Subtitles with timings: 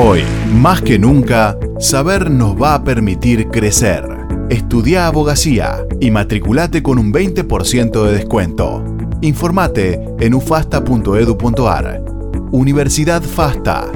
[0.00, 0.22] Hoy,
[0.52, 4.04] más que nunca, saber nos va a permitir crecer.
[4.48, 8.84] Estudia abogacía y matriculate con un 20% de descuento.
[9.22, 12.04] Informate en ufasta.edu.ar.
[12.52, 13.90] Universidad FASTA.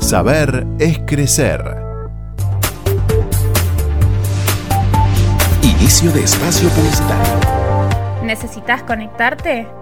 [0.00, 1.62] Saber es crecer.
[5.60, 8.24] Inicio de espacio publicitario.
[8.24, 9.81] ¿Necesitas conectarte?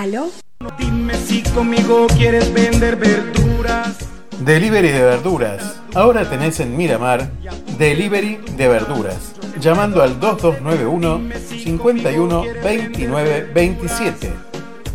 [0.00, 0.30] ¿Aló?
[0.78, 3.98] Dime si conmigo quieres vender verduras.
[4.38, 5.78] Delivery de verduras.
[5.94, 7.28] Ahora tenés en Miramar
[7.76, 9.34] Delivery de verduras.
[9.60, 14.32] Llamando al 2291 51 29 27.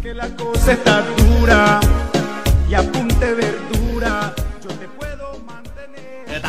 [0.02, 1.80] Que la cosa está dura.
[2.68, 4.34] Y apunte verdura.
[4.64, 6.42] Yo te puedo mantener.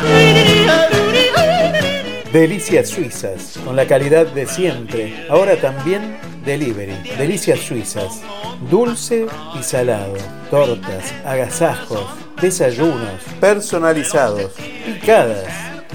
[2.33, 5.27] Delicias suizas, con la calidad de siempre.
[5.29, 6.17] Ahora también
[6.47, 6.95] delivery.
[7.17, 8.21] Delicias suizas.
[8.71, 9.27] Dulce
[9.59, 10.15] y salado.
[10.49, 12.07] Tortas, agasajos,
[12.41, 14.53] desayunos, personalizados,
[14.85, 15.45] picadas.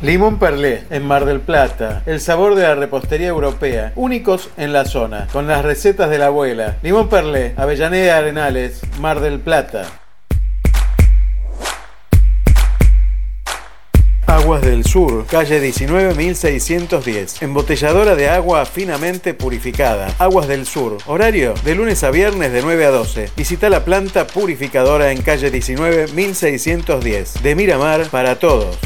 [0.00, 2.04] Limón Perlé, en Mar del Plata.
[2.06, 3.90] El sabor de la repostería europea.
[3.96, 5.26] Únicos en la zona.
[5.32, 6.76] Con las recetas de la abuela.
[6.84, 9.86] Limón Perlé, Avellaneda Arenales, Mar del Plata.
[14.48, 17.42] Aguas del Sur, calle 19610.
[17.42, 20.10] Embotelladora de agua finamente purificada.
[20.18, 20.96] Aguas del Sur.
[21.04, 23.28] Horario de lunes a viernes de 9 a 12.
[23.36, 27.42] Visita la planta purificadora en calle 19610.
[27.42, 28.78] De Miramar para todos.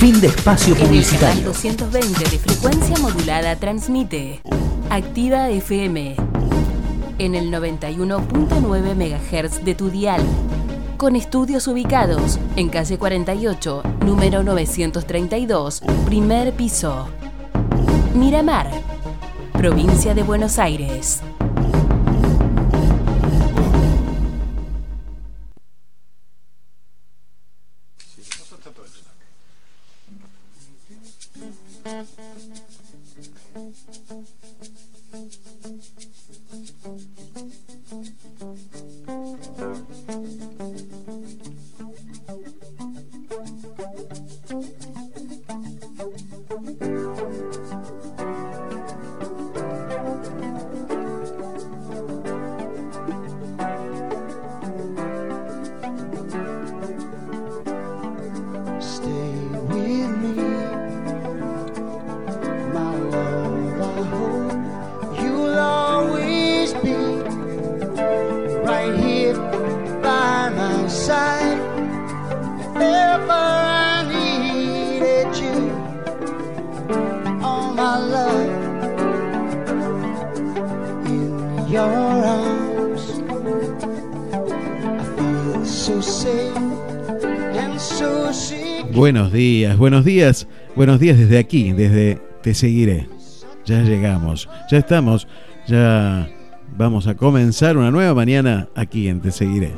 [0.00, 1.44] Fin de espacio En el canal publicitario.
[1.44, 4.40] 220 de frecuencia modulada transmite
[4.88, 6.16] Activa FM
[7.18, 10.22] en el 91.9 MHz de tu dial.
[10.96, 17.08] Con estudios ubicados en calle 48, número 932, primer piso.
[18.14, 18.70] Miramar,
[19.52, 21.22] provincia de Buenos Aires.
[90.88, 93.06] Buenos días desde aquí, desde Te Seguiré.
[93.66, 95.28] Ya llegamos, ya estamos,
[95.66, 96.30] ya
[96.78, 99.74] vamos a comenzar una nueva mañana aquí en Te Seguiré.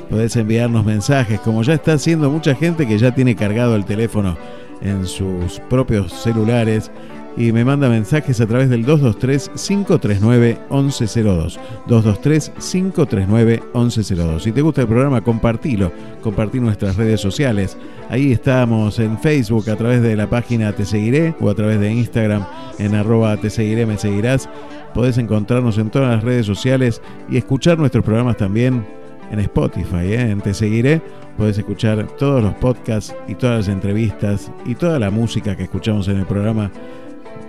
[0.09, 4.37] Podés enviarnos mensajes, como ya está haciendo mucha gente que ya tiene cargado el teléfono
[4.83, 6.91] en sus propios celulares
[7.37, 11.59] y me manda mensajes a través del 223-539-1102.
[11.87, 14.41] 223-539-1102.
[14.41, 15.93] Si te gusta el programa, compartilo.
[16.23, 17.77] Compartir nuestras redes sociales.
[18.09, 21.93] Ahí estamos en Facebook a través de la página Te Seguiré o a través de
[21.93, 22.45] Instagram
[22.79, 24.49] en arroba Te Seguiré, me seguirás.
[24.95, 28.85] Podés encontrarnos en todas las redes sociales y escuchar nuestros programas también
[29.31, 30.31] en Spotify, ¿eh?
[30.31, 31.01] en Te Seguiré.
[31.37, 36.09] Podés escuchar todos los podcasts y todas las entrevistas y toda la música que escuchamos
[36.09, 36.71] en el programa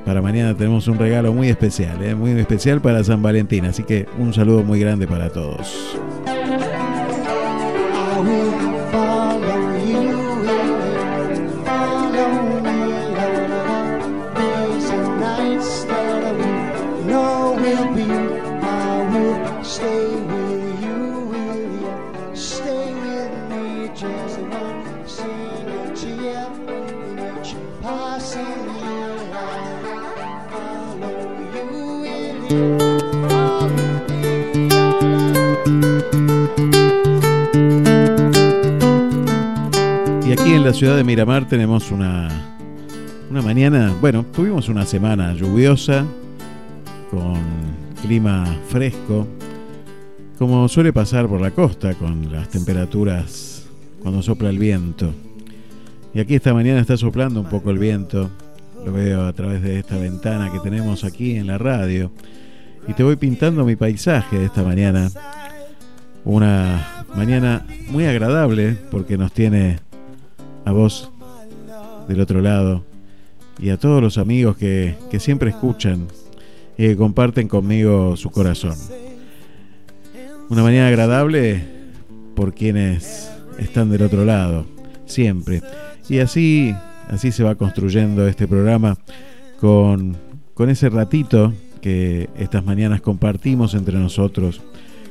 [0.06, 2.16] para mañana tenemos un regalo muy especial, ¿eh?
[2.16, 3.66] muy especial para San Valentín.
[3.66, 5.98] Así que un saludo muy grande para todos.
[40.26, 42.30] Y aquí en la ciudad de Miramar tenemos una,
[43.30, 46.06] una mañana, bueno, tuvimos una semana lluviosa,
[47.10, 47.40] con
[48.02, 49.28] clima fresco,
[50.40, 53.64] como suele pasar por la costa, con las temperaturas
[54.02, 55.14] cuando sopla el viento.
[56.14, 58.30] Y aquí esta mañana está soplando un poco el viento,
[58.86, 62.12] lo veo a través de esta ventana que tenemos aquí en la radio
[62.88, 65.12] y te voy pintando mi paisaje de esta mañana.
[66.24, 69.80] Una mañana muy agradable porque nos tiene
[70.66, 71.12] a vos
[72.08, 72.84] del otro lado
[73.60, 76.08] y a todos los amigos que, que siempre escuchan
[76.78, 78.76] y que comparten conmigo su corazón.
[80.50, 81.64] Una mañana agradable
[82.36, 84.66] por quienes están del otro lado,
[85.06, 85.62] siempre.
[86.10, 86.76] Y así,
[87.10, 88.98] así se va construyendo este programa
[89.60, 90.18] con,
[90.54, 94.62] con ese ratito que estas mañanas compartimos entre nosotros,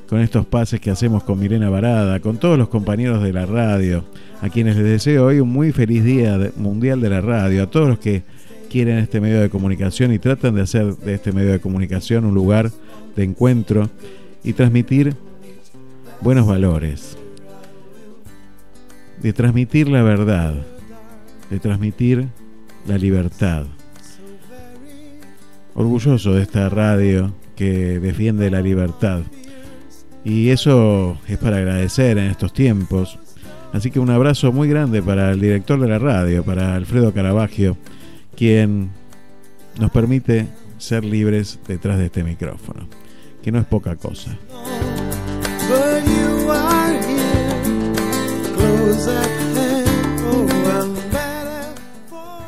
[0.09, 4.05] con estos pases que hacemos con Mirena Varada, con todos los compañeros de la radio,
[4.41, 7.89] a quienes les deseo hoy un muy feliz día mundial de la radio, a todos
[7.89, 8.23] los que
[8.71, 12.35] quieren este medio de comunicación y tratan de hacer de este medio de comunicación un
[12.35, 12.71] lugar
[13.17, 13.91] de encuentro
[14.45, 15.15] y transmitir
[16.21, 17.19] buenos valores,
[19.21, 20.55] de transmitir la verdad,
[21.51, 22.29] de transmitir
[22.87, 23.67] la libertad
[25.75, 29.23] orgulloso de esta radio que defiende la libertad.
[30.25, 33.19] Y eso es para agradecer en estos tiempos.
[33.73, 37.77] Así que un abrazo muy grande para el director de la radio, para Alfredo Caravaggio,
[38.37, 38.91] quien
[39.79, 42.89] nos permite ser libres detrás de este micrófono,
[43.43, 44.37] que no es poca cosa.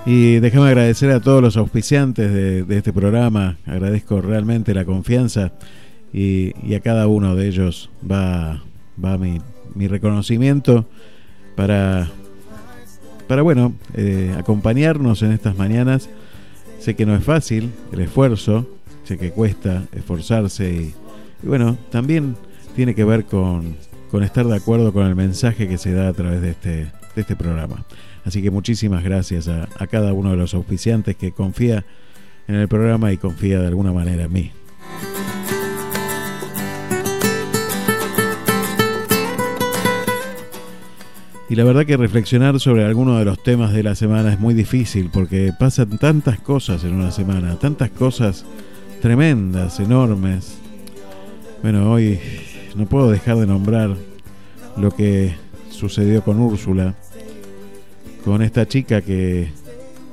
[0.05, 3.59] Y déjame agradecer a todos los auspiciantes de, este programa.
[3.67, 5.53] Agradezco realmente la confianza
[6.13, 8.65] y, a cada uno de ellos va,
[9.03, 9.41] va mi,
[9.87, 10.87] reconocimiento
[11.55, 12.11] para,
[13.29, 16.11] para bueno, eh, acompañarnos en estas mañanas.
[16.81, 18.69] Sé que no es fácil el esfuerzo,
[19.05, 20.95] sé que cuesta esforzarse y,
[21.45, 22.35] y bueno, también
[22.75, 23.77] tiene que ver con,
[24.11, 27.21] con estar de acuerdo con el mensaje que se da a través de este, de
[27.21, 27.85] este programa.
[28.25, 31.85] Así que muchísimas gracias a, cada uno de los auspiciantes que confía
[32.49, 34.53] en el programa y confía de alguna manera en mí.
[41.49, 44.55] Y la verdad que reflexionar sobre alguno de los temas de la semana es muy
[44.55, 48.47] difícil porque pasan tantas cosas en una semana, tantas cosas
[49.03, 50.57] tremendas, enormes.
[51.61, 52.19] Bueno, hoy
[52.75, 53.95] no puedo dejar de nombrar
[54.79, 55.35] lo que
[55.69, 56.95] sucedió con Úrsula,
[58.25, 59.49] con esta chica que,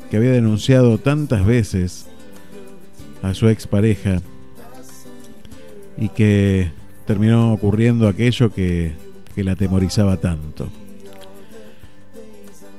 [0.09, 2.07] que había denunciado tantas veces
[3.21, 4.21] a su expareja
[5.97, 6.71] y que
[7.05, 8.93] terminó ocurriendo aquello que,
[9.35, 10.69] que la atemorizaba tanto.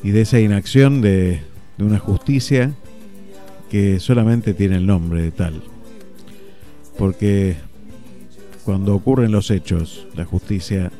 [0.02, 1.40] Y de esa inacción de,
[1.76, 2.72] de una justicia
[3.70, 5.62] que solamente tiene el nombre de tal.
[6.98, 7.56] Porque
[8.64, 10.90] cuando ocurren los hechos, la justicia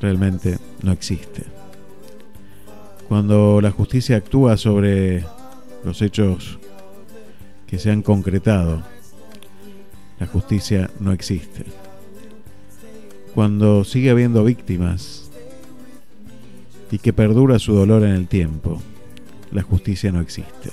[0.00, 1.53] realmente no existe.
[3.08, 5.24] Cuando la justicia actúa sobre
[5.84, 6.58] los hechos
[7.66, 8.82] que se han concretado,
[10.18, 11.64] la justicia no existe.
[13.34, 15.30] Cuando sigue habiendo víctimas
[16.90, 18.80] y que perdura su dolor en el tiempo,
[19.50, 20.70] la justicia no existe.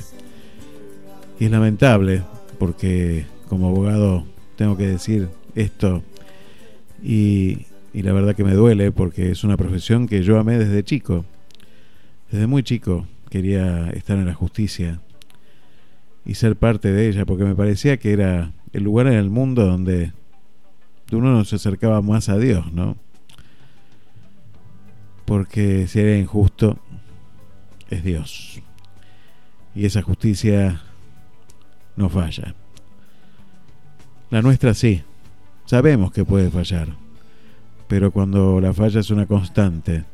[1.40, 2.24] Y es lamentable
[2.60, 6.04] porque como abogado tengo que decir esto
[7.04, 11.26] y, la verdad que me duele porque es una profesión que yo amé desde chico.
[12.32, 15.02] Desde muy chico quería estar en la justicia
[16.26, 19.66] y ser parte de ella porque me parecía que era el lugar en el mundo
[19.66, 20.14] donde
[21.12, 22.96] uno se acercaba más a Dios, ¿no?
[25.26, 26.80] Porque si era injusto,
[27.90, 28.62] es Dios.
[29.76, 30.82] Y esa justicia
[31.98, 32.56] no falla.
[34.30, 35.04] La nuestra sí.
[35.66, 36.96] Sabemos que puede fallar.
[37.90, 40.06] Pero cuando la falla es una constante,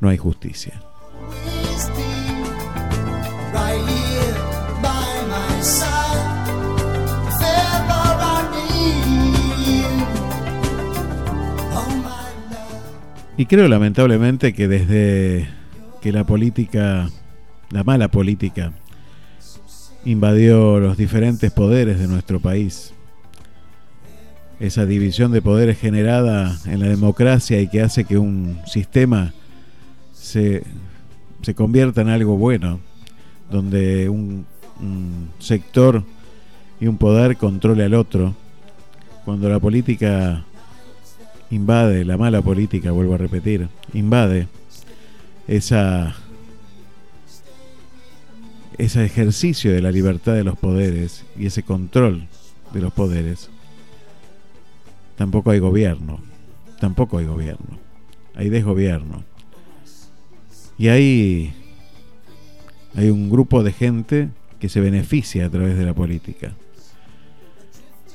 [0.00, 0.80] no hay justicia.
[13.42, 15.48] Y creo lamentablemente que desde
[16.00, 17.10] que la política,
[17.70, 18.70] la mala política,
[20.04, 22.94] invadió los diferentes poderes de nuestro país,
[24.60, 29.32] esa división de poderes generada en la democracia y que hace que un sistema
[30.12, 30.62] se,
[31.42, 32.80] se convierta en algo bueno,
[33.50, 34.46] donde un,
[35.38, 36.02] sector
[36.80, 38.34] y un poder controle al otro,
[39.24, 40.44] cuando la política
[41.50, 44.48] invade, la mala política, vuelvo a repetir, invade
[45.46, 46.16] esa
[48.78, 52.26] ese ejercicio de la libertad de los poderes y ese control
[52.72, 53.50] de los poderes,
[55.16, 56.20] tampoco hay gobierno,
[56.80, 57.78] tampoco hay gobierno,
[58.34, 59.24] hay desgobierno.
[60.78, 61.52] Y hay,
[62.94, 66.52] hay un grupo de gente que se beneficia a través de la política.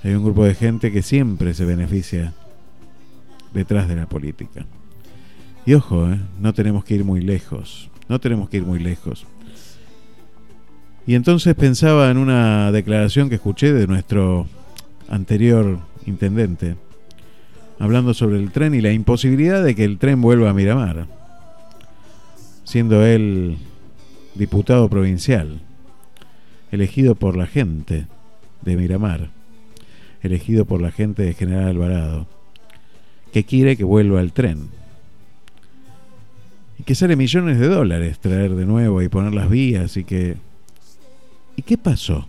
[0.04, 2.34] Hay un grupo de gente que siempre se beneficia
[3.54, 4.66] detrás de la política.
[5.66, 6.20] Y ojo, ¿eh?
[6.40, 9.26] no tenemos que ir muy lejos, no tenemos que ir muy lejos.
[11.06, 14.48] Y entonces pensaba en una declaración que escuché de nuestro
[15.10, 16.76] anterior intendente,
[17.80, 21.08] hablando sobre el tren y la imposibilidad de que el tren vuelva a Miramar,
[22.68, 23.56] siendo él
[24.36, 25.62] diputado provincial,
[26.70, 28.08] elegido por la gente
[28.62, 29.30] de Miramar,
[30.22, 32.28] elegido por la gente de General Alvarado,
[33.32, 34.68] que quiere que vuelva el tren.
[36.78, 40.36] Y que sale millones de dólares traer de nuevo y poner las vías y que
[41.56, 42.28] ¿Y qué pasó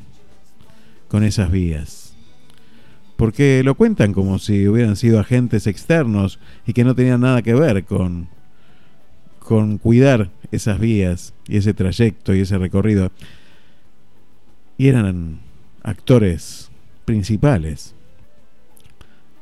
[1.09, 2.14] con esas vías?
[3.16, 7.54] Porque lo cuentan como si hubieran sido agentes externos y que no tenían nada que
[7.54, 8.28] ver con,
[9.49, 13.11] con cuidar esas vías y ese trayecto y ese recorrido.
[14.76, 15.38] Y eran
[15.83, 16.71] actores
[17.07, 17.95] principales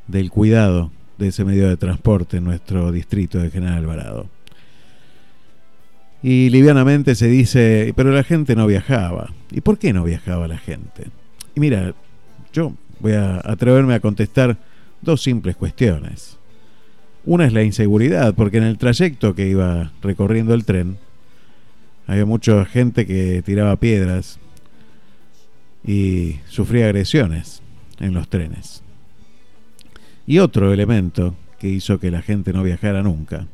[0.06, 4.28] del cuidado de ese medio de transporte en nuestro distrito de General Alvarado.
[6.22, 9.32] Y livianamente se dice, pero la gente no viajaba.
[9.50, 11.08] ¿Y por qué no viajaba la gente?
[11.56, 11.96] Y mira,
[12.52, 14.56] yo voy a atreverme a contestar
[15.02, 16.35] dos simples cuestiones.
[17.26, 20.97] Una es la inseguridad, porque en el trayecto que iba recorriendo el tren,
[22.06, 24.38] había mucha gente que tiraba piedras
[25.85, 27.62] y sufría agresiones
[27.99, 28.85] en los trenes.
[30.25, 33.49] Y otro elemento que hizo que la gente no viajara nunca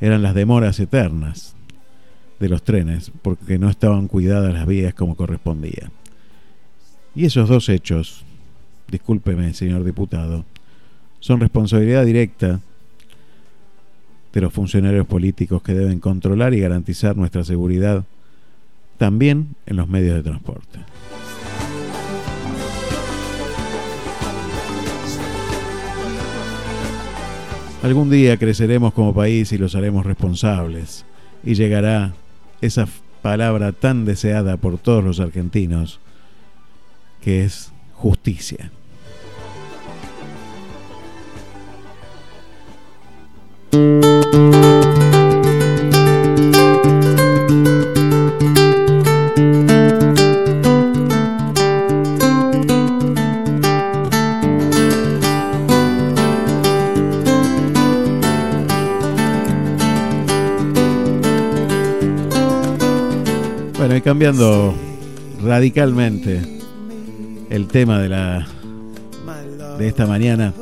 [0.00, 1.54] eran las demoras eternas
[2.40, 5.90] de los trenes porque no estaban cuidadas las vías como correspondía.
[7.14, 8.24] Y esos dos hechos,
[8.90, 10.46] discúlpeme señor diputado,
[11.20, 12.60] son responsabilidad directa
[14.32, 18.04] de los funcionarios políticos que deben controlar y garantizar nuestra seguridad,
[18.98, 20.80] también en los medios de transporte.
[27.82, 31.04] Algún día creceremos como país y los haremos responsables,
[31.44, 32.12] y llegará
[32.60, 32.88] esa
[33.22, 36.00] palabra tan deseada por todos los argentinos,
[37.22, 38.70] que es justicia.
[64.08, 64.74] Cambiando
[65.44, 66.40] radicalmente
[67.50, 68.46] el tema de la
[69.78, 70.54] de esta mañana.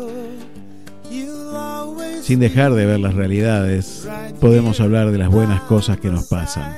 [2.22, 4.08] Sin dejar de ver las realidades,
[4.40, 6.74] podemos hablar de las buenas cosas que nos pasan.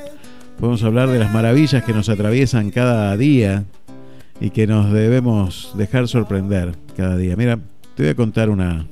[0.61, 3.65] Podemos hablar de las maravillas que nos atraviesan cada día
[4.39, 7.35] y que nos debemos dejar sorprender cada día.
[7.35, 7.59] Mira,
[7.95, 8.85] te voy a contar una,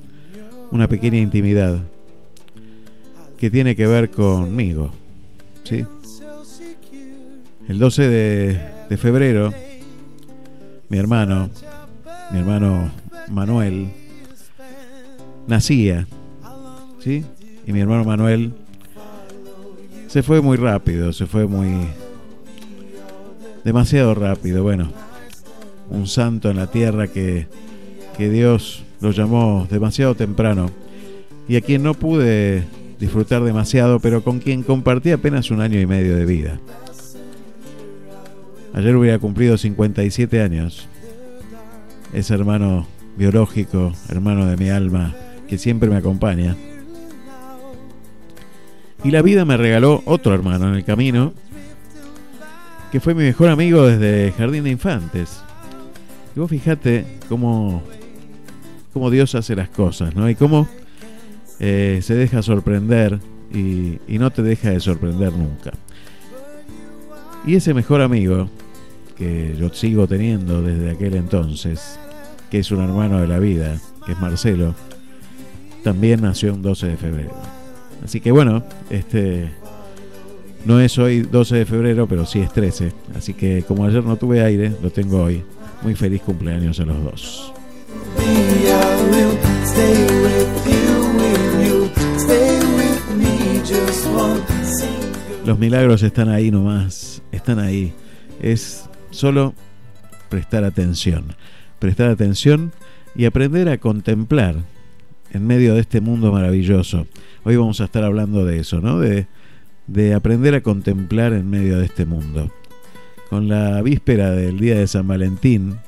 [0.71, 1.80] una pequeña intimidad
[3.37, 4.92] que tiene que ver conmigo.
[5.64, 5.85] ¿Sí?
[7.68, 9.52] El 12 de, febrero,
[10.88, 11.50] mi hermano,
[12.30, 12.92] mi hermano
[13.28, 13.88] Manuel,
[15.49, 16.06] nacía,
[17.00, 17.25] ¿sí?
[17.66, 18.52] Y mi hermano Manuel
[20.06, 21.88] se fue muy rápido, se fue muy...
[23.64, 24.92] demasiado rápido, bueno,
[25.90, 27.49] un santo en la tierra que,
[28.16, 30.70] que Dios lo llamó demasiado temprano
[31.48, 32.64] y a quien no pude
[33.00, 36.61] disfrutar demasiado, pero con quien compartí apenas un año y medio de vida.
[38.77, 40.87] Ayer hubiera cumplido 57 años.
[42.12, 42.87] Ese hermano
[43.17, 45.15] biológico, hermano de mi alma,
[45.49, 46.55] que siempre me acompaña.
[49.03, 51.33] Y la vida me regaló otro hermano en el camino,
[52.93, 55.41] que fue mi mejor amigo desde Jardín de Infantes.
[56.37, 57.83] Y vos fijate cómo,
[58.93, 60.29] cómo Dios hace las cosas, ¿no?
[60.29, 60.69] Y cómo
[61.61, 65.73] eh, se deja sorprender y, y no te deja de sorprender nunca.
[67.47, 68.51] Y ese mejor amigo
[69.16, 71.98] que yo sigo teniendo desde aquel entonces,
[72.50, 74.74] que es un hermano de la vida, que es Marcelo,
[75.83, 77.35] también nació un 12 de febrero.
[78.05, 79.50] Así que bueno, este
[80.64, 82.92] no es hoy 12 de febrero, pero sí es 13.
[83.16, 85.42] Así que como ayer no tuve aire, lo tengo hoy.
[85.83, 87.52] Muy feliz cumpleaños a los dos.
[95.44, 97.92] Los milagros están ahí nomás, están ahí.
[98.42, 99.55] Es Solo
[100.29, 101.35] prestar atención.
[101.79, 102.72] Prestar atención
[103.14, 104.57] y aprender a contemplar
[105.33, 107.07] en medio de este mundo maravilloso.
[107.42, 109.00] Hoy vamos a estar hablando de eso, ¿no?
[109.00, 109.26] De,
[109.87, 112.52] de aprender a contemplar en medio de este mundo.
[113.31, 115.79] Con la víspera del día de San Valentín,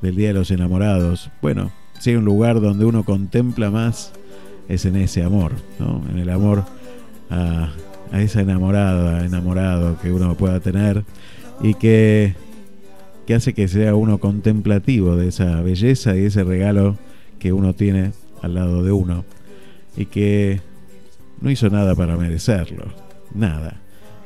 [0.00, 1.70] del Día de los Enamorados, bueno,
[2.00, 4.12] si hay un lugar donde uno contempla más,
[4.66, 6.02] es en ese amor, ¿no?
[6.10, 6.64] En el amor
[7.28, 7.70] a,
[8.10, 11.04] a esa enamorada, enamorado que uno pueda tener
[11.60, 12.47] y que
[13.28, 16.96] que hace que sea uno contemplativo de esa belleza y ese regalo
[17.38, 19.26] que uno tiene al lado de uno
[19.98, 20.62] y que
[21.42, 22.86] no hizo nada para merecerlo,
[23.34, 23.82] nada.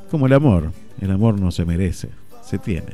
[0.09, 2.11] Como el amor, el amor no se merece,
[2.45, 2.93] se tiene.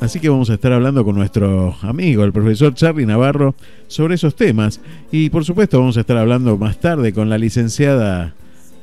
[0.00, 3.56] Así que vamos a estar hablando con nuestro amigo, el profesor Charlie Navarro,
[3.88, 4.80] sobre esos temas.
[5.10, 8.34] Y por supuesto vamos a estar hablando más tarde con la licenciada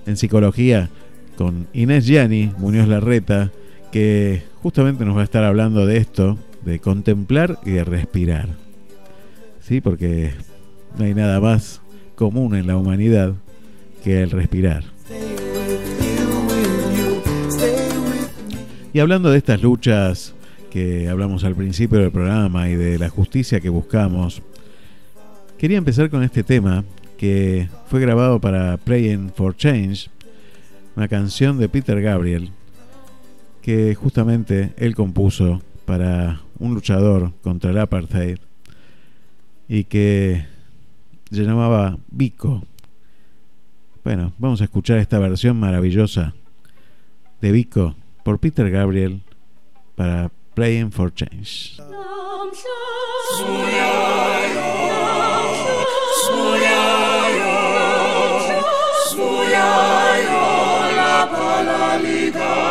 [0.05, 0.89] en psicología,
[1.37, 3.51] con Inés Gianni, Muñoz Larreta,
[3.95, 8.49] que justamente nos va a estar hablando de esto, de contemplar y de respirar.
[9.61, 9.79] ¿Sí?
[9.79, 10.33] Porque
[10.99, 11.79] no hay nada más
[12.15, 13.35] común en la humanidad
[14.03, 14.83] que el respirar.
[18.91, 20.35] Y hablando de estas luchas
[20.69, 24.41] que hablamos al principio del programa y de la justicia que buscamos,
[25.57, 26.83] quería empezar con este tema
[27.17, 30.09] que fue grabado para Praying for Change,
[30.97, 32.51] una canción de Peter Gabriel,
[33.65, 38.37] que justamente él compuso para un luchador contra el apartheid
[39.67, 40.45] y que
[41.31, 42.63] se llamaba Vico.
[44.03, 46.35] Bueno, vamos a escuchar esta versión maravillosa
[47.41, 49.23] de Vico por Peter Gabriel
[49.95, 51.81] para Playing for Change.
[62.37, 62.64] la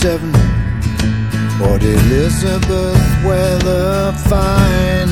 [0.00, 0.32] 77.
[1.58, 5.08] Port Elizabeth weather fine.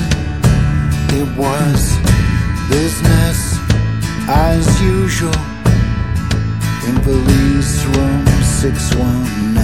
[1.10, 1.98] It was
[2.70, 3.58] business
[4.28, 5.34] as usual
[6.86, 9.56] in police room 619.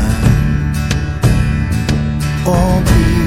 [2.44, 3.21] Oh, be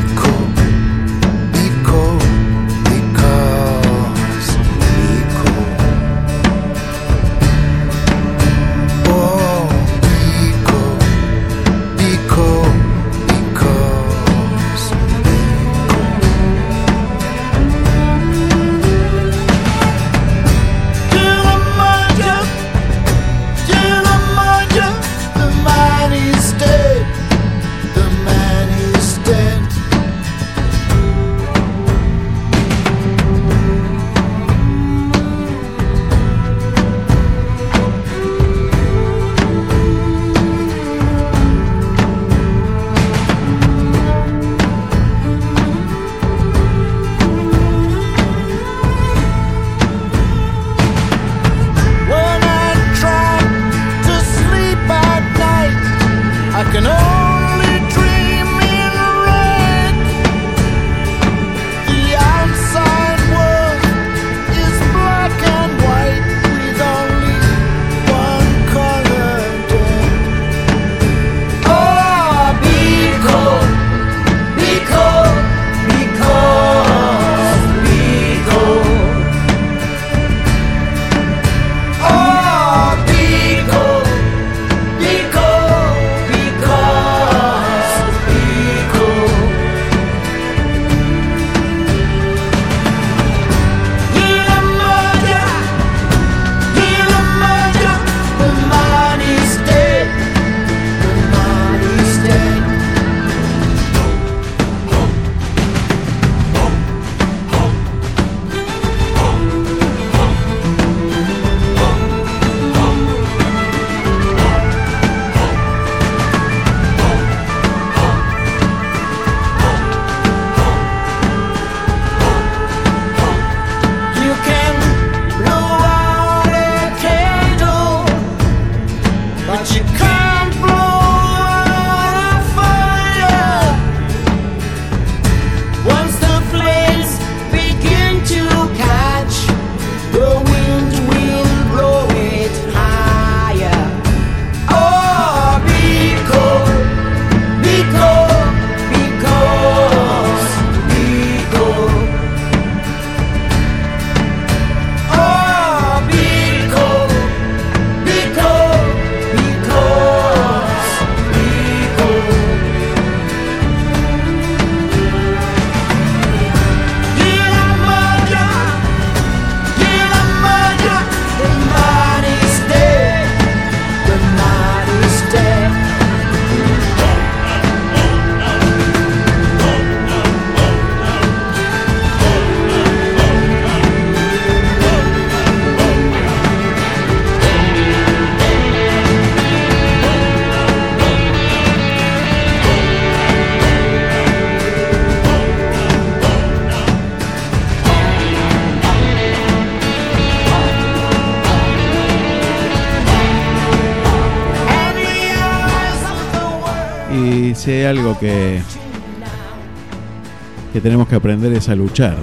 [210.73, 212.15] que, tenemos que aprender es a luchar.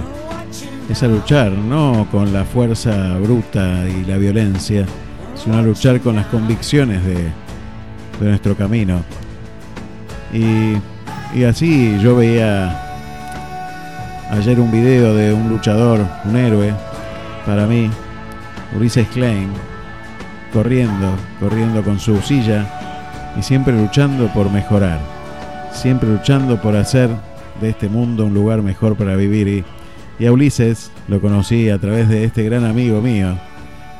[0.89, 4.85] Es a luchar, no con la fuerza bruta y la violencia,
[5.35, 9.01] sino a luchar con las convicciones de, de nuestro camino.
[10.33, 10.73] Y,
[11.37, 12.79] y así yo veía
[14.29, 16.73] ayer un video de un luchador, un héroe,
[17.45, 17.89] para mí,
[18.75, 19.49] Ulises Klein,
[20.51, 22.67] corriendo, corriendo con su silla
[23.37, 25.22] y siempre luchando por mejorar
[25.73, 27.09] siempre luchando por hacer
[27.59, 29.65] de este mundo un lugar mejor para vivir.
[30.19, 33.37] Y, a Ulises lo conocí a través de este gran amigo mío,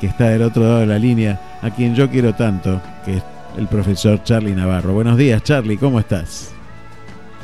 [0.00, 3.24] que está del otro lado de la línea, a quien yo quiero tanto, que es
[3.58, 4.94] el profesor Charlie Navarro.
[4.94, 6.54] Buenos días, Charlie, ¿cómo estás?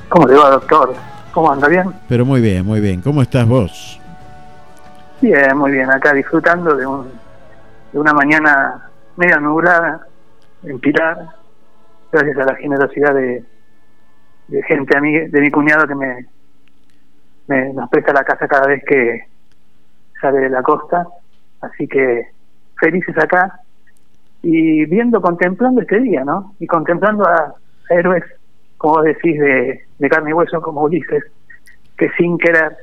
[0.08, 0.94] ¿Cómo te va, doctor?
[1.32, 1.68] ¿Cómo anda?
[1.68, 1.92] ¿Bien?
[2.08, 3.02] Pero muy bien, muy bien.
[3.02, 4.00] ¿Cómo estás vos?
[5.20, 5.90] Bien, muy bien.
[5.90, 7.06] Acá disfrutando de, un,
[7.92, 10.06] de una mañana media nublada
[10.64, 11.28] en Pilar,
[12.10, 13.44] gracias a la generosidad de,
[14.50, 16.26] de gente a mí, de mi cuñado que me,
[17.46, 19.20] me nos presta la casa cada vez que
[20.20, 21.06] sale de la costa,
[21.60, 22.28] así que
[22.78, 23.60] felices acá
[24.42, 26.54] y viendo, contemplando este día, ¿no?
[26.58, 27.54] Y contemplando a,
[27.90, 28.24] héroes,
[28.78, 31.24] como decís, de, de carne y hueso, como Ulises,
[31.96, 32.76] que sin querer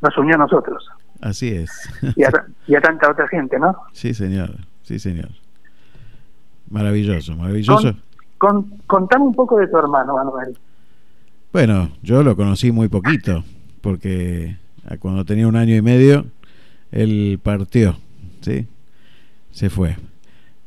[0.00, 0.88] nos unió a nosotros.
[1.20, 1.70] Así es.
[2.16, 2.30] Y a,
[2.66, 3.76] y a tanta otra gente, ¿no?
[3.92, 4.50] Sí, señor,
[4.82, 5.28] sí, señor.
[6.68, 7.92] Maravilloso, maravilloso.
[7.92, 8.02] Con,
[8.86, 10.56] contame un poco de tu hermano, Manuel.
[11.52, 13.44] Bueno, yo lo conocí muy poquito,
[13.80, 14.56] porque
[14.98, 16.26] cuando tenía un año y medio,
[16.90, 17.96] él partió,
[18.40, 18.66] ¿sí?
[19.50, 19.96] Se fue.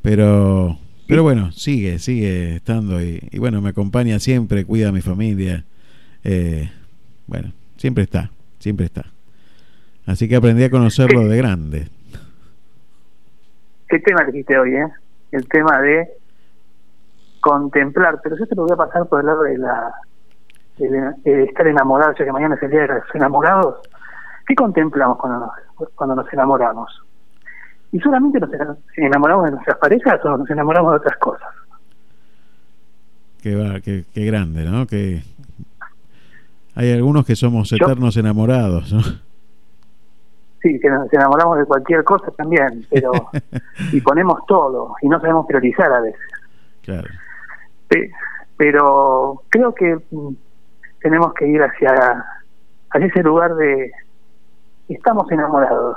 [0.00, 5.00] Pero, pero bueno, sigue, sigue estando y, y bueno, me acompaña siempre, cuida a mi
[5.00, 5.64] familia.
[6.22, 6.70] Eh,
[7.26, 9.06] bueno, siempre está, siempre está.
[10.06, 11.88] Así que aprendí a conocerlo de grande.
[13.88, 14.86] ¿Qué tema dijiste hoy, eh?
[15.32, 16.08] El tema de
[17.46, 19.92] contemplar, pero yo te lo voy a pasar por el lado de la
[20.78, 23.76] de, estar enamorado, ya que mañana es el día de los enamorados.
[24.46, 27.02] ¿Qué contemplamos cuando nos, cuando nos enamoramos?
[27.92, 28.50] Y solamente nos
[28.96, 31.48] enamoramos de nuestras parejas o nos enamoramos de otras cosas.
[33.40, 34.86] Qué, va, qué, qué grande, ¿no?
[34.86, 35.22] Que
[36.74, 39.02] hay algunos que somos eternos enamorados, ¿no?
[40.62, 43.12] Sí, que nos enamoramos de cualquier cosa también, pero
[43.92, 46.20] y ponemos todo y no sabemos priorizar a veces.
[46.82, 47.08] Claro.
[48.56, 50.34] Pero creo que mm,
[51.00, 52.24] tenemos que ir hacia,
[52.90, 53.92] hacia ese lugar de
[54.88, 55.96] estamos enamorados.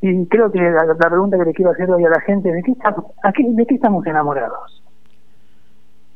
[0.00, 2.72] Y creo que la, pregunta que le quiero hacer hoy a la gente, ¿de qué,
[2.72, 4.82] estamos, ¿de qué estamos enamorados?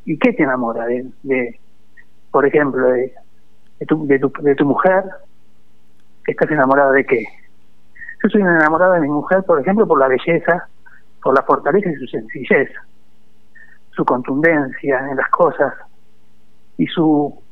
[0.06, 0.86] ¿Y qué te enamora?
[0.86, 1.60] De, de
[2.30, 3.12] por ejemplo, de,
[3.78, 5.04] de, tu, de, tu, de tu mujer,
[6.26, 7.24] ¿estás enamorada de qué?
[8.22, 10.66] Yo soy enamorada de mi mujer, por ejemplo, por la belleza,
[11.22, 12.70] por la fortaleza y su sencillez,
[13.94, 15.72] su contundencia en las cosas
[16.76, 17.42] y su,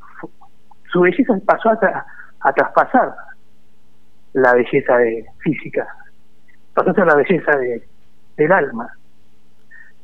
[0.90, 2.06] su belleza pasó a,
[2.40, 3.14] a traspasar
[4.32, 5.86] la belleza de física,
[6.74, 7.86] pasó a ser la belleza de,
[8.36, 8.88] del alma.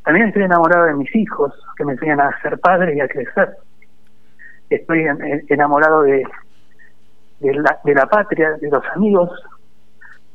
[0.04, 3.56] También estoy enamorado de mis hijos, que me enseñan a ser padre y a crecer.
[4.70, 5.06] Estoy
[5.48, 6.24] enamorado de,
[7.40, 9.30] de la, de la patria, de los amigos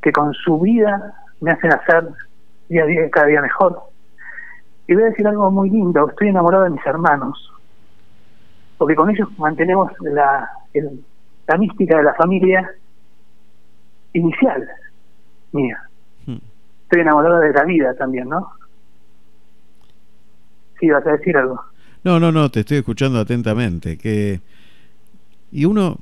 [0.01, 2.07] que con su vida me hacen hacer
[2.67, 3.92] día a día, cada día mejor.
[4.87, 7.51] Y voy a decir algo muy lindo, estoy enamorado de mis hermanos,
[8.77, 10.49] porque con ellos mantenemos la,
[11.47, 12.69] la mística de la familia
[14.13, 14.67] inicial
[15.51, 15.81] mía.
[16.25, 16.37] Hmm.
[16.83, 18.51] Estoy enamorado de la vida también, ¿no?
[20.79, 21.61] Sí, vas a decir algo.
[22.03, 23.97] No, no, no, te estoy escuchando atentamente.
[23.97, 24.41] Que
[25.51, 25.97] y uno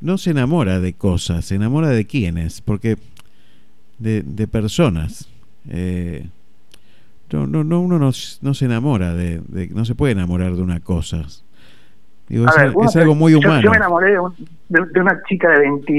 [0.00, 2.96] no se enamora de cosas, se enamora de quiénes, porque
[3.98, 5.28] de, de personas.
[5.70, 6.28] Eh,
[7.32, 8.10] no, no, no, uno no,
[8.40, 11.24] no se enamora de, de, no se puede enamorar de una cosa.
[12.28, 13.62] Digo, es, algo muy humano.
[13.62, 15.92] Yo, me enamoré de, de, una chica de 20,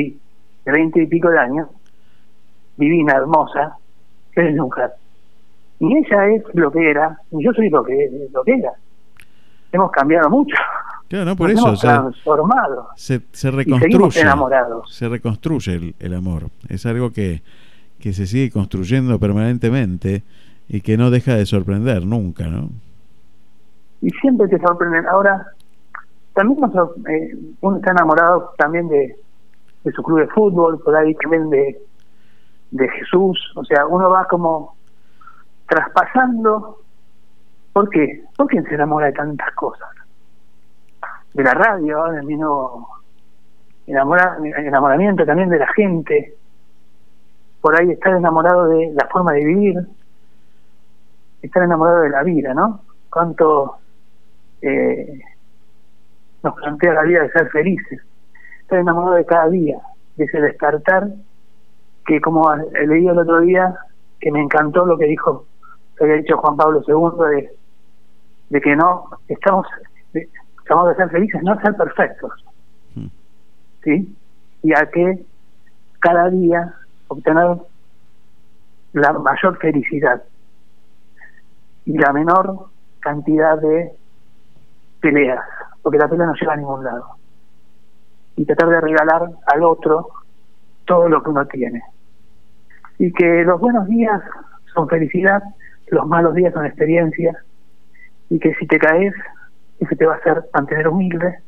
[0.66, 1.68] de 20 y pico de años,
[2.78, 3.78] divina, hermosa,
[4.32, 4.92] que es mujer.
[5.80, 8.74] Y ella es lo que era, y yo soy lo que, lo que era.
[9.72, 10.56] Hemos cambiado mucho.
[11.08, 11.68] Claro, no, por eso.
[11.68, 12.90] Hemos transformado.
[12.96, 14.22] Se, se reconstruye.
[14.22, 14.94] enamorados.
[14.94, 16.50] Se reconstruye el, el, amor.
[16.68, 17.42] Es algo que,
[18.00, 20.24] que se sigue construyendo permanentemente
[20.70, 22.70] y que no deja de sorprender nunca, ¿no?
[24.02, 25.08] Y siempre te sorprenden.
[25.08, 25.48] Ahora,
[26.34, 26.60] también
[27.10, 29.18] eh, uno está enamorado también de,
[29.84, 31.82] de su club de fútbol, por ahí también de,
[32.72, 34.76] de Jesús, o sea, uno va como
[35.68, 36.78] traspasando.
[37.74, 38.24] ¿Por qué?
[38.38, 39.90] ¿Por qué se enamora de tantas cosas?
[41.34, 42.88] De la radio, del mismo
[43.88, 46.36] enamora, enamoramiento también de la gente.
[47.62, 49.76] Por ahí estar enamorado de la forma de vivir,
[51.42, 52.82] estar enamorado de la vida, ¿no?
[53.10, 53.78] Cuánto
[54.62, 55.22] eh,
[56.44, 58.02] nos plantea la vida de ser felices.
[58.62, 59.80] Estar enamorado de cada día,
[60.16, 61.08] de ese despertar,
[62.06, 63.76] que como leí el otro día,
[64.20, 67.54] que me encantó lo que dijo, lo que había dicho Juan Pablo II, de,
[68.50, 69.68] de que no, estamos,
[70.14, 72.32] estamos de ser felices, no ser perfectos.
[72.96, 73.08] Hmm.
[73.84, 74.16] ¿Sí?
[74.64, 75.24] Y a que
[76.00, 76.74] cada día
[77.08, 77.58] obtener
[78.94, 80.24] la mayor felicidad
[81.90, 82.68] y la menor
[83.00, 83.92] cantidad de
[85.02, 85.44] peleas,
[85.82, 87.04] porque la pelea no lleva a ningún lado.
[88.36, 90.10] Y tratar de regalar al otro
[90.86, 91.82] todo lo que uno tiene.
[93.00, 94.22] Y que los buenos días
[94.72, 95.42] son felicidad,
[95.88, 97.36] los malos días son experiencia,
[98.30, 99.16] y que si te caes,
[99.80, 101.40] eso te va a hacer mantener humilde,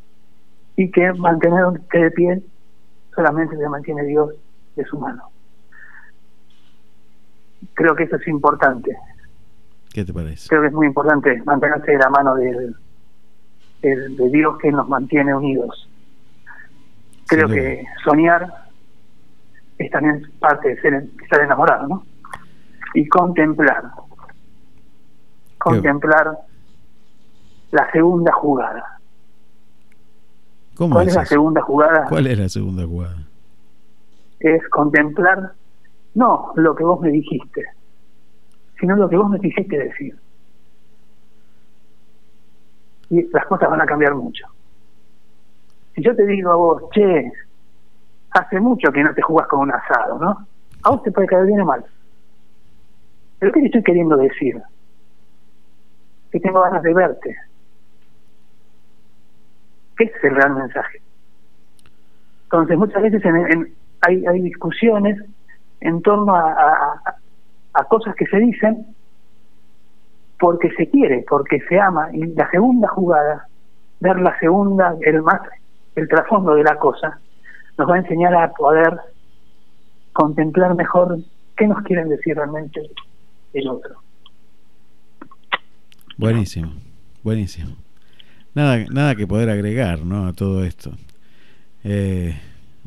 [0.75, 2.41] y que mantenerte de pie
[3.13, 4.33] solamente te mantiene Dios
[4.75, 5.21] de su mano.
[7.75, 8.97] Creo que eso es importante.
[9.93, 10.47] ¿Qué te parece?
[10.47, 12.73] Creo que es muy importante mantenerse de la mano de,
[13.81, 15.89] de, Dios que nos mantiene unidos.
[17.27, 18.47] Creo que soñar
[19.77, 22.03] es también parte de ser, estar enamorado, ¿no?
[22.93, 23.83] y contemplar.
[25.57, 26.39] Contemplar
[27.71, 28.99] la segunda jugada.
[30.75, 32.05] ¿Cuál es, la segunda jugada?
[32.09, 33.17] ¿Cuál es la segunda jugada?
[34.39, 35.53] Es contemplar
[36.15, 37.63] no lo que vos me dijiste,
[38.81, 40.17] sino lo que vos me quisiste decir.
[43.11, 44.47] Y las cosas van a cambiar mucho.
[45.93, 47.31] Si yo te digo a vos, che,
[48.31, 50.47] hace mucho que no te jugás con un asado, ¿no?
[50.83, 51.85] A vos te puede caer bien o mal.
[53.37, 54.59] Pero ¿qué te estoy queriendo decir?
[56.31, 57.35] Que tengo ganas de verte.
[59.95, 61.01] ¿Qué es el real mensaje?
[62.45, 63.23] Entonces, muchas veces
[64.01, 65.21] hay, hay discusiones
[65.81, 67.20] en torno a, a,
[67.89, 68.85] cosas que se dicen
[70.39, 72.09] porque se quiere, porque se ama.
[72.13, 73.47] Y la segunda jugada,
[73.99, 75.41] ver la segunda, el más,
[75.95, 77.19] el trasfondo de la cosa,
[77.77, 78.97] nos va a enseñar a poder
[80.13, 81.19] contemplar mejor
[81.55, 82.81] qué nos quieren decir realmente
[83.53, 83.95] el otro.
[86.17, 86.71] Buenísimo,
[87.23, 87.75] buenísimo.
[88.53, 90.27] Nada, nada que poder agregar ¿no?
[90.27, 90.91] a todo esto.
[91.83, 92.35] Eh,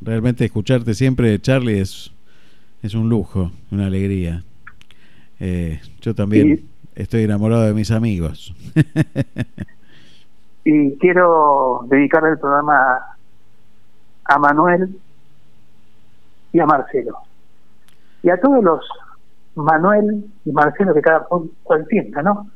[0.02, 2.12] realmente escucharte siempre, Charlie, es,
[2.82, 4.42] es un lujo, una alegría.
[5.40, 8.54] Eh, yo también estoy enamorado de mis amigos.
[10.64, 12.98] y quiero dedicar el programa
[14.24, 14.98] a Manuel
[16.52, 17.18] y a Marcelo.
[18.22, 18.80] Y a todos los
[19.54, 21.26] Manuel y Marcelo que cada
[21.62, 22.50] cual piensa, ¿no?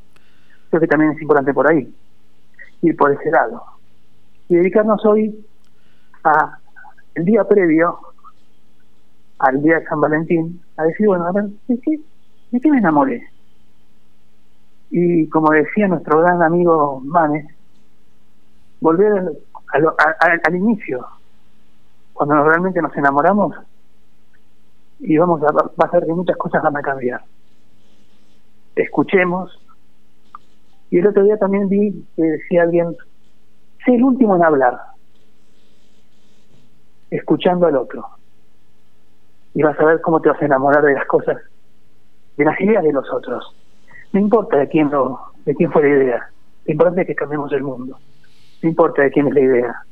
[0.71, 1.93] Creo que también es importante por ahí,
[2.83, 3.63] ir por ese lado.
[4.49, 5.45] Y dedicarnos hoy
[6.25, 6.59] a
[7.15, 7.99] el día previo
[9.39, 12.01] al día de San Valentín, a decir, bueno, a ver, ¿de qué,
[12.51, 13.29] de qué me enamoré?
[14.91, 17.47] Y como decía nuestro gran amigo Manes,
[18.81, 19.13] volver
[19.73, 21.07] al, al inicio,
[22.15, 23.55] cuando realmente nos enamoramos,
[25.01, 27.23] y vamos a, va a que muchas cosas van a cambiar.
[28.75, 29.51] Escuchemos.
[30.91, 32.97] Y el otro día también vi que decía alguien,
[33.85, 34.79] sé el último en hablar,
[37.11, 38.07] escuchando al otro.
[39.55, 41.37] Y vas a ver cómo te vas a enamorar de las cosas,
[42.39, 43.55] de las ideas de los otros.
[44.13, 44.91] No importa de quién,
[45.45, 46.31] de quién fue la idea,
[46.65, 47.99] lo importante es que cambiemos el mundo.
[48.63, 49.83] No importa de quién es la idea,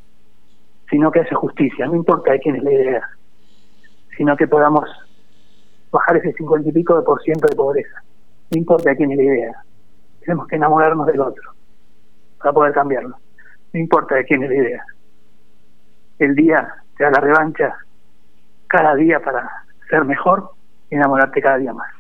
[0.89, 1.87] sino que hace justicia.
[1.87, 3.09] No importa de quién es la idea,
[4.17, 4.89] sino que podamos
[5.91, 8.03] bajar ese cincuenta y pico de por ciento de pobreza.
[8.51, 9.53] No importa quién es la idea.
[10.21, 11.53] Tenemos que enamorarnos del otro
[12.39, 13.17] para poder cambiarlo.
[13.73, 14.85] No importa de quién es la idea.
[16.19, 17.75] El día te da la revancha
[18.69, 19.49] cada día para
[19.91, 20.51] ser mejor
[20.91, 21.96] y enamorarte cada día más.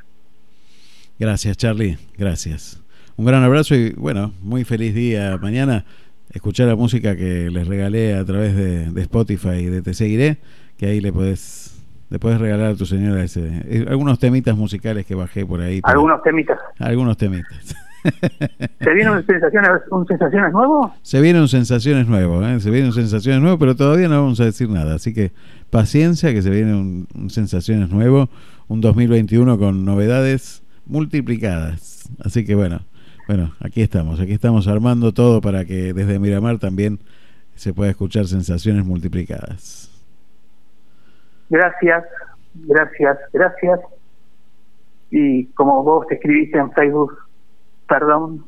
[1.18, 1.98] Gracias, Charlie.
[2.16, 2.82] Gracias.
[3.16, 5.84] Un gran abrazo y bueno, muy feliz día mañana.
[6.30, 10.38] Escuchar la música que les regalé a través de, de Spotify y de Te Seguiré,
[10.76, 11.76] que ahí le podés
[12.08, 15.80] le puedes regalar a tu señora ese, eh, algunos temitas musicales que bajé por ahí.
[15.82, 16.58] Algunos temitas.
[16.78, 17.74] Algunos temitas.
[18.80, 20.94] ¿Se vienen sensaciones, un sensaciones nuevo?
[21.02, 22.60] Se vienen sensaciones nuevos, ¿eh?
[22.60, 24.94] se vienen sensaciones nuevos, pero todavía no vamos a decir nada.
[24.94, 25.32] Así que
[25.70, 28.28] paciencia, que se viene un, sensaciones nuevo,
[28.68, 32.10] un 2021 con novedades multiplicadas.
[32.24, 32.80] Así que bueno,
[33.26, 37.00] bueno, aquí estamos, aquí estamos armando todo para que desde Miramar también
[37.54, 39.90] se pueda escuchar sensaciones multiplicadas.
[41.48, 42.04] Gracias,
[42.54, 43.80] gracias, gracias.
[45.10, 47.16] Y como vos te escribiste en Facebook,
[47.88, 48.44] perdón,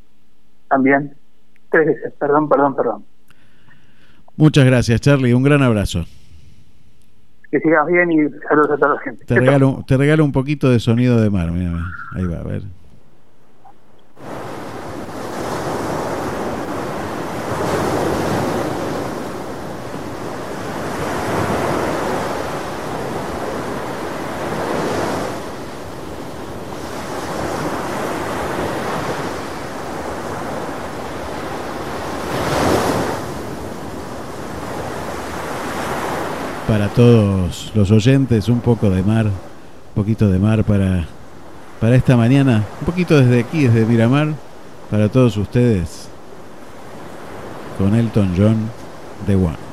[0.69, 1.15] también,
[1.71, 3.05] tres veces, perdón, perdón, perdón.
[4.37, 5.33] Muchas gracias, Charlie.
[5.33, 6.05] Un gran abrazo.
[7.51, 8.17] Que sigas bien y
[8.49, 9.25] saludos a toda la gente.
[9.25, 11.51] Te regalo, te regalo un poquito de sonido de mar.
[11.51, 11.73] Mira,
[12.15, 12.63] ahí va, a ver.
[36.79, 39.33] Para todos los oyentes, un poco de mar, un
[39.97, 41.07] poquito de mar para,
[41.81, 44.29] para esta mañana, un poquito desde aquí, desde Miramar,
[44.89, 46.09] para todos ustedes,
[47.79, 48.71] con Elton John
[49.27, 49.68] de One.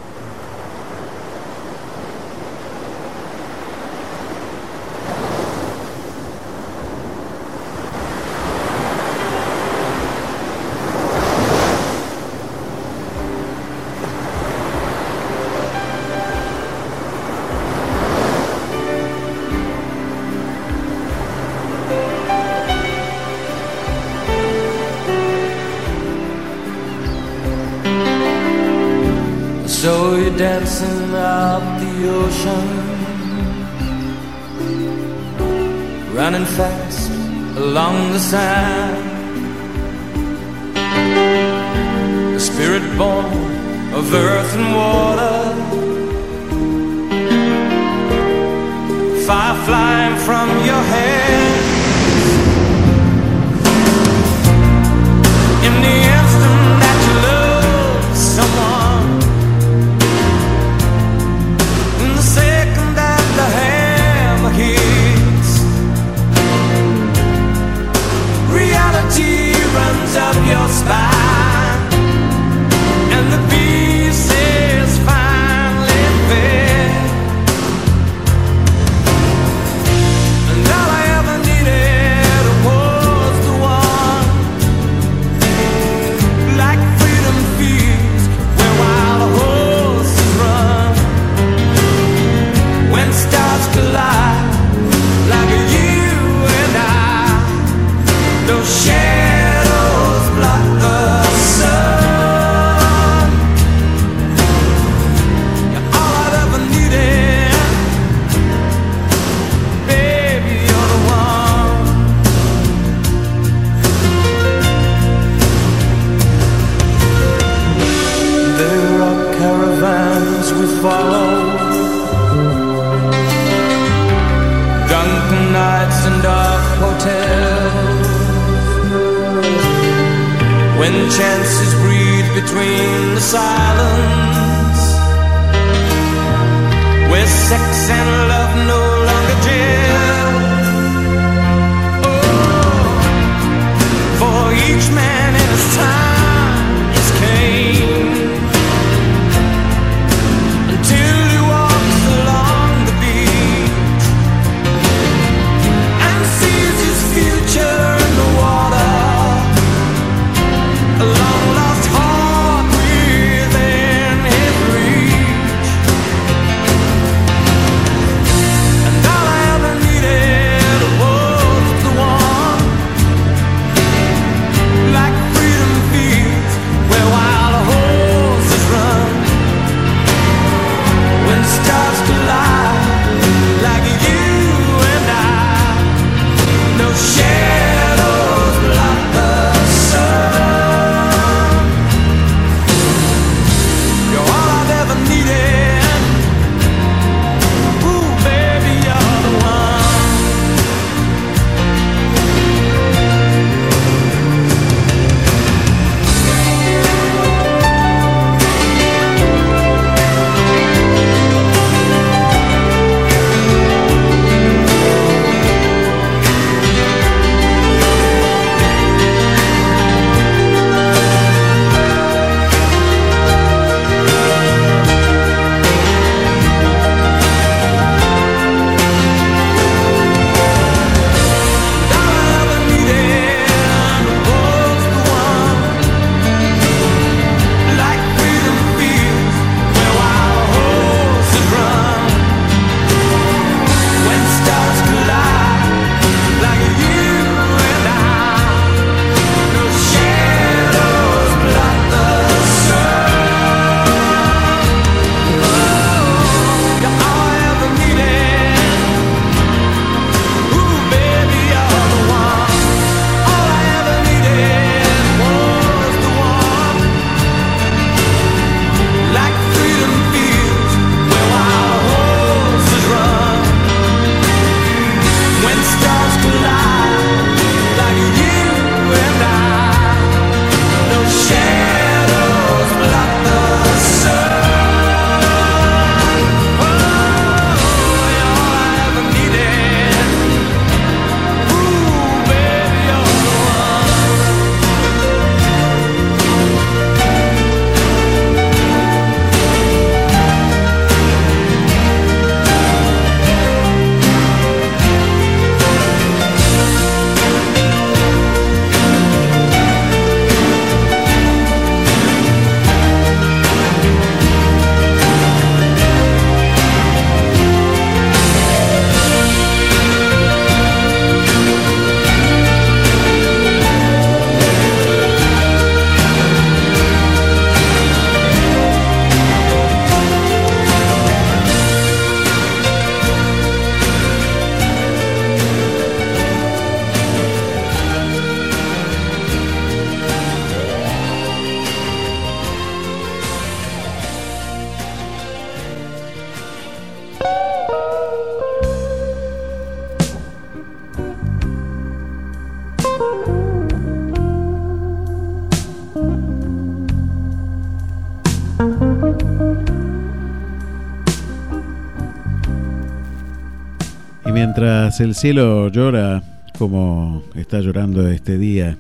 [365.00, 366.24] El cielo llora
[366.58, 368.78] como está llorando este día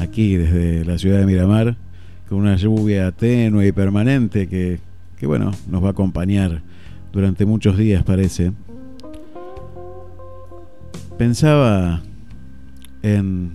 [0.00, 1.76] aquí desde la ciudad de Miramar,
[2.28, 4.80] con una lluvia tenue y permanente que,
[5.18, 6.62] que bueno, nos va a acompañar
[7.12, 8.52] durante muchos días parece.
[11.18, 12.00] Pensaba
[13.02, 13.52] en,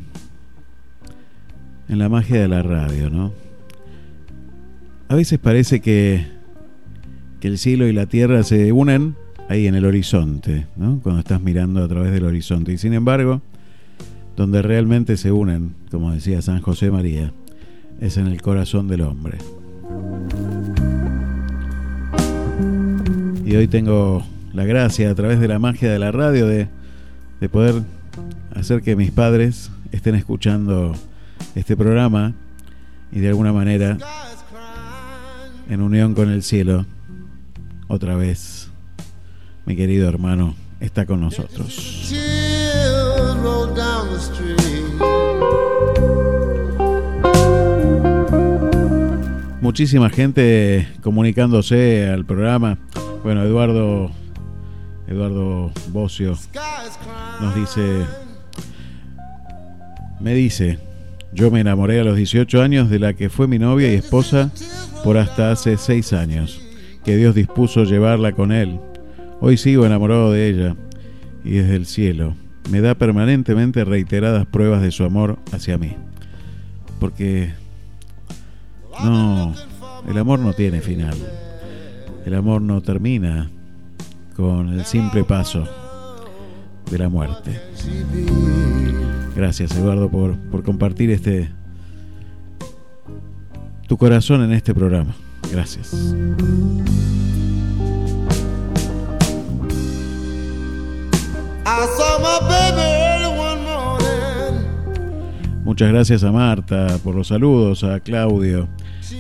[1.90, 3.34] en la magia de la radio, ¿no?
[5.08, 6.28] A veces parece que,
[7.40, 9.16] que el cielo y la tierra se unen
[9.50, 11.00] ahí en el horizonte, ¿no?
[11.02, 12.74] Cuando estás mirando a través del horizonte.
[12.74, 13.42] Y sin embargo,
[14.36, 17.32] donde realmente se unen, como decía San José María,
[18.00, 19.38] es en el corazón del hombre.
[23.46, 26.68] Y hoy tengo la gracia, a través de la magia de la radio, de,
[27.40, 27.84] de poder
[28.54, 30.94] hacer que mis padres estén escuchando
[31.56, 32.34] este programa
[33.12, 33.98] y de alguna manera,
[35.70, 36.86] en unión con el cielo,
[37.88, 38.65] otra vez,
[39.66, 42.14] mi querido hermano está con nosotros.
[49.62, 52.78] Muchísima gente comunicándose al programa.
[53.24, 54.12] Bueno, Eduardo
[55.08, 56.38] Eduardo Bocio
[57.42, 58.06] nos dice
[60.20, 60.80] me dice,
[61.34, 64.52] yo me enamoré a los 18 años de la que fue mi novia y esposa
[65.04, 66.62] por hasta hace 6 años,
[67.04, 68.80] que Dios dispuso llevarla con él.
[69.42, 70.76] Hoy sigo enamorado de ella
[71.44, 72.36] y desde el cielo
[72.72, 75.96] me da permanentemente reiteradas pruebas de su amor hacia mí.
[77.00, 77.54] Porque
[79.04, 79.54] no,
[80.10, 81.16] el amor no tiene final.
[82.26, 83.52] El amor no termina
[84.36, 85.68] con el simple paso
[86.90, 87.60] de la muerte.
[89.36, 91.50] Gracias Eduardo por, por compartir este
[93.88, 95.16] tu corazón en este programa.
[95.52, 96.16] Gracias.
[105.76, 108.70] Muchas gracias a Marta por los saludos, a Claudio,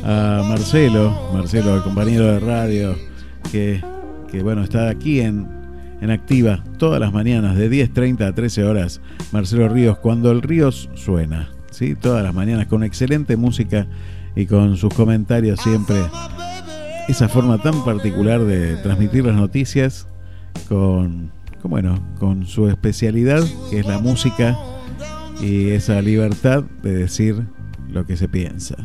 [0.05, 2.95] a Marcelo, Marcelo, el compañero de radio,
[3.51, 3.83] que,
[4.31, 5.49] que bueno, está aquí en,
[5.99, 9.01] en activa todas las mañanas de 10.30 a 13 horas.
[9.33, 11.93] Marcelo Ríos, cuando el Ríos suena, ¿sí?
[11.93, 13.85] todas las mañanas con excelente música
[14.33, 15.97] y con sus comentarios siempre.
[17.09, 20.07] Esa forma tan particular de transmitir las noticias
[20.69, 21.33] con
[21.63, 24.57] bueno, con su especialidad, que es la música
[25.41, 27.45] y esa libertad de decir
[27.89, 28.75] lo que se piensa.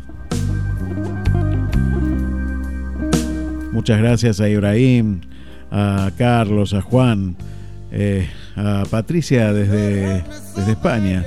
[3.71, 5.21] Muchas gracias a Ibrahim,
[5.71, 7.35] a Carlos, a Juan,
[7.91, 10.23] eh, a Patricia desde,
[10.55, 11.25] desde España.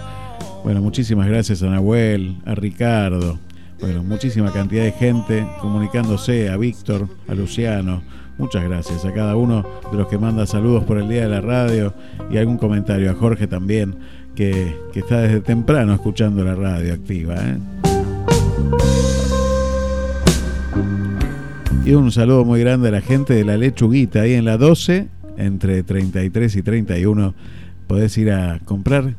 [0.62, 3.38] Bueno, muchísimas gracias a Nahuel, a Ricardo.
[3.80, 8.02] Bueno, muchísima cantidad de gente comunicándose, a Víctor, a Luciano,
[8.36, 11.40] Muchas gracias a cada uno de los que manda saludos por el día de la
[11.40, 11.94] radio
[12.30, 13.08] y algún comentario.
[13.10, 13.94] A Jorge también,
[14.34, 17.34] que, está desde temprano escuchando la radio activa.
[17.36, 17.58] ¿eh?
[21.84, 25.08] Y un saludo muy grande a la gente de la lechuguita ahí en la 12,
[25.36, 27.34] entre 33 y 31.
[27.86, 29.14] Podés ir a comprar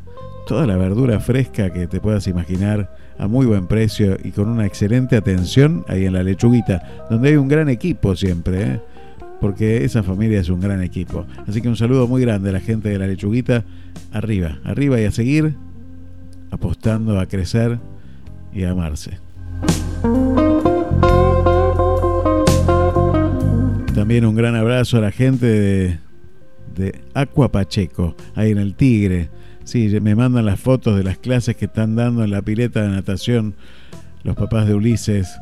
[0.47, 4.66] toda la verdura fresca que te puedas imaginar a muy buen precio y con una
[4.66, 8.63] excelente atención ahí en la lechuguita, donde hay un gran equipo siempre.
[8.63, 8.80] ¿eh?
[9.42, 11.26] Porque esa familia es un gran equipo.
[11.48, 13.64] Así que un saludo muy grande a la gente de la lechuguita.
[14.12, 15.56] Arriba, arriba y a seguir
[16.52, 17.80] apostando a crecer
[18.54, 19.20] y a amarse.
[23.94, 26.00] También un gran abrazo a la gente de,
[26.76, 27.02] de
[27.52, 29.30] Pacheco, ahí en el Tigre.
[29.64, 32.90] Sí, me mandan las fotos de las clases que están dando en la pileta de
[32.90, 33.56] natación
[34.24, 35.40] los papás de Ulises.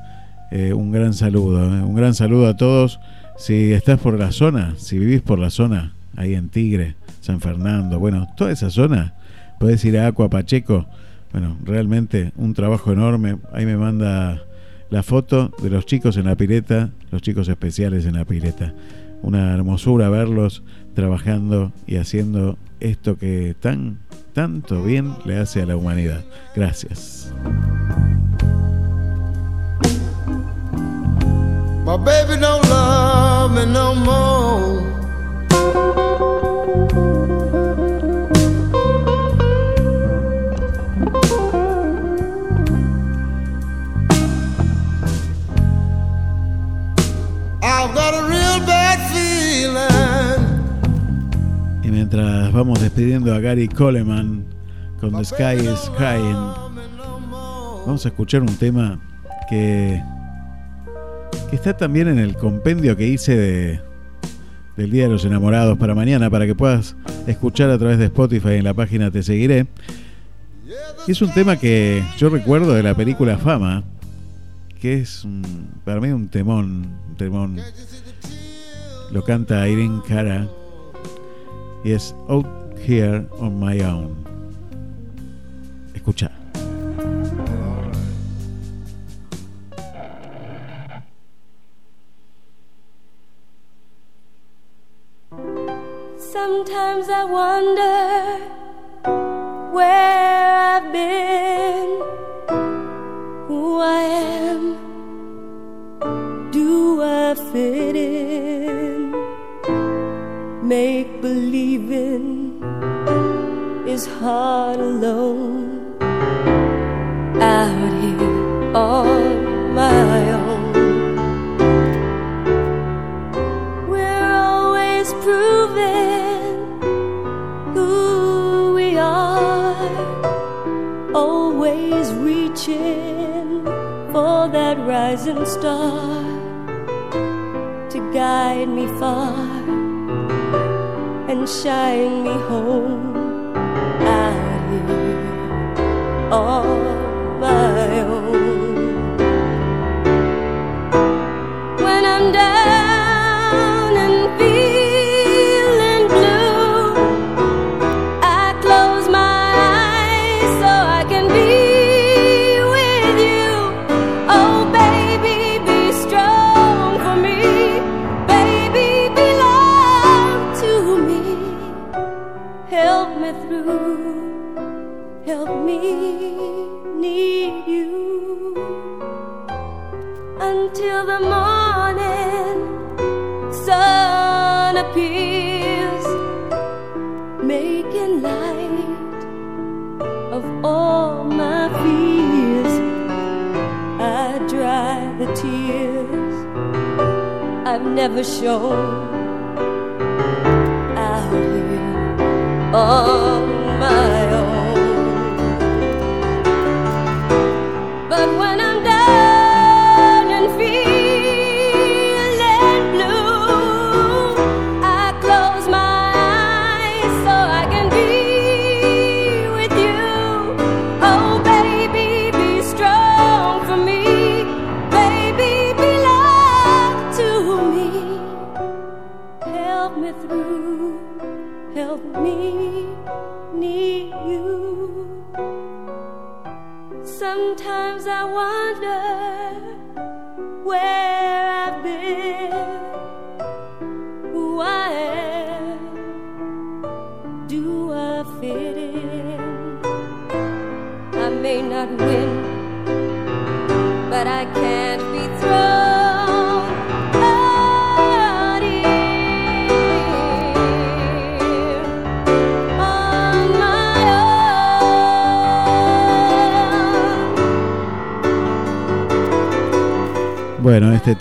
[0.51, 1.81] Eh, un gran saludo, eh.
[1.81, 2.99] un gran saludo a todos
[3.37, 7.99] si estás por la zona, si vivís por la zona, ahí en Tigre, San Fernando,
[7.99, 9.13] bueno, toda esa zona,
[9.59, 10.85] podés ir a Aqua Pacheco.
[11.31, 13.37] Bueno, realmente un trabajo enorme.
[13.51, 14.43] Ahí me manda
[14.89, 18.73] la foto de los chicos en la pileta, los chicos especiales en la pileta.
[19.23, 20.63] Una hermosura verlos
[20.93, 23.99] trabajando y haciendo esto que tan,
[24.33, 26.23] tanto bien le hace a la humanidad.
[26.55, 27.33] Gracias.
[31.85, 34.81] My baby don't love me no more.
[51.83, 54.45] Y mientras vamos despidiendo a Gary Coleman
[55.01, 56.53] con The Sky is Crying,
[57.85, 58.97] vamos a escuchar un tema
[59.49, 60.01] que
[61.55, 63.81] está también en el compendio que hice de,
[64.77, 66.95] del Día de los Enamorados para mañana, para que puedas
[67.27, 69.67] escuchar a través de Spotify en la página Te Seguiré.
[71.07, 73.83] Es un tema que yo recuerdo de la película Fama,
[74.79, 75.27] que es
[75.83, 77.59] para mí un temón, un temón.
[79.11, 80.47] Lo canta Irene Cara
[81.83, 82.47] y es Out
[82.85, 84.15] Here on My Own.
[85.93, 86.42] Escucha.
[96.45, 97.95] Sometimes I wonder
[99.71, 101.89] where I've been,
[103.47, 104.01] who I
[104.49, 104.61] am,
[106.51, 109.13] do I fit in?
[110.67, 112.61] Make believing
[113.87, 114.52] is hard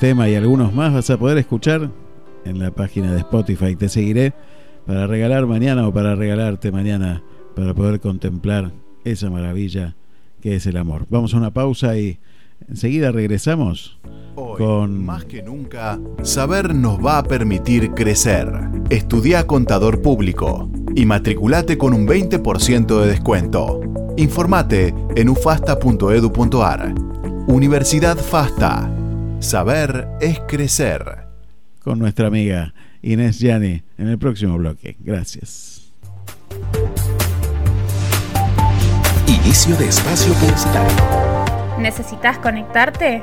[0.02, 1.88] tema y algunos más vas a poder escuchar
[2.44, 3.76] en la página de Spotify.
[3.76, 4.32] Te seguiré
[4.84, 7.22] para regalar mañana o para regalarte mañana
[7.54, 8.72] para poder contemplar
[9.04, 9.94] esa maravilla
[10.40, 11.06] que es el amor.
[11.08, 12.18] Vamos a una pausa y
[12.68, 14.00] enseguida regresamos
[14.34, 18.52] Hoy, con más que nunca, saber nos va a permitir crecer.
[18.90, 23.80] Estudia contador público y matriculate con un 20% de descuento.
[24.16, 26.92] Informate en ufasta.edu.ar.
[27.46, 28.91] Universidad Fasta.
[29.42, 31.26] Saber es crecer.
[31.82, 32.72] con nuestra amiga
[33.02, 34.96] Inés Yani en el próximo bloque.
[35.00, 35.90] Gracias.
[39.26, 40.96] Inicio de espacio publicitario.
[41.80, 43.22] ¿Necesitas conectarte?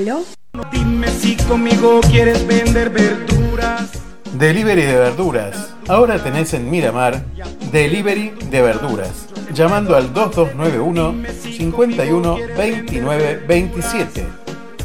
[0.00, 0.24] ¿Aló?
[0.72, 3.90] Dime si conmigo quieres vender verduras.
[4.32, 5.74] Delivery de verduras.
[5.88, 7.22] Ahora tenés en Miramar
[7.70, 9.26] Delivery de verduras.
[9.52, 11.16] Llamando al 2291
[11.54, 14.26] 51 29 27.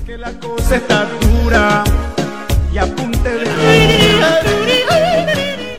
[0.06, 1.86] Que la cosa está dura.
[2.74, 3.56] Y apunte de.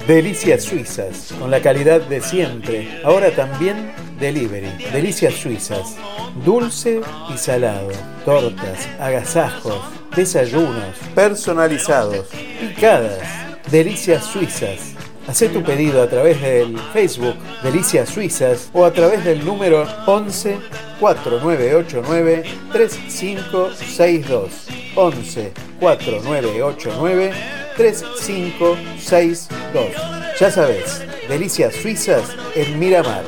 [0.06, 3.02] Delicias Suizas, con la calidad de siempre.
[3.04, 4.70] Ahora también delivery.
[4.92, 5.96] Delicias Suizas.
[6.44, 7.00] Dulce
[7.32, 7.90] y salado.
[8.24, 9.80] Tortas, agasajos,
[10.14, 12.26] desayunos, personalizados,
[12.60, 13.20] picadas.
[13.70, 14.94] Delicias Suizas.
[15.28, 20.58] Hacé tu pedido a través del Facebook Delicias Suizas o a través del número 11
[21.00, 24.50] 4989 3562.
[24.94, 27.32] 11 4989
[27.76, 29.86] 3562.
[30.38, 33.24] Ya sabes, Delicias Suizas en Miramar.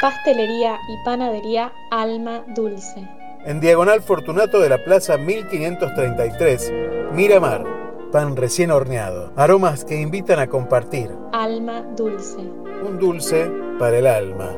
[0.00, 3.08] Pastelería y panadería Alma Dulce.
[3.46, 6.72] En Diagonal Fortunato de la Plaza 1533,
[7.12, 7.64] Miramar.
[8.12, 9.32] Pan recién horneado.
[9.34, 11.10] Aromas que invitan a compartir.
[11.32, 12.38] Alma Dulce.
[12.38, 14.50] Un dulce para el alma.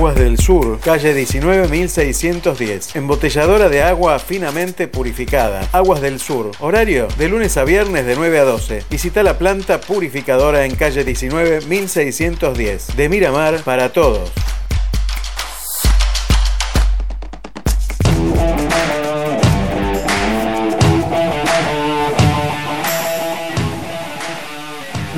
[0.00, 2.96] Aguas del Sur, calle 19610.
[2.96, 5.68] Embotelladora de agua finamente purificada.
[5.72, 6.52] Aguas del Sur.
[6.60, 8.84] Horario de lunes a viernes de 9 a 12.
[8.88, 12.96] Visita la planta purificadora en calle 19610.
[12.96, 14.32] De Miramar para todos.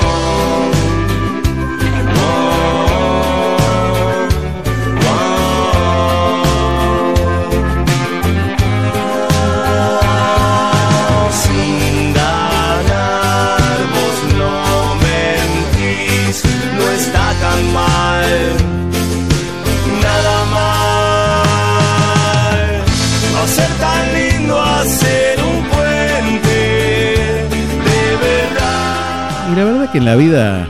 [29.91, 30.67] que en la vida,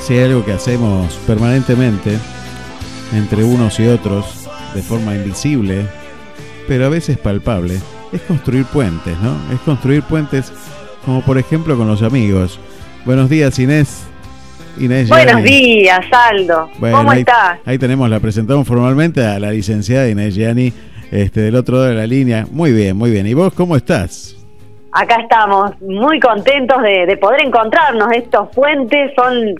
[0.00, 2.18] si hay algo que hacemos permanentemente,
[3.14, 5.86] entre unos y otros, de forma invisible,
[6.66, 7.78] pero a veces palpable,
[8.12, 9.36] es construir puentes, ¿no?
[9.54, 10.52] Es construir puentes
[11.04, 12.58] como por ejemplo con los amigos.
[13.04, 14.04] Buenos días Inés.
[14.78, 15.50] Inés Buenos Gianni.
[15.50, 16.70] días, Aldo.
[16.78, 17.58] Bueno, ¿Cómo ahí, estás?
[17.64, 20.72] Ahí tenemos, la presentamos formalmente a la licenciada Inés Gianni,
[21.10, 22.46] este, del otro lado de la línea.
[22.50, 23.26] Muy bien, muy bien.
[23.26, 24.36] ¿Y vos cómo estás?
[24.92, 28.12] Acá estamos muy contentos de, de poder encontrarnos.
[28.12, 29.54] Estos puentes son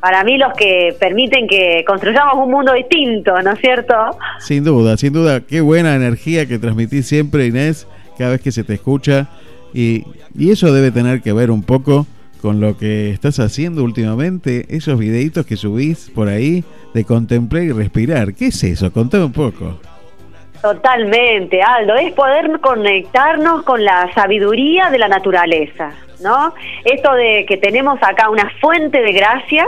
[0.00, 3.94] para mí los que permiten que construyamos un mundo distinto, ¿no es cierto?
[4.38, 5.40] Sin duda, sin duda.
[5.40, 9.28] Qué buena energía que transmitís siempre, Inés, cada vez que se te escucha.
[9.74, 10.04] Y,
[10.34, 12.06] y eso debe tener que ver un poco
[12.40, 16.64] con lo que estás haciendo últimamente, esos videitos que subís por ahí
[16.94, 18.32] de contemplar y respirar.
[18.32, 18.90] ¿Qué es eso?
[18.92, 19.78] Contame un poco.
[20.62, 21.94] Totalmente, Aldo.
[21.94, 25.92] Es poder conectarnos con la sabiduría de la naturaleza,
[26.22, 26.54] ¿no?
[26.84, 29.66] Esto de que tenemos acá una fuente de gracia,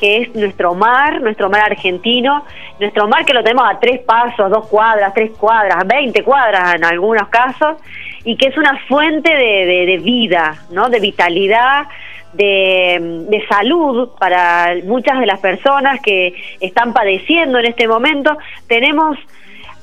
[0.00, 2.44] que es nuestro mar, nuestro mar argentino,
[2.78, 6.84] nuestro mar que lo tenemos a tres pasos, dos cuadras, tres cuadras, veinte cuadras en
[6.84, 7.76] algunos casos,
[8.24, 10.88] y que es una fuente de, de- vida, ¿no?
[10.88, 11.84] De vitalidad,
[12.32, 18.38] de, de salud para muchas de las personas que están padeciendo en este momento.
[18.68, 19.18] Tenemos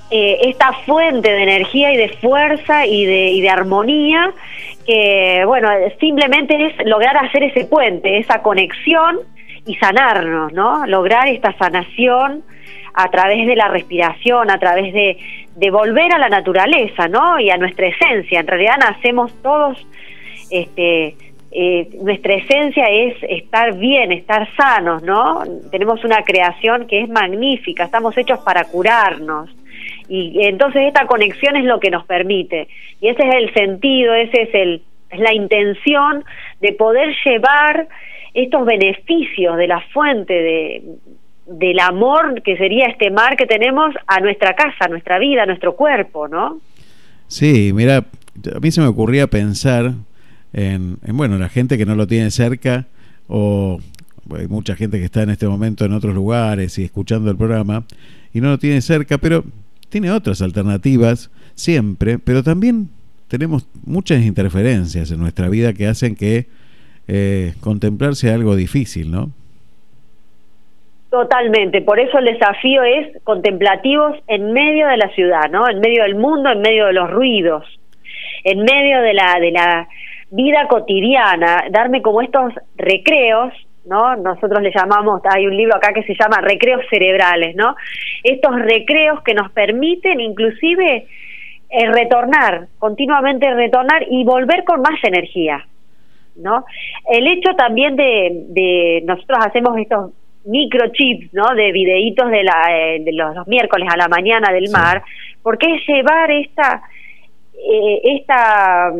[0.09, 4.33] eh, esta fuente de energía y de fuerza y de, y de armonía
[4.87, 9.19] que, bueno, simplemente es lograr hacer ese puente, esa conexión
[9.65, 10.87] y sanarnos, ¿no?
[10.87, 12.43] Lograr esta sanación
[12.93, 15.17] a través de la respiración, a través de,
[15.69, 17.39] volver a la naturaleza, ¿no?
[17.39, 18.39] Y a nuestra esencia.
[18.39, 19.85] En realidad nacemos todos,
[20.49, 21.15] este,
[21.51, 25.43] eh, nuestra esencia es estar bien, estar sanos, ¿no?
[25.69, 29.49] Tenemos una creación que es magnífica, estamos hechos para curarnos.
[30.09, 32.67] Y entonces esta conexión es lo que nos permite.
[33.01, 36.23] Y ese es el sentido, ese es el es la intención
[36.59, 37.87] de poder llevar
[38.33, 40.83] estos beneficios de la fuente de
[41.47, 45.45] del amor que sería este mar que tenemos a nuestra casa, a nuestra vida, a
[45.45, 46.59] nuestro cuerpo, ¿no?
[47.27, 48.03] Sí, mira,
[48.53, 49.93] a mí se me ocurría pensar
[50.51, 52.85] en, en, bueno, la gente que no lo tiene cerca
[53.29, 53.79] o
[54.37, 57.85] hay mucha gente que está en este momento en otros lugares y escuchando el programa
[58.33, 59.45] y no lo tiene cerca, pero
[59.89, 62.89] tiene otras alternativas siempre, pero también
[63.27, 66.47] tenemos muchas interferencias en nuestra vida que hacen que
[67.07, 69.31] eh, contemplar sea algo difícil, ¿no?
[71.09, 75.69] Totalmente, por eso el desafío es contemplativos en medio de la ciudad, ¿no?
[75.69, 77.65] En medio del mundo, en medio de los ruidos,
[78.43, 79.87] en medio de la de la
[80.31, 83.53] vida cotidiana, darme como estos recreos,
[83.87, 84.15] ¿no?
[84.17, 87.75] Nosotros le llamamos, hay un libro acá que se llama Recreos Cerebrales, ¿no?
[88.23, 91.07] Estos recreos que nos permiten inclusive
[91.69, 95.65] eh, retornar, continuamente retornar y volver con más energía,
[96.35, 96.65] ¿no?
[97.09, 100.11] El hecho también de, de nosotros hacemos estos
[100.47, 101.53] microchips, ¿no?
[101.55, 105.03] De videitos de, la, eh, de los, los miércoles a la mañana del mar,
[105.43, 106.81] porque es llevar esta,
[107.53, 108.91] eh, esta,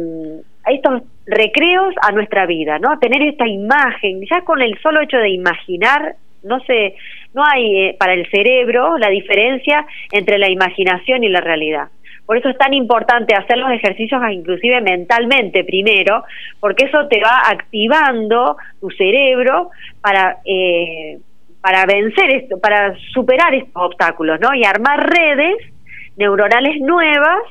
[0.68, 2.97] mm, estos recreos a nuestra vida, ¿no?
[2.99, 6.95] Tener esta imagen, ya con el solo hecho de imaginar, no sé,
[7.34, 11.89] no hay eh, para el cerebro la diferencia entre la imaginación y la realidad.
[12.26, 16.24] Por eso es tan importante hacer los ejercicios inclusive mentalmente primero,
[16.59, 19.70] porque eso te va activando tu cerebro
[20.01, 21.20] para eh,
[21.61, 24.53] para vencer esto, para superar estos obstáculos, ¿no?
[24.53, 25.57] Y armar redes
[26.15, 27.41] neuronales nuevas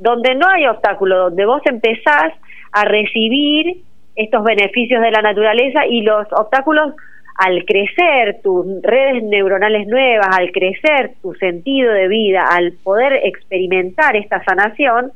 [0.00, 2.32] donde no hay obstáculo, donde vos empezás
[2.72, 3.82] a recibir
[4.16, 6.94] estos beneficios de la naturaleza y los obstáculos
[7.36, 14.16] al crecer tus redes neuronales nuevas, al crecer tu sentido de vida, al poder experimentar
[14.16, 15.12] esta sanación,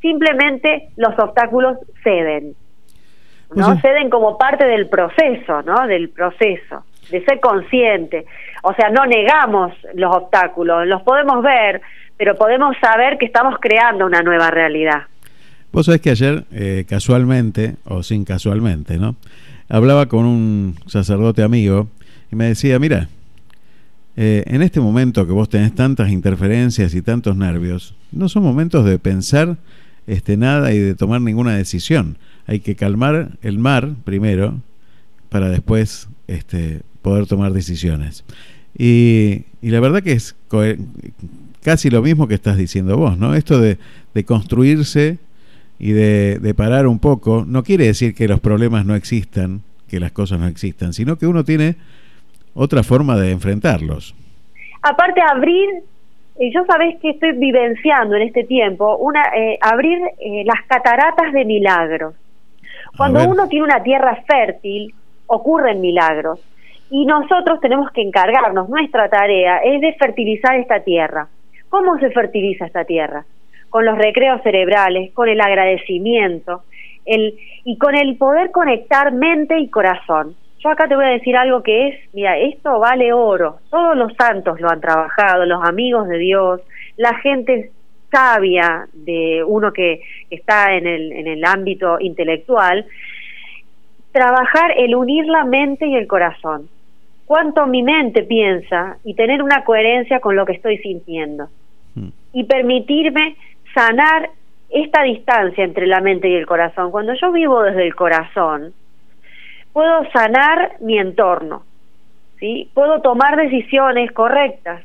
[0.00, 2.54] simplemente los obstáculos ceden.
[3.54, 3.80] ¿No?
[3.80, 5.86] Ceden como parte del proceso, ¿no?
[5.86, 8.26] Del proceso, de ser consciente.
[8.62, 11.80] O sea, no negamos los obstáculos, los podemos ver,
[12.18, 15.04] pero podemos saber que estamos creando una nueva realidad.
[15.72, 19.16] Vos sabés que ayer, eh, casualmente, o sin casualmente, ¿no?
[19.68, 21.88] Hablaba con un sacerdote amigo
[22.32, 23.08] y me decía, mira,
[24.16, 28.84] eh, en este momento que vos tenés tantas interferencias y tantos nervios, no son momentos
[28.84, 29.56] de pensar
[30.08, 32.16] este, nada y de tomar ninguna decisión.
[32.46, 34.54] Hay que calmar el mar primero
[35.28, 38.24] para después este, poder tomar decisiones.
[38.76, 40.34] Y, y la verdad que es
[41.68, 43.34] casi lo mismo que estás diciendo vos, ¿no?
[43.34, 43.76] Esto de,
[44.14, 45.18] de construirse
[45.78, 50.00] y de, de, parar un poco, no quiere decir que los problemas no existan, que
[50.00, 51.76] las cosas no existan, sino que uno tiene
[52.54, 54.14] otra forma de enfrentarlos.
[54.80, 55.68] Aparte, abrir,
[56.40, 61.34] y yo sabés que estoy vivenciando en este tiempo, una eh, abrir eh, las cataratas
[61.34, 62.14] de milagros.
[62.96, 64.94] Cuando uno tiene una tierra fértil,
[65.26, 66.40] ocurren milagros.
[66.90, 71.28] Y nosotros tenemos que encargarnos, nuestra tarea es de fertilizar esta tierra.
[71.68, 73.24] ¿Cómo se fertiliza esta tierra?
[73.68, 76.62] Con los recreos cerebrales, con el agradecimiento
[77.04, 80.36] el, y con el poder conectar mente y corazón.
[80.60, 83.58] Yo acá te voy a decir algo que es, mira, esto vale oro.
[83.70, 86.60] Todos los santos lo han trabajado, los amigos de Dios,
[86.96, 87.70] la gente
[88.10, 90.00] sabia de uno que
[90.30, 92.86] está en el, en el ámbito intelectual,
[94.12, 96.68] trabajar el unir la mente y el corazón
[97.28, 101.48] cuánto mi mente piensa y tener una coherencia con lo que estoy sintiendo.
[101.94, 102.08] Mm.
[102.32, 103.36] Y permitirme
[103.74, 104.30] sanar
[104.70, 106.90] esta distancia entre la mente y el corazón.
[106.90, 108.72] Cuando yo vivo desde el corazón,
[109.74, 111.64] puedo sanar mi entorno,
[112.40, 112.70] ¿sí?
[112.72, 114.82] Puedo tomar decisiones correctas,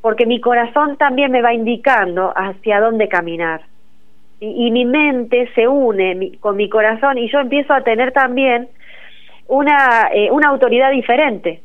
[0.00, 3.60] porque mi corazón también me va indicando hacia dónde caminar.
[4.40, 8.68] Y, mi mente se une con mi corazón y yo empiezo a tener también
[9.48, 11.62] una, eh, una autoridad diferente.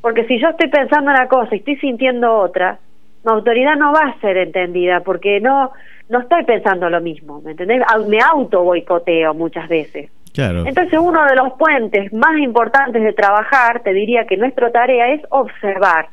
[0.00, 2.78] Porque si yo estoy pensando una cosa y estoy sintiendo otra,
[3.24, 5.72] mi autoridad no va a ser entendida porque no
[6.08, 7.82] no estoy pensando lo mismo, ¿me entendés?
[8.06, 10.10] Me auto boicoteo muchas veces.
[10.32, 10.64] Claro.
[10.66, 15.20] Entonces uno de los puentes más importantes de trabajar, te diría que nuestra tarea es
[15.30, 16.08] observar.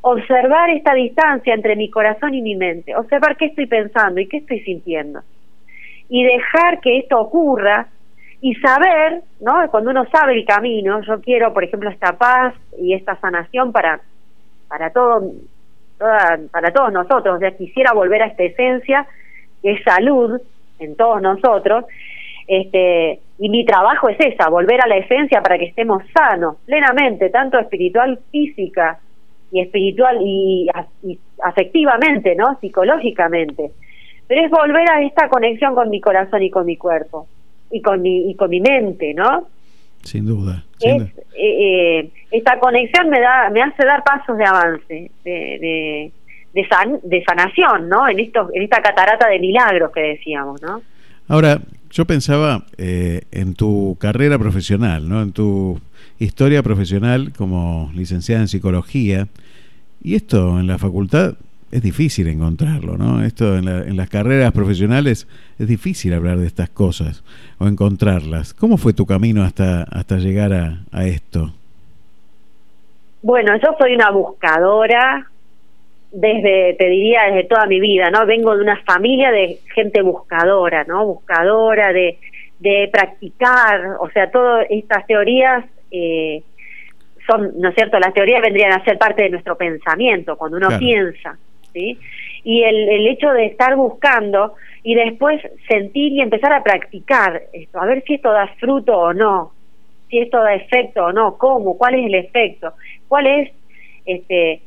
[0.00, 4.38] Observar esta distancia entre mi corazón y mi mente, observar qué estoy pensando y qué
[4.38, 5.20] estoy sintiendo.
[6.08, 7.88] Y dejar que esto ocurra
[8.40, 9.68] y saber, ¿no?
[9.70, 14.00] Cuando uno sabe el camino, yo quiero, por ejemplo, esta paz y esta sanación para
[14.68, 15.22] para todo
[15.98, 19.06] para todos nosotros, o quisiera volver a esta esencia
[19.60, 20.40] que es salud
[20.78, 21.84] en todos nosotros.
[22.46, 27.30] Este, y mi trabajo es esa, volver a la esencia para que estemos sanos, plenamente,
[27.30, 29.00] tanto espiritual, física
[29.50, 30.70] y espiritual y,
[31.02, 32.56] y afectivamente, ¿no?
[32.60, 33.72] Psicológicamente.
[34.28, 37.26] Pero es volver a esta conexión con mi corazón y con mi cuerpo
[37.70, 39.48] y con mi, y con mi mente, ¿no?
[40.02, 40.64] Sin duda.
[40.80, 46.12] Eh, eh, esta conexión me da me hace dar pasos de avance, de, de,
[46.54, 48.08] de sanación, ¿no?
[48.08, 50.82] En, esto, en esta catarata de milagros que decíamos, ¿no?
[51.28, 51.60] Ahora,
[51.90, 55.22] yo pensaba eh, en tu carrera profesional, ¿no?
[55.22, 55.80] En tu
[56.18, 59.28] historia profesional como licenciada en psicología.
[60.02, 61.34] Y esto en la facultad
[61.70, 63.22] es difícil encontrarlo, ¿no?
[63.24, 65.26] Esto en, las carreras profesionales
[65.58, 67.22] es difícil hablar de estas cosas
[67.58, 68.54] o encontrarlas.
[68.54, 71.52] ¿Cómo fue tu camino hasta, hasta llegar a, a esto?
[73.22, 75.26] Bueno, yo soy una buscadora
[76.12, 78.24] desde, te diría, desde toda mi vida, ¿no?
[78.24, 81.04] Vengo de una familia de gente buscadora, ¿no?
[81.04, 82.18] Buscadora de,
[82.60, 86.42] de practicar, o sea, todas estas teorías eh,
[87.26, 87.98] son, ¿no es cierto?
[87.98, 90.80] Las teorías vendrían a ser parte de nuestro pensamiento, cuando uno Claro.
[90.80, 91.36] piensa,
[91.72, 91.98] ¿sí?
[92.44, 97.80] Y el, el hecho de estar buscando y después sentir y empezar a practicar esto,
[97.80, 99.52] a ver si esto da fruto o no,
[100.08, 102.72] si esto da efecto o no, cómo, cuál es el efecto,
[103.08, 103.50] cuál es
[104.08, 104.62] este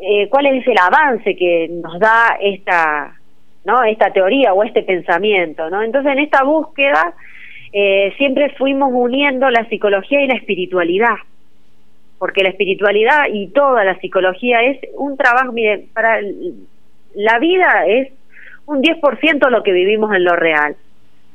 [0.00, 3.14] eh, cuál es el avance que nos da esta
[3.64, 7.14] no esta teoría o este pensamiento no entonces en esta búsqueda
[7.72, 11.16] eh, siempre fuimos uniendo la psicología y la espiritualidad
[12.22, 16.20] porque la espiritualidad y toda la psicología es un trabajo mire para
[17.14, 18.12] la vida es
[18.64, 20.76] un 10% lo que vivimos en lo real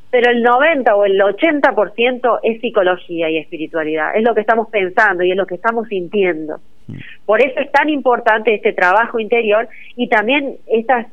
[0.09, 5.23] pero el 90 o el 80% es psicología y espiritualidad, es lo que estamos pensando
[5.23, 6.61] y es lo que estamos sintiendo.
[7.25, 9.67] Por eso es tan importante este trabajo interior
[9.97, 11.07] y también estas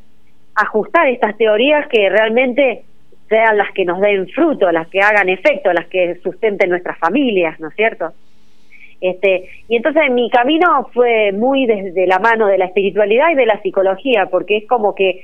[0.55, 2.85] ajustar estas teorías que realmente
[3.29, 7.59] sean las que nos den fruto, las que hagan efecto, las que sustenten nuestras familias,
[7.59, 8.13] ¿no es cierto?
[9.05, 13.45] Este, y entonces mi camino fue muy desde la mano de la espiritualidad y de
[13.45, 15.21] la psicología, porque es como que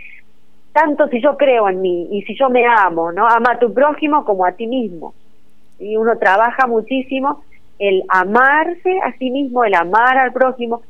[0.74, 3.26] tanto si yo creo en mí y si yo me amo, ¿no?
[3.26, 5.14] Ama a tu prójimo como a ti mismo.
[5.78, 7.42] Y uno trabaja muchísimo
[7.78, 10.82] el amarse a sí mismo, el amar al prójimo,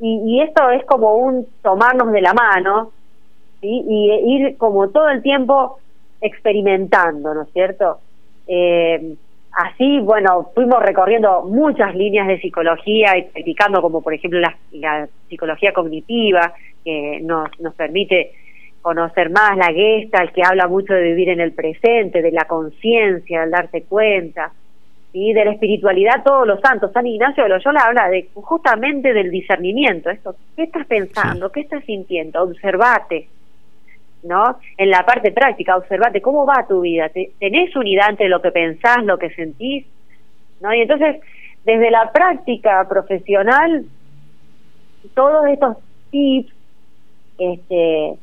[0.00, 2.92] y, y esto es como un tomarnos de la mano,
[3.60, 3.84] ¿sí?
[3.86, 5.80] y ir como todo el tiempo
[6.22, 7.98] experimentando, ¿no es cierto?
[8.46, 9.16] Eh,
[9.58, 15.08] así, bueno, fuimos recorriendo muchas líneas de psicología y practicando como por ejemplo la, la
[15.28, 16.54] psicología cognitiva,
[16.84, 18.32] que nos, nos permite
[18.80, 23.40] conocer más la Gestalt, que habla mucho de vivir en el presente, de la conciencia,
[23.40, 24.52] del darse cuenta,
[25.12, 26.92] y de la espiritualidad todos los santos.
[26.92, 31.50] San Ignacio de Loyola habla de justamente del discernimiento, esto, ¿qué estás pensando?
[31.50, 32.42] ¿Qué estás sintiendo?
[32.42, 33.28] Observate.
[34.22, 34.58] ¿No?
[34.76, 38.50] En la parte práctica, observate cómo va tu vida, ¿Te- tenés unidad entre lo que
[38.50, 39.86] pensás, lo que sentís,
[40.60, 40.72] ¿no?
[40.74, 41.16] Y entonces,
[41.64, 43.84] desde la práctica profesional,
[45.14, 45.76] todos estos
[46.10, 46.52] tips,
[47.38, 48.14] este,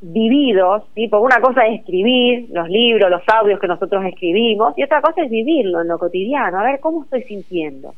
[0.00, 1.08] vividos, ¿sí?
[1.12, 5.30] una cosa es escribir los libros, los audios que nosotros escribimos, y otra cosa es
[5.30, 7.94] vivirlo en lo cotidiano, a ver cómo estoy sintiendo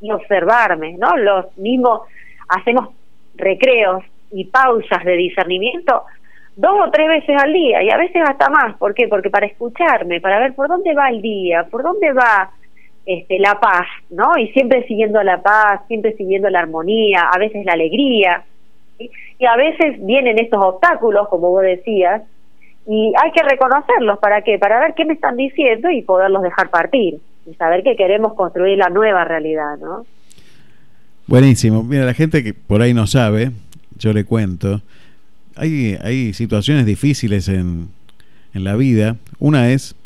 [0.00, 1.16] y observarme, ¿no?
[1.16, 2.00] Los mismos
[2.48, 2.88] hacemos
[3.36, 6.02] recreos y pausas de discernimiento
[6.56, 9.08] dos o tres veces al día y a veces hasta más, ¿por qué?
[9.08, 12.50] Porque para escucharme, para ver por dónde va el día, por dónde va
[13.06, 14.38] este la paz, ¿no?
[14.38, 18.44] Y siempre siguiendo la paz, siempre siguiendo la armonía, a veces la alegría,
[18.98, 22.22] y a veces vienen estos obstáculos, como vos decías,
[22.86, 24.58] y hay que reconocerlos, ¿para qué?
[24.58, 28.78] Para ver qué me están diciendo y poderlos dejar partir, y saber que queremos construir
[28.78, 30.06] la nueva realidad, ¿no?
[31.26, 31.82] Buenísimo.
[31.82, 33.50] Mira, la gente que por ahí no sabe,
[33.98, 34.82] yo le cuento,
[35.56, 37.88] hay, hay situaciones difíciles en,
[38.52, 39.16] en la vida.
[39.38, 39.96] Una es,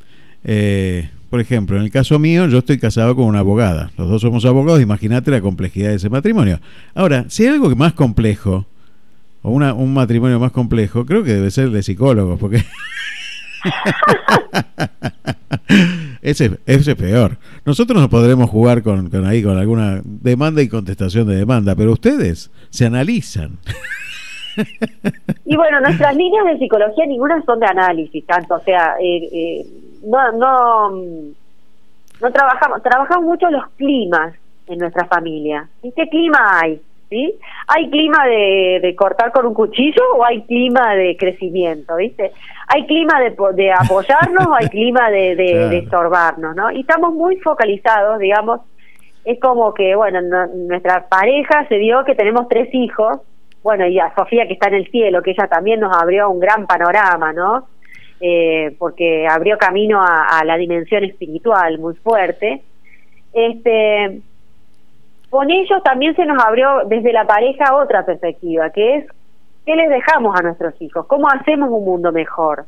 [0.45, 3.91] eh, por ejemplo, en el caso mío, yo estoy casado con una abogada.
[3.97, 6.61] Los dos somos abogados, imagínate la complejidad de ese matrimonio.
[6.95, 8.67] Ahora, si hay algo más complejo,
[9.43, 12.65] o una, un matrimonio más complejo, creo que debe ser el de psicólogos, porque...
[16.23, 17.39] ese, ese es peor.
[17.65, 22.51] Nosotros no podremos jugar con ahí con alguna demanda y contestación de demanda, pero ustedes
[22.71, 23.59] se analizan.
[25.45, 29.67] Y bueno, nuestras líneas de psicología ninguna son de análisis, tanto, o sea, eh, eh,
[30.05, 31.31] no, no, mm,
[32.23, 34.35] no trabajamos, trabajamos mucho los climas
[34.67, 35.67] en nuestra familia.
[35.83, 36.81] ¿Y qué clima hay?
[37.09, 37.35] ¿Sí?
[37.69, 41.97] ¿Hay clima de, de cortar con un cuchillo o hay clima de crecimiento?
[41.97, 42.33] ¿Viste?
[42.67, 45.69] ¿Hay clima de, de apoyarnos o hay clima de, de, Claro.
[45.71, 46.55] de estorbarnos?
[46.55, 46.71] ¿no?
[46.71, 48.61] Y estamos muy focalizados, digamos,
[49.25, 53.21] es como que, bueno, no- nuestra pareja se dio que tenemos tres hijos,
[53.69, 56.41] bueno, y a Sofía que está en el cielo, que ella también nos abrió un
[56.41, 57.67] gran panorama, ¿no?
[58.19, 62.63] Eh, porque abrió camino a, la dimensión espiritual muy fuerte.
[63.35, 64.23] Este,
[65.29, 69.07] con ellos también se nos abrió desde la pareja otra perspectiva, que es
[69.67, 72.65] qué les dejamos a nuestros hijos, cómo hacemos un mundo mejor,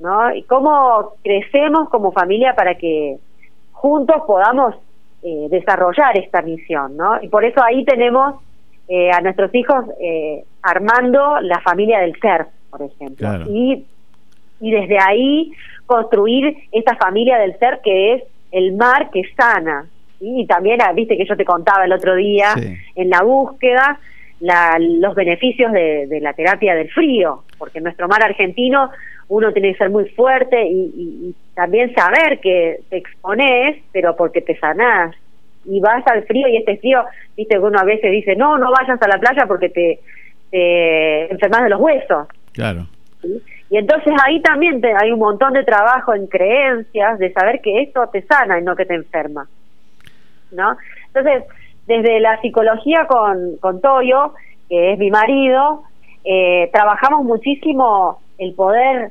[0.00, 0.34] ¿no?
[0.34, 3.16] Y cómo crecemos como familia para que
[3.72, 4.74] juntos podamos
[5.22, 7.22] eh, desarrollar esta misión, ¿no?
[7.22, 8.34] Y por eso ahí tenemos
[8.88, 13.16] eh, a nuestros hijos eh, armando la familia del ser, por ejemplo.
[13.16, 13.46] Claro.
[13.48, 13.84] Y,
[14.60, 15.52] y desde ahí
[15.86, 19.86] construir esta familia del ser que es el mar que sana.
[20.18, 20.40] ¿sí?
[20.42, 22.54] Y también, ah, viste que yo te contaba el otro día,
[22.94, 23.98] en la búsqueda,
[24.40, 28.90] la- los beneficios de, de la terapia del frío, porque en nuestro mar argentino
[29.28, 34.14] uno tiene que ser muy fuerte y, y- y también saber que te expones, pero
[34.16, 35.14] porque te sanás.
[35.64, 37.04] Y vas al frío y este frío,
[37.36, 40.00] viste que uno a veces dice, no, no vayas a la playa porque te,
[40.50, 42.26] te enfermas de los huesos.
[42.52, 42.86] Claro.
[43.20, 43.40] ¿sí?
[43.70, 47.82] Y entonces ahí también te- hay un montón de trabajo en creencias, de saber que
[47.82, 49.46] esto te sana y no que te enferma.
[50.50, 50.76] ¿No?
[51.06, 51.44] Entonces,
[51.86, 54.34] desde la psicología con, con Toyo,
[54.68, 55.84] que es mi marido,
[56.24, 59.10] eh, trabajamos muchísimo el poder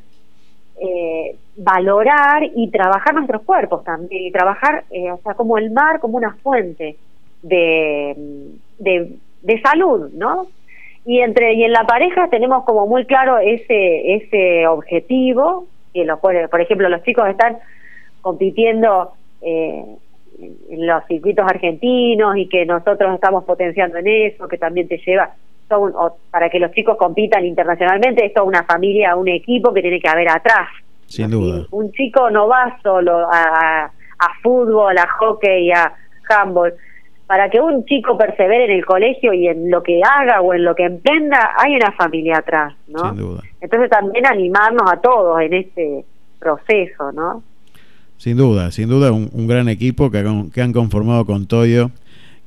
[0.79, 5.99] eh, valorar y trabajar nuestros cuerpos también, y trabajar, eh, o sea, como el mar,
[5.99, 6.95] como una fuente
[7.43, 8.15] de,
[8.79, 9.17] de,
[9.61, 10.47] salud, ¿no?
[11.05, 16.19] Y entre y en la pareja tenemos como muy claro ese ese objetivo, que lo
[16.19, 17.57] por ejemplo, los chicos están
[18.21, 19.11] compitiendo
[19.41, 19.83] eh,
[20.69, 25.31] en- los circuitos argentinos y que nosotros estamos potenciando en eso, que también te lleva
[25.69, 29.99] son- o para que los chicos compitan internacionalmente, es una familia, un equipo que tiene
[29.99, 30.67] que haber atrás.
[31.11, 31.67] Sin duda.
[31.71, 35.93] Un chico no va solo a, a fútbol, a hockey, a
[36.29, 36.73] handball.
[37.27, 40.65] Para que un chico persevere en el colegio y en lo que haga o en
[40.65, 43.09] lo que emprenda, hay una familia atrás, ¿no?
[43.09, 43.41] Sin duda.
[43.61, 46.05] Entonces también animarnos a todos en este
[46.39, 47.43] proceso, ¿no?
[48.17, 51.91] Sin duda, sin duda un, un gran equipo que, han- que han conformado con Toyo,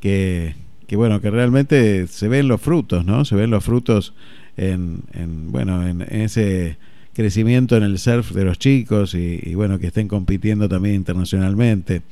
[0.01, 0.55] que,
[0.87, 3.25] que bueno, que realmente se ven los frutos, ¿no?
[3.25, 4.15] Se ven los frutos
[4.59, 6.77] en, en, bueno, en, en ese
[7.15, 12.03] crecimiento en el surf de los chicos y, y, bueno, que estén compitiendo también internacionalmente.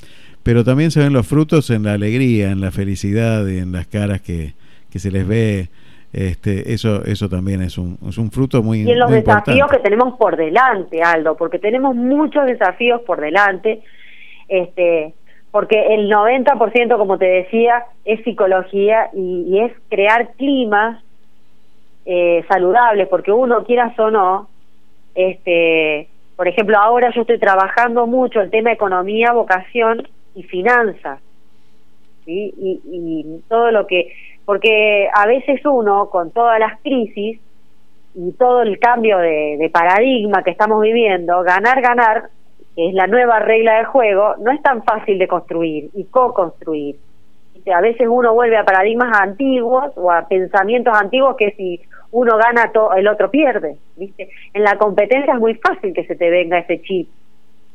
[0.43, 3.87] Pero también se ven los frutos en la alegría, en la felicidad y en las
[3.87, 4.55] caras que,
[4.91, 5.69] que se les ve.
[6.13, 9.77] Este, eso, eso también es un, es un fruto muy, Y en los desafíos importante.
[9.77, 13.81] que tenemos por delante, Aldo, porque tenemos muchos desafíos por delante,
[14.49, 15.15] este,
[15.51, 21.03] porque el 90%, como te decía, es psicología y, y es crear climas
[22.05, 24.49] eh, saludables, porque uno quieras o no,
[25.15, 31.21] este, por ejemplo, ahora yo estoy trabajando mucho el tema economía, vocación y finanzas,
[32.25, 32.55] ¿sí?
[32.57, 34.13] y, y todo lo que,
[34.45, 37.41] porque a veces uno con todas las crisis
[38.15, 42.29] y todo el cambio de, de paradigma que estamos viviendo, ganar, ganar,
[42.75, 46.97] que es la nueva regla de juego, no es tan fácil de construir y co-construir.
[47.73, 51.81] A veces uno vuelve a paradigmas antiguos o a pensamientos antiguos que si
[52.13, 53.77] uno gana, to- el otro pierde.
[53.97, 54.29] ¿viste?
[54.55, 57.09] En la competencia es muy fácil que se te venga ese chip.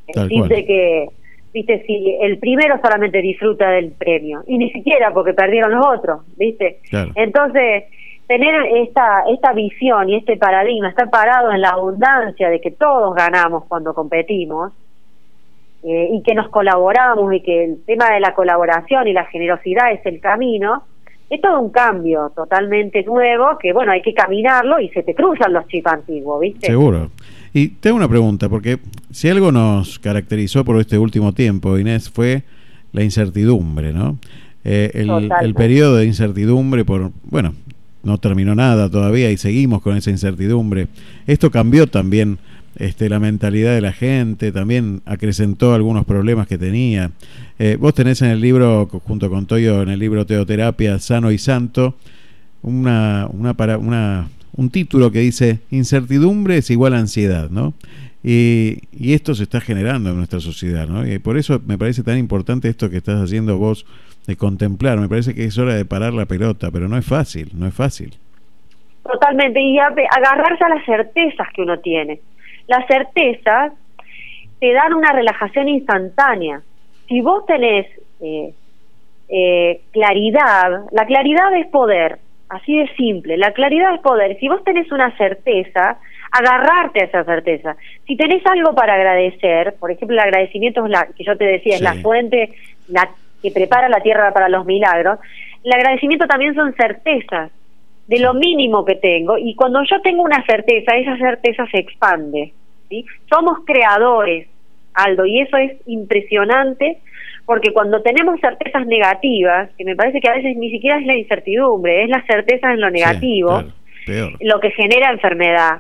[0.08, 0.50] El Tal chip cual.
[0.50, 1.08] de que,
[1.54, 6.22] viste, si el primero solamente disfruta del premio, y ni siquiera porque perdieron los otros,
[6.38, 6.80] ¿viste?
[6.90, 7.12] Claro.
[7.16, 7.84] Entonces,
[8.28, 13.16] tener esta, esta visión y este paradigma, estar parado en la abundancia de que todos
[13.16, 14.72] ganamos cuando competimos
[15.84, 19.92] eh, y que nos colaboramos y que el tema de la colaboración y la generosidad
[19.94, 20.84] es el camino,
[21.30, 25.54] es todo un cambio totalmente nuevo que, bueno, hay que caminarlo y se te cruzan
[25.54, 26.68] los chips antiguos, ¿viste?
[26.68, 27.12] Seguro.
[27.54, 28.80] Y tengo una pregunta, porque
[29.12, 32.44] si algo nos caracterizó por este último tiempo, Inés, fue
[32.92, 34.18] la incertidumbre, ¿no?
[34.64, 37.54] Eh, el, el periodo de incertidumbre por, bueno,
[38.04, 40.88] no terminó nada todavía y seguimos con esa incertidumbre.
[41.26, 42.38] Esto cambió también
[42.78, 47.12] este, la mentalidad de la gente, también acrecentó algunos problemas que tenía.
[47.60, 51.38] Eh, vos tenés en el libro, junto con Toyo, en el libro Teoterapia, Sano y
[51.38, 51.96] Santo,
[52.62, 57.74] una, una, para, una, un título que dice incertidumbre es igual a ansiedad, ¿no?
[58.24, 61.08] Y, y esto se está generando en nuestra sociedad, ¿no?
[61.08, 63.86] Y por eso me parece tan importante esto que estás haciendo vos
[64.26, 65.00] de contemplar.
[65.00, 67.74] Me parece que es hora de parar la pelota, pero no es fácil, no es
[67.74, 68.14] fácil.
[69.04, 72.20] Totalmente, y agarrarse a las certezas que uno tiene.
[72.68, 73.74] Las certezas
[74.60, 76.62] te dan una relajación instantánea.
[77.08, 77.88] Si vos tenés
[78.22, 78.54] eh,
[79.30, 82.20] eh, claridad, la claridad es poder,
[82.50, 84.38] así de simple, la claridad es poder.
[84.40, 85.98] Si vos tenés una certeza,
[86.32, 87.76] agarrarte a esa certeza.
[88.06, 91.76] Si tenés algo para agradecer, por ejemplo, el agradecimiento es la que yo te decía,
[91.76, 92.54] es la fuente
[92.88, 93.10] la
[93.42, 95.20] que prepara la tierra para los milagros.
[95.64, 97.52] El agradecimiento también son certezas
[98.08, 102.54] de lo mínimo que tengo y cuando yo tengo una certeza, esa certeza se expande.
[102.90, 103.06] ¿sí?
[103.30, 104.48] Somos creadores,
[104.94, 107.00] Aldo, y eso es impresionante
[107.46, 111.16] porque cuando tenemos certezas negativas, que me parece que a veces ni siquiera es la
[111.16, 113.64] incertidumbre, es la certeza en lo negativo,
[114.42, 115.80] lo que genera enfermedad.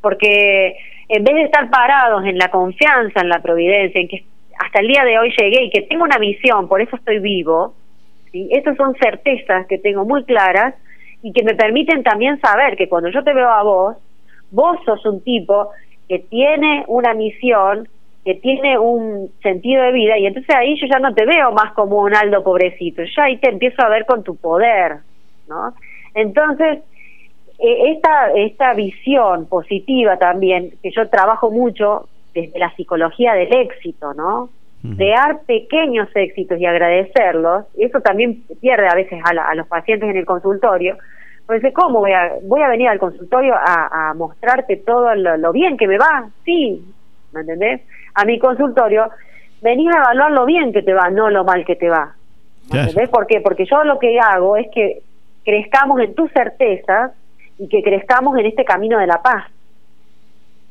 [0.00, 0.76] Porque
[1.08, 4.24] en vez de estar parados en la confianza, en la providencia, en que
[4.58, 7.74] hasta el día de hoy llegué y que tengo una misión, por eso estoy vivo,
[8.30, 8.48] ¿sí?
[8.52, 10.74] esas son certezas que tengo muy claras
[11.26, 13.96] y que me permiten también saber que cuando yo te veo a vos,
[14.50, 15.70] vos sos un tipo
[16.08, 17.88] que tiene una misión,
[18.24, 21.72] que tiene un sentido de vida y entonces ahí yo ya no te veo más
[21.72, 24.98] como un Aldo pobrecito, yo ahí te empiezo a ver con tu poder,
[25.48, 25.74] ¿no?
[26.14, 26.78] Entonces,
[27.58, 34.14] eh, esta, esta visión positiva también, que yo trabajo mucho desde la psicología del éxito,
[34.14, 34.50] ¿no?
[34.96, 40.08] Crear pequeños éxitos y agradecerlos, eso también pierde a veces a, la- a los pacientes
[40.08, 40.96] en el consultorio,
[41.46, 45.36] Pues dice, ¿cómo voy a, voy a venir al consultorio a, a mostrarte todo lo,
[45.36, 46.28] lo bien que me va?
[46.44, 46.84] Sí,
[47.32, 47.82] ¿me entendés?
[48.14, 49.08] A mi consultorio,
[49.62, 52.14] venís a evaluar lo bien que te va, no lo mal que te va.
[52.64, 52.88] ¿Me Claro.
[52.88, 53.10] entendés?
[53.10, 53.40] ¿Por qué?
[53.40, 55.02] Porque yo lo que hago es que
[55.44, 57.12] crezcamos en tus certezas
[57.58, 59.44] y que crezcamos en este camino de la paz.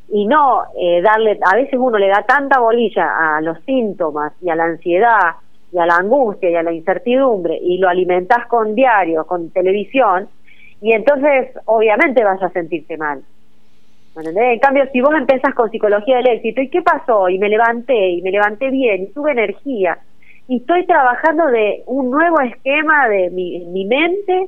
[0.10, 4.49] Y no eh, darle, a veces uno le da tanta bolilla a los síntomas y
[4.49, 5.35] a la ansiedad
[5.72, 10.27] y a la angustia y a la incertidumbre y lo alimentás con diario, con televisión,
[10.81, 13.22] y entonces obviamente vas a sentirte mal.
[14.15, 14.53] ¿Me entendés?
[14.53, 17.27] En cambio, si vos empezás con psicología del éxito, ¿y qué pasó?
[17.27, 19.97] Y me levanté, y me levanté bien, y tuve energía,
[20.47, 24.47] y estoy trabajando de un nuevo esquema de mi, mi mente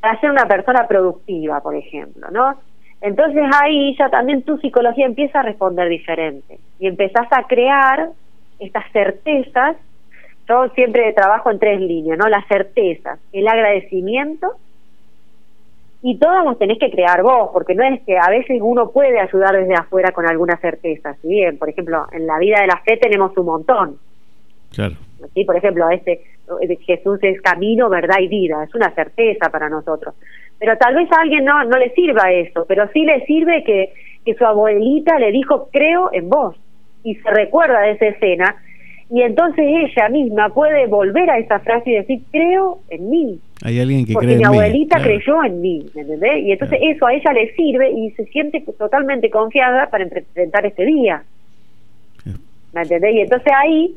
[0.00, 2.56] para ser una persona productiva, por ejemplo, ¿no?
[3.00, 8.10] Entonces ahí ya también tu psicología empieza a responder diferente y empezás a crear
[8.58, 9.76] estas certezas.
[10.48, 12.28] Yo siempre trabajo en tres líneas, ¿no?
[12.28, 14.56] Las certezas, el agradecimiento
[16.02, 19.20] y todas las tenés que crear vos, porque no es que a veces uno puede
[19.20, 21.14] ayudar desde afuera con alguna certeza.
[21.20, 23.98] Si bien, por ejemplo, en la vida de la fe tenemos un montón.
[24.72, 24.94] Claro.
[25.34, 25.44] ¿sí?
[25.44, 26.22] Por ejemplo, este
[26.60, 30.14] eh, Jesús es camino, verdad y vida, es una certeza para nosotros.
[30.58, 33.92] Pero tal vez a alguien no, no le sirva eso, pero sí le sirve que,
[34.24, 36.56] que su abuelita le dijo, creo en vos,
[37.02, 38.56] y se recuerda de esa escena,
[39.10, 43.78] y entonces ella misma puede volver a esa frase y decir, creo en mí, Hay
[43.78, 44.56] alguien que porque cree mi en mí.
[44.56, 45.10] abuelita Claro.
[45.10, 46.44] creyó en mí, ¿me entendés?
[46.44, 50.86] Y entonces eso a ella le sirve y se siente totalmente confiada para enfrentar este
[50.86, 51.22] día.
[52.72, 53.14] ¿Me entendés?
[53.14, 53.94] Y entonces ahí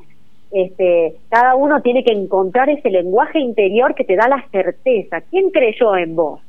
[0.52, 5.22] este, cada uno tiene que encontrar ese lenguaje interior que te da la certeza.
[5.22, 6.42] ¿Quién creyó en vos?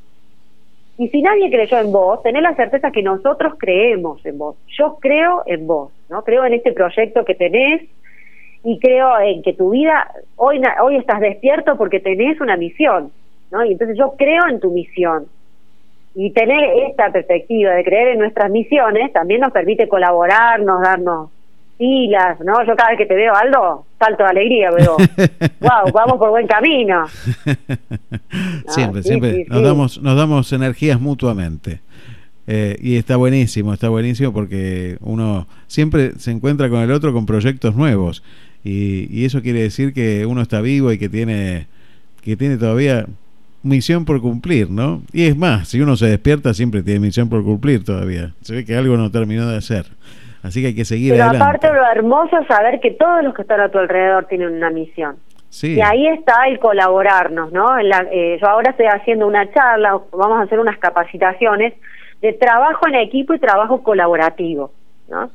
[0.99, 4.57] Y si nadie creyó en vos, tenés la certeza que nosotros creemos en vos.
[4.79, 6.23] Yo creo en vos, ¿no?
[6.23, 7.83] Creo en este proyecto que tenés
[8.65, 13.13] y creo en que tu vida hoy hoy estás despierto porque tenés una misión,
[13.53, 13.65] ¿no?
[13.65, 15.27] Y entonces yo creo en tu misión.
[16.17, 21.31] Y tener esta perspectiva de creer en nuestras misiones también nos permite colaborarnos, darnos
[21.77, 22.65] pilas, ¿no?
[22.65, 24.97] Yo cada vez que te veo, Aldo, salto de alegría, veo,
[25.61, 27.07] wow, vamos por buen camino.
[28.69, 29.65] siempre, sí, siempre sí, nos sí.
[29.65, 31.81] damos nos damos energías mutuamente.
[32.47, 37.25] Eh, y está buenísimo, está buenísimo porque uno siempre se encuentra con el otro con
[37.25, 38.23] proyectos nuevos
[38.65, 41.67] y, y eso quiere decir que uno está vivo y que tiene
[42.23, 43.05] que tiene todavía
[43.63, 45.03] misión por cumplir, ¿no?
[45.13, 48.33] Y es más, si uno se despierta siempre tiene misión por cumplir todavía.
[48.43, 49.87] Se ve que algo no terminó de hacer.
[50.43, 51.45] Así que hay que seguir Pero adelante.
[51.45, 54.71] aparte lo hermoso es saber que todos los que están a tu alrededor tienen una
[54.71, 55.17] misión.
[55.49, 55.75] Sí.
[55.75, 57.79] Y ahí está el colaborarnos, ¿no?
[57.79, 61.73] En la- eh, yo ahora estoy haciendo una charla, vamos a hacer unas capacitaciones
[62.21, 64.73] de trabajo en equipo y trabajo colaborativo,
[65.09, 65.31] ¿no?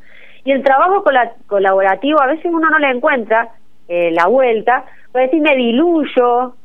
[0.49, 3.49] Y el trabajo cola- colaborativo a veces uno no le encuentra
[3.87, 6.55] eh, la vuelta, puede decir me diluyo,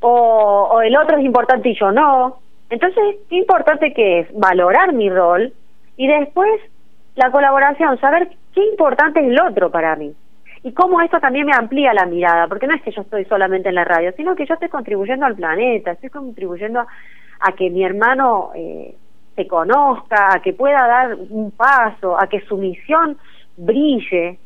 [0.00, 2.38] o, o el otro es importante y yo no.
[2.68, 5.52] Entonces, qué importante que es valorar mi rol
[5.96, 6.50] y después
[7.14, 10.12] la colaboración, saber qué importante es el otro para mí.
[10.64, 13.68] Y cómo esto también me amplía la mirada, porque no es que yo estoy solamente
[13.68, 16.86] en la radio, sino que yo estoy contribuyendo al planeta, estoy contribuyendo a,
[17.38, 18.96] a que mi hermano eh,
[19.36, 23.16] se conozca, a que pueda dar un paso, a que su misión
[23.58, 24.38] brille,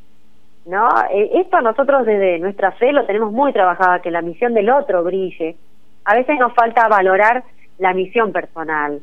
[0.67, 0.89] ¿no?
[1.13, 5.05] Eh, esto nosotros desde nuestra fe lo tenemos muy trabajado, que la misión del otro
[5.05, 5.57] brille.
[6.05, 7.45] A veces nos falta valorar
[7.79, 9.01] la misión personal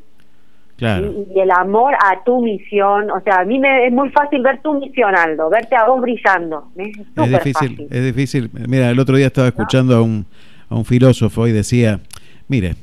[0.76, 1.12] Claro.
[1.12, 3.10] y, y el amor a tu misión.
[3.10, 6.00] O sea, a mí me es muy fácil ver tu misión, Aldo, verte a vos
[6.00, 6.68] brillando.
[6.76, 7.86] Es difícil, fácil.
[7.90, 8.50] es difícil.
[8.66, 10.24] Mira, el otro día estaba escuchando a, un,
[10.70, 12.00] a un filósofo y decía,
[12.48, 12.76] mire,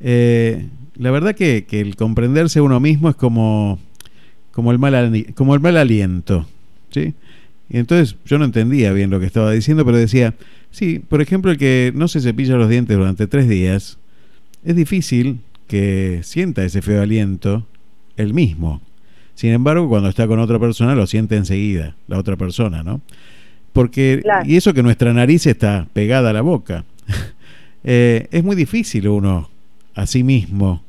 [0.00, 0.66] eh,
[0.96, 3.78] la verdad que, que el comprenderse uno mismo es como,
[4.50, 6.44] como, el mal, como el mal aliento,
[6.90, 7.14] ¿sí?
[7.70, 10.34] Y entonces yo no entendía bien lo que estaba diciendo, pero decía,
[10.70, 13.98] sí, por ejemplo, el que no se cepilla los dientes durante tres días,
[14.64, 17.66] es difícil que sienta ese feo aliento
[18.16, 18.80] él mismo.
[19.34, 23.00] Sin embargo, cuando está con otra persona, lo siente enseguida, la otra persona, ¿no?
[23.72, 24.48] Porque, Claro.
[24.48, 26.84] y eso que nuestra nariz está pegada a la boca.
[27.84, 29.48] Eh, es muy difícil uno
[29.94, 30.82] a sí mismo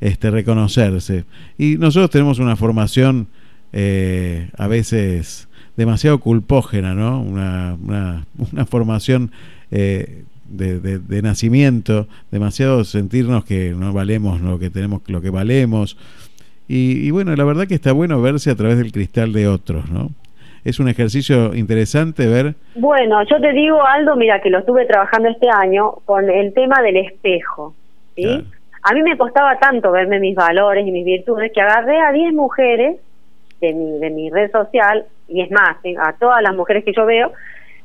[0.00, 1.24] este, reconocerse.
[1.58, 3.26] Y nosotros tenemos una formación
[3.72, 5.45] eh, a veces
[5.76, 7.20] demasiado culpógena, ¿no?
[7.20, 9.30] Una, una, una formación
[9.70, 15.30] eh, de, de- de nacimiento, demasiado sentirnos que no valemos lo que tenemos, lo que
[15.30, 15.96] valemos.
[16.68, 19.88] Y, y bueno, la verdad que está bueno verse a través del cristal de otros,
[19.90, 20.10] ¿no?
[20.64, 25.28] Es un ejercicio interesante ver Bueno, yo te digo, Aldo, mira, que lo estuve trabajando
[25.28, 27.72] este año con el tema del espejo.
[28.16, 28.26] ¿sí?
[28.82, 32.32] A mí me costaba tanto verme mis valores y mis virtudes que agarré a 10
[32.34, 32.96] mujeres
[33.66, 35.94] de mi, de mi red social, y es más, ¿sí?
[35.98, 37.32] a todas las mujeres que yo veo,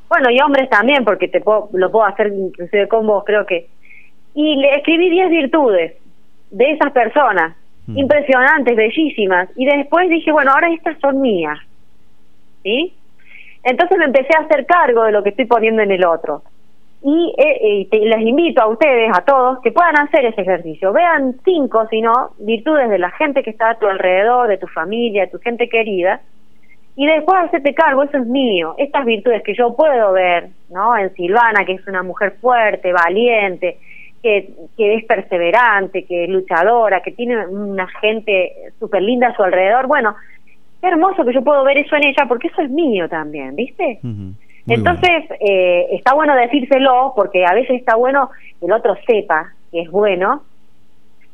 [0.09, 3.67] bueno, y hombres también, porque te puedo, lo puedo hacer inclusive con vos, creo que.
[4.33, 5.93] Y le escribí 10 virtudes,
[6.51, 7.55] de esas personas,
[7.87, 11.57] impresionantes, bellísimas, y después dije, bueno, ahora estas son mías,
[12.63, 12.93] ¿sí?
[13.63, 16.43] Entonces me empecé a hacer cargo de lo que estoy poniendo en el otro.
[17.03, 20.93] Y eh, eh, te- les invito a ustedes, a todos, que puedan hacer ese ejercicio.
[20.93, 24.67] Vean cinco, si no, virtudes de la gente que está a tu alrededor, de tu
[24.67, 26.21] familia, de tu gente querida,
[26.95, 28.75] y después hacerte cargo, eso es mío.
[28.77, 30.95] Estas virtudes que yo puedo ver, ¿no?
[30.95, 33.77] En Silvana, que es una mujer fuerte, valiente,
[34.21, 39.41] que, que es perseverante, que es luchadora, que tiene una gente súper linda a su
[39.41, 39.87] alrededor.
[39.87, 40.15] Bueno,
[40.81, 43.99] qué hermoso que yo puedo ver eso en ella, porque eso es mío también, ¿viste?
[44.67, 48.29] Entonces, eh, está bueno decírselo, porque a veces está bueno
[48.61, 50.43] el otro sepa que es bueno,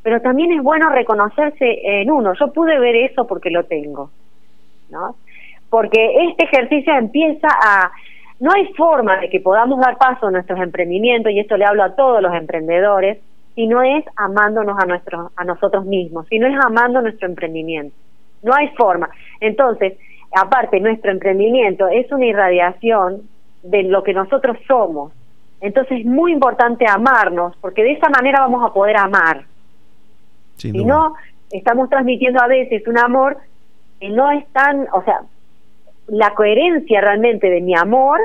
[0.03, 2.33] pero también es bueno reconocerse en uno.
[2.39, 4.11] Yo pude ver eso porque lo tengo,
[4.89, 5.15] ¿no?
[5.69, 7.91] Porque este ejercicio empieza a...
[8.39, 11.83] No hay forma de que podamos dar paso a nuestros emprendimientos, y esto le hablo
[11.83, 13.17] a todos los emprendedores,
[13.55, 17.95] si no es amándonos a, nuestros, a nosotros mismos, si no es amando nuestro emprendimiento.
[18.43, 19.09] No hay forma.
[19.41, 19.97] Entonces,
[20.41, 23.21] aparte, nuestro emprendimiento es una irradiación
[23.63, 25.11] de lo que nosotros somos.
[25.61, 29.45] Entonces es muy importante amarnos, porque de esa manera vamos a poder amar.
[30.57, 30.87] Sin Si duda.
[30.87, 31.13] no,
[31.51, 33.37] estamos transmitiendo a veces un amor
[33.99, 35.21] que no es tan, o sea,
[36.07, 38.19] la coherencia realmente de mi amor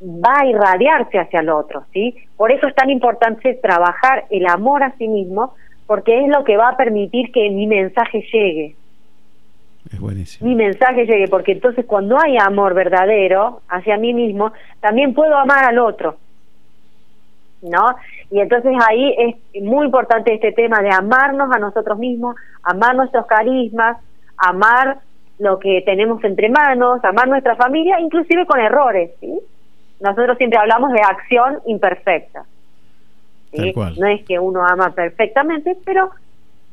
[0.00, 2.14] va a irradiarse hacia el otro, ¿sí?
[2.36, 5.54] Por eso es tan importante trabajar el amor a sí mismo,
[5.86, 8.76] porque es lo que va a permitir que mi mensaje llegue.
[9.92, 10.48] Es buenísimo.
[10.48, 15.64] Mi mensaje llegue, porque entonces cuando hay amor verdadero hacia mí mismo, también puedo amar
[15.64, 16.16] al otro.
[17.62, 17.96] ¿No?
[18.30, 23.26] Y entonces ahí es muy importante este tema de amarnos a nosotros mismos, amar nuestros
[23.26, 23.96] carismas,
[24.36, 24.98] amar
[25.38, 29.40] lo que tenemos entre manos, amar nuestra familia, inclusive con errores, ¿sí?
[30.00, 32.44] Nosotros siempre hablamos de acción imperfecta.
[33.52, 33.72] ¿sí?
[33.98, 36.10] No es que uno ama perfectamente, pero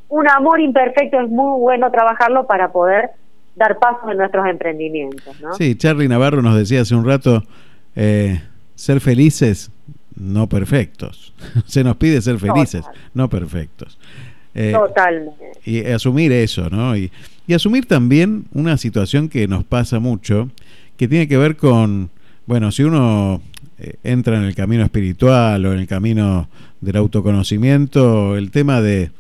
[0.10, 3.12] un amor imperfecto es muy bueno trabajarlo para poder
[3.56, 5.54] dar paso en nuestros emprendimientos, ¿no?
[5.54, 7.44] Sí, Charlie Navarro nos decía hace un rato,
[7.96, 8.42] eh,
[8.76, 9.72] ser felices,
[10.16, 11.34] no perfectos.
[11.66, 13.98] Se nos pide ser felices, no perfectos.
[14.54, 15.52] Eh, Totalmente.
[15.66, 16.96] y asumir eso, ¿no?
[16.96, 17.12] Y,
[17.46, 20.50] y asumir también una situación que nos pasa mucho,
[20.98, 22.10] que tiene que ver con,
[22.46, 23.42] bueno, si uno
[23.78, 26.48] eh, entra en el camino espiritual o en el camino
[26.80, 29.12] del autoconocimiento, el tema de,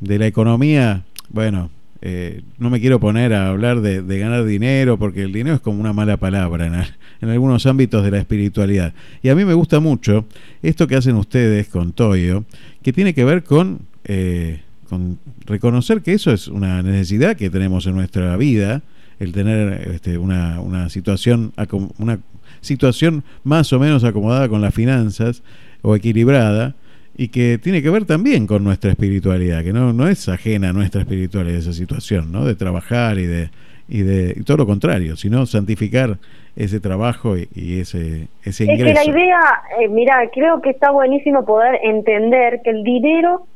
[0.00, 1.70] de la economía, bueno,
[2.02, 5.80] eh, no me quiero poner a hablar de, ganar dinero porque el dinero es como
[5.80, 8.94] una mala palabra en, al- en algunos ámbitos de la espiritualidad.
[9.22, 10.24] Y a mí me gusta mucho
[10.62, 12.44] esto que hacen ustedes con Toyo,
[12.82, 17.86] que tiene que ver con, eh, con reconocer que eso es una necesidad que tenemos
[17.86, 18.80] en nuestra vida,
[19.18, 21.52] el tener este, una, una situación
[21.98, 22.18] una
[22.62, 25.42] situación más o menos acomodada con las finanzas
[25.82, 26.74] o equilibrada
[27.16, 30.72] y que tiene que ver también con nuestra espiritualidad, que no, no es ajena a
[30.72, 32.44] nuestra espiritualidad esa situación, ¿no?
[32.44, 33.50] De trabajar y de
[33.88, 36.18] y de y todo lo contrario, sino santificar
[36.56, 38.94] ese trabajo y, y ese ese Es que ingreso.
[38.94, 39.40] la idea,
[39.80, 43.46] eh, mira, creo que está buenísimo poder entender que el dinero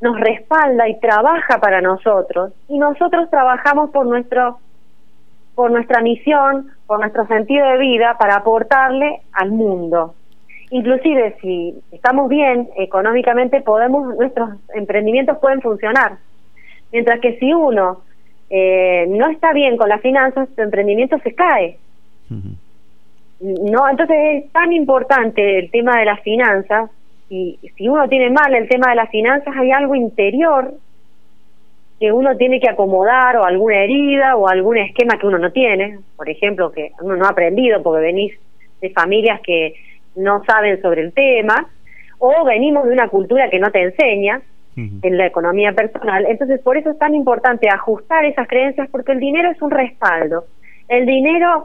[0.00, 4.58] nos respalda y trabaja para nosotros y nosotros trabajamos por nuestro
[5.54, 10.14] por nuestra misión, por nuestro sentido de vida para aportarle al mundo.
[10.70, 16.18] Inclusive si estamos bien económicamente podemos nuestros emprendimientos pueden funcionar.
[16.92, 18.02] Mientras que si uno
[18.50, 21.78] eh, no está bien con las finanzas, su emprendimiento se cae.
[23.40, 26.90] No, entonces es tan importante el tema de las finanzas
[27.28, 30.74] y si uno tiene mal el tema de las finanzas hay algo interior
[31.98, 36.00] que uno tiene que acomodar o alguna herida o algún esquema que uno no tiene,
[36.16, 38.34] por ejemplo, que uno no ha aprendido porque venís
[38.80, 39.74] de familias que
[40.16, 41.66] no saben sobre el tema
[42.18, 44.40] o venimos de una cultura que no te enseña
[45.02, 46.26] en la economía personal.
[46.28, 50.46] Entonces, por eso es tan importante ajustar esas creencias porque el dinero es un respaldo.
[50.88, 51.64] El dinero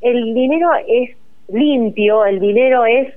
[0.00, 1.10] el dinero es
[1.48, 3.08] limpio, el dinero es,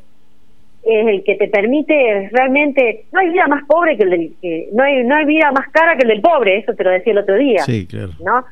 [0.83, 4.69] es el que te permite realmente no hay vida más pobre que el del que,
[4.73, 7.13] no hay no hay vida más cara que el del pobre, eso te lo decía
[7.13, 7.59] el otro día.
[7.63, 8.11] Sí, claro.
[8.23, 8.43] ¿no?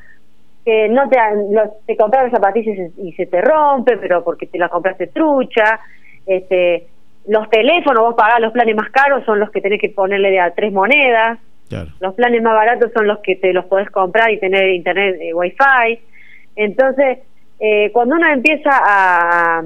[0.64, 1.18] Que no te,
[1.86, 5.78] te compras zapatillas y, se- y se te rompe, pero porque te la compraste trucha.
[6.26, 6.86] Este,
[7.26, 10.40] los teléfonos, vos pagás los planes más caros, son los que tenés que ponerle de
[10.40, 11.38] a tres monedas.
[11.68, 11.90] Claro.
[12.00, 15.32] Los planes más baratos son los que te los podés comprar y tener internet eh,
[15.32, 16.00] wifi.
[16.56, 17.20] Entonces,
[17.60, 19.62] eh, cuando uno empieza a,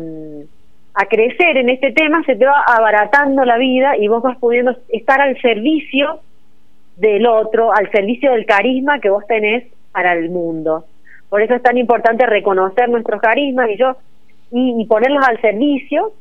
[0.94, 4.76] a crecer en este tema, se te va abaratando la vida y vos vas pudiendo
[4.88, 6.20] estar al servicio
[6.96, 10.84] del otro, al servicio del carisma que vos tenés para el mundo.
[11.28, 13.96] Por eso es tan importante reconocer nuestros carismas y yo
[14.52, 16.12] y, y ponerlos al servicio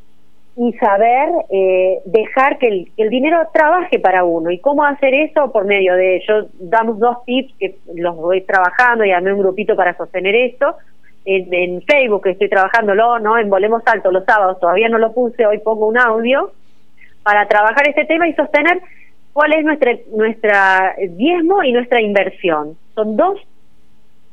[0.57, 4.51] y saber eh, dejar que el, que el dinero trabaje para uno.
[4.51, 5.51] ¿Y cómo hacer eso?
[5.51, 9.75] Por medio de, yo damos dos tips que los voy trabajando y armé un grupito
[9.75, 10.75] para sostener esto.
[11.25, 13.37] En, en Facebook estoy trabajándolo, ¿no?
[13.37, 16.51] En Volemos Alto los sábados, todavía no lo puse, hoy pongo un audio
[17.23, 18.79] para trabajar este tema y sostener
[19.33, 22.77] cuál es nuestra, nuestra diezmo y nuestra inversión.
[22.93, 23.39] Son dos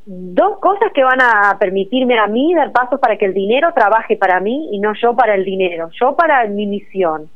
[0.05, 4.17] dos cosas que van a permitirme a mí dar pasos para que el dinero trabaje
[4.17, 7.29] para mí y no yo para el dinero, yo para mi misión.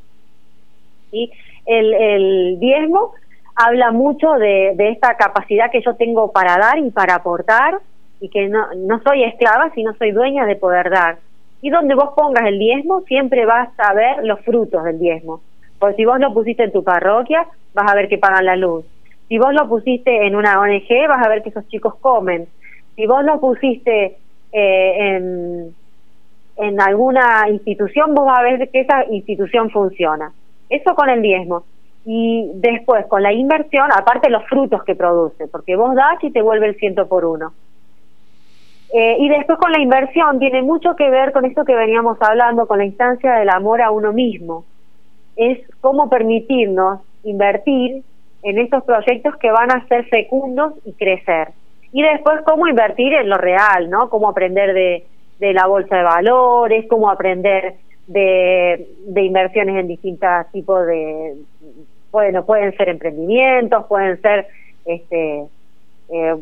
[1.11, 1.31] ¿Sí?
[1.65, 3.13] El, el diezmo
[3.55, 7.79] habla mucho de, de esta capacidad que yo tengo para dar y para aportar
[8.21, 11.19] y que no, no soy esclava, sino soy dueña de poder dar.
[11.63, 15.41] Y donde vos pongas el diezmo, siempre vas a ver los frutos del diezmo.
[15.79, 18.85] Porque si vos lo pusiste en tu parroquia, vas a ver que pagan la luz.
[19.28, 22.47] Si vos lo pusiste en una ONG, vas a ver que esos chicos comen.
[22.94, 24.16] Si vos lo pusiste
[24.53, 25.74] eh, en,
[26.57, 30.32] en alguna institución, vos vas a ver que esa institución funciona.
[30.69, 31.65] Eso con el diezmo.
[32.05, 36.40] Y después, con la inversión, aparte los frutos que produce, porque vos das y te
[36.40, 37.53] vuelve el ciento por uno.
[38.94, 42.66] Eh, y después con la inversión tiene mucho que ver con esto que veníamos hablando,
[42.66, 44.65] con la instancia del amor a uno mismo.
[45.35, 48.05] Es cómo permitirnos invertir
[48.47, 51.48] en estos proyectos que van a ser fecundos y crecer.
[51.93, 54.09] Y después cómo invertir en lo real, ¿no?
[54.09, 55.05] Cómo aprender de,
[55.40, 57.74] de la bolsa de valores, cómo aprender
[58.06, 61.35] de, de inversiones en distintos tipos de,
[62.12, 64.47] bueno, pueden ser emprendimientos, pueden ser
[64.85, 65.44] este
[66.09, 66.36] eh,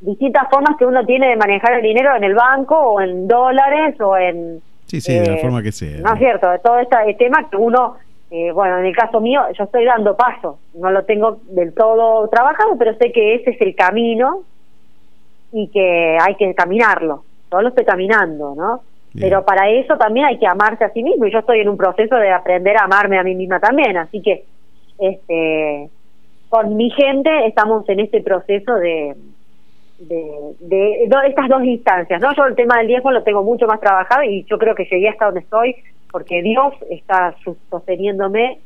[0.00, 4.00] distintas formas que uno tiene de manejar el dinero en el banco o en dólares
[4.00, 4.60] o en...
[4.86, 6.00] Sí, sí, de la eh, forma que sea.
[6.00, 7.96] No es cierto, todo este tema que uno,
[8.30, 12.28] eh, bueno, en el caso mío, yo estoy dando paso, no lo tengo del todo
[12.28, 14.42] trabajado, pero sé que ese es el camino
[15.52, 18.82] y que hay que caminarlo, yo lo estoy caminando, ¿no?
[19.18, 21.78] Pero para eso también hay que amarse a sí mismo y yo estoy en un
[21.78, 24.44] proceso de aprender a amarme a mí misma también, así que
[24.98, 25.90] este
[26.50, 29.14] con mi gente estamos en este proceso de,
[29.98, 30.24] de,
[30.60, 32.34] de, do- estas dos instancias, ¿no?
[32.34, 35.08] Yo el tema del diezmo lo tengo mucho más trabajado y yo creo que llegué
[35.08, 35.74] hasta donde estoy
[36.10, 37.34] porque Dios está
[37.70, 38.58] sosteniéndome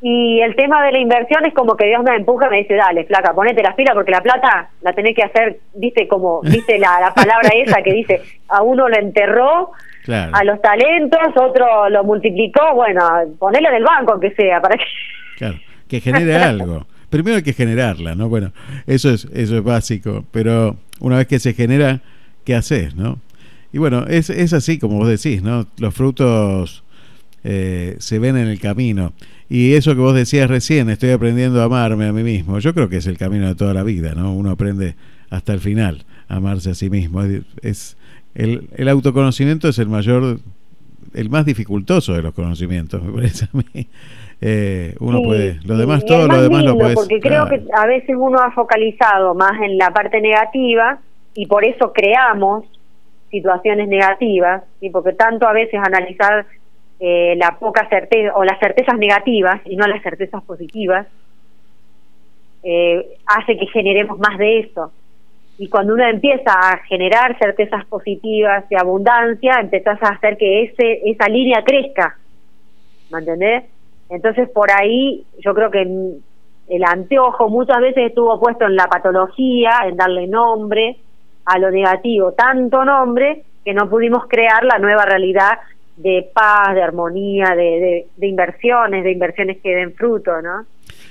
[0.00, 2.74] y el tema de la inversión es como que Dios me empuja y me dice,
[2.74, 6.78] dale, flaca, ponete las pilas porque la plata la tenés que hacer, viste, como, viste
[6.78, 9.72] la, la palabra esa que dice, a uno lo enterró,
[10.04, 10.34] Claro.
[10.34, 13.00] a los talentos, otro lo multiplicó, bueno,
[13.38, 14.84] ponelo en el banco aunque sea, para que...
[15.36, 15.56] Claro,
[15.88, 16.86] que genere algo.
[17.10, 18.28] Primero hay que generarla, ¿no?
[18.28, 18.52] Bueno,
[18.86, 22.00] eso es, eso es básico, pero una vez que se genera,
[22.44, 23.18] ¿qué haces, no?
[23.72, 25.66] Y bueno, es, es así como vos decís, ¿no?
[25.78, 26.82] Los frutos
[27.44, 29.12] eh, se ven en el camino.
[29.50, 32.88] Y eso que vos decías recién, estoy aprendiendo a amarme a mí mismo, yo creo
[32.88, 34.32] que es el camino de toda la vida, ¿no?
[34.34, 34.94] Uno aprende
[35.30, 37.22] hasta el final a amarse a sí mismo.
[37.22, 37.96] Es, es-
[38.34, 40.38] el, el autoconocimiento es el mayor,
[41.14, 43.88] el más dificultoso de los conocimientos, me parece a mí.
[44.40, 46.94] Eh, uno Sí, puede, lo demás, todo lo más demás lo lindo, puedes.
[46.94, 51.00] Porque creo que a veces uno ha focalizado más en la parte negativa
[51.34, 52.64] y por eso creamos
[53.30, 56.46] situaciones negativas, y porque tanto a veces analizar
[57.00, 61.06] eh, la poca certeza o las certezas negativas y no las certezas positivas
[62.64, 64.92] eh, hace que generemos más de eso.
[65.58, 71.00] Y cuando uno empieza a generar certezas positivas de abundancia, empezás a hacer que ese
[71.04, 72.18] esa línea crezca.
[73.10, 73.64] ¿Me entendés?
[74.10, 79.70] Entonces por ahí yo creo que el anteojo muchas veces estuvo puesto en la patología,
[79.86, 80.96] en darle nombre
[81.48, 85.58] a lo negativo, tanto nombre que no pudimos crear la nueva realidad
[85.96, 90.64] de paz, de armonía, de, de, de inversiones, de inversiones que den fruto, ¿no?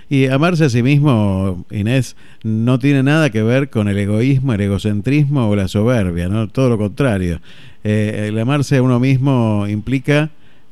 [0.09, 4.61] Y amarse a sí mismo, Inés, no tiene nada que ver con el egoísmo, el
[4.61, 6.47] egocentrismo o la soberbia, ¿no?
[6.47, 7.39] Todo lo contrario.
[7.83, 10.29] Eh, el amarse a uno mismo implica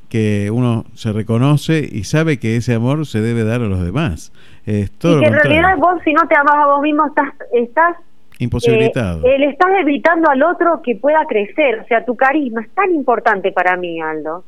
[0.10, 4.32] que uno se reconoce y sabe que ese amor se debe dar a los demás.
[4.66, 7.06] Es todo y lo que en realidad vos si no te amas a vos mismo
[7.08, 7.98] estás, estás
[8.40, 9.26] Imposibilitado.
[9.26, 11.80] Eh, le estás evitando al otro que pueda crecer.
[11.80, 14.44] O sea, tu carisma es tan importante para mí, Aldo.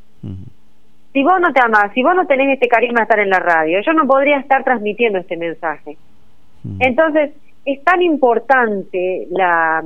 [1.14, 3.40] Si vos no te amás, si vos no tenés este carisma de estar en la
[3.40, 5.98] radio, yo no podría estar transmitiendo este mensaje.
[6.80, 7.32] Entonces,
[7.66, 9.84] es tan importante la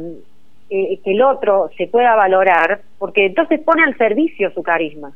[0.69, 5.11] eh, que el otro se pueda valorar, porque entonces pone al servicio su carisma.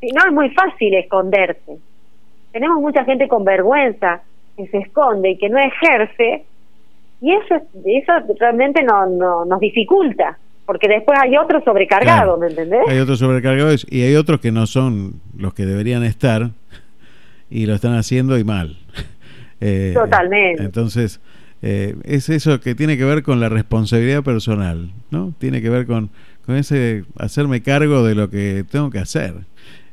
[0.00, 1.78] Si no, es muy fácil esconderse.
[2.52, 4.22] Tenemos mucha gente con vergüenza
[4.56, 6.44] que se esconde y que no ejerce
[7.20, 12.38] y eso es- eso realmente no, no nos dificulta porque después hay otro sobrecargado Claro.
[12.38, 12.80] ¿me entendés?
[12.88, 16.50] Hay otros sobrecargados y hay otros que no son los que deberían estar
[17.50, 18.76] y lo están haciendo y mal.
[19.62, 20.62] Eh, Totalmente.
[20.62, 21.20] Entonces,
[21.60, 25.34] eh, es eso que tiene que ver con la responsabilidad personal, ¿no?
[25.36, 26.08] Tiene que ver con,
[26.46, 29.34] con ese hacerme cargo de lo que tengo que hacer.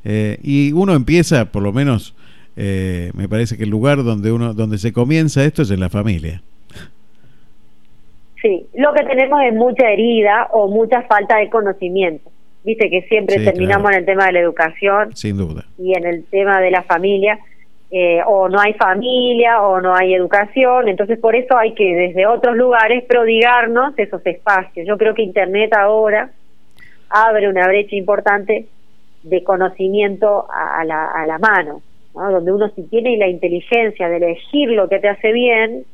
[0.05, 2.15] Eh, y uno empieza, por lo menos,
[2.55, 5.89] eh, me parece que el lugar donde uno, donde se comienza esto es en la
[5.89, 6.41] familia.
[8.41, 12.29] Sí, lo que tenemos es mucha herida o mucha falta de conocimiento.
[12.63, 13.95] Viste que siempre Sí, terminamos claro.
[13.95, 15.65] en el tema de la educación Sin duda.
[15.77, 17.39] y en el tema de la familia,
[17.89, 22.27] eh, o no hay familia o no hay educación, entonces por eso hay que desde
[22.27, 24.85] otros lugares prodigarnos esos espacios.
[24.85, 26.31] Yo creo que Internet ahora
[27.09, 28.65] abre una brecha importante
[29.23, 31.81] de conocimiento a, la, a la mano,
[32.13, 32.31] ¿no?
[32.31, 35.85] donde uno si tiene la inteligencia de elegir lo que te hace bien,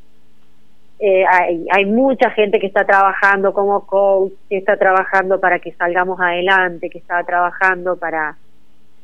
[0.98, 5.72] eh, hay, hay mucha gente que está trabajando como coach, que está trabajando para que
[5.72, 8.36] salgamos adelante, que está trabajando para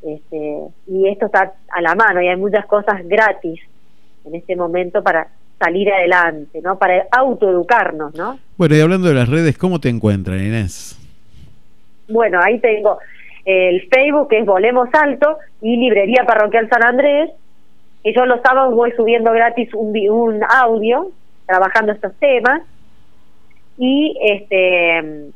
[0.01, 0.57] este,
[0.87, 3.61] y esto está a la mano y hay muchas cosas gratis
[4.25, 5.27] en este momento para
[5.59, 6.77] salir adelante, ¿no?
[6.79, 8.39] Para autoeducarnos, ¿no?
[8.57, 10.97] Bueno, y hablando de las redes, ¿cómo te encuentran, Inés?
[12.09, 12.97] Bueno, ahí tengo
[13.45, 17.29] el Facebook que es Volemos Alto y Librería Parroquial San Andrés.
[18.03, 21.11] Y yo los sábados voy subiendo gratis un, un audio
[21.51, 22.61] trabajando estos temas.
[23.77, 25.31] Y este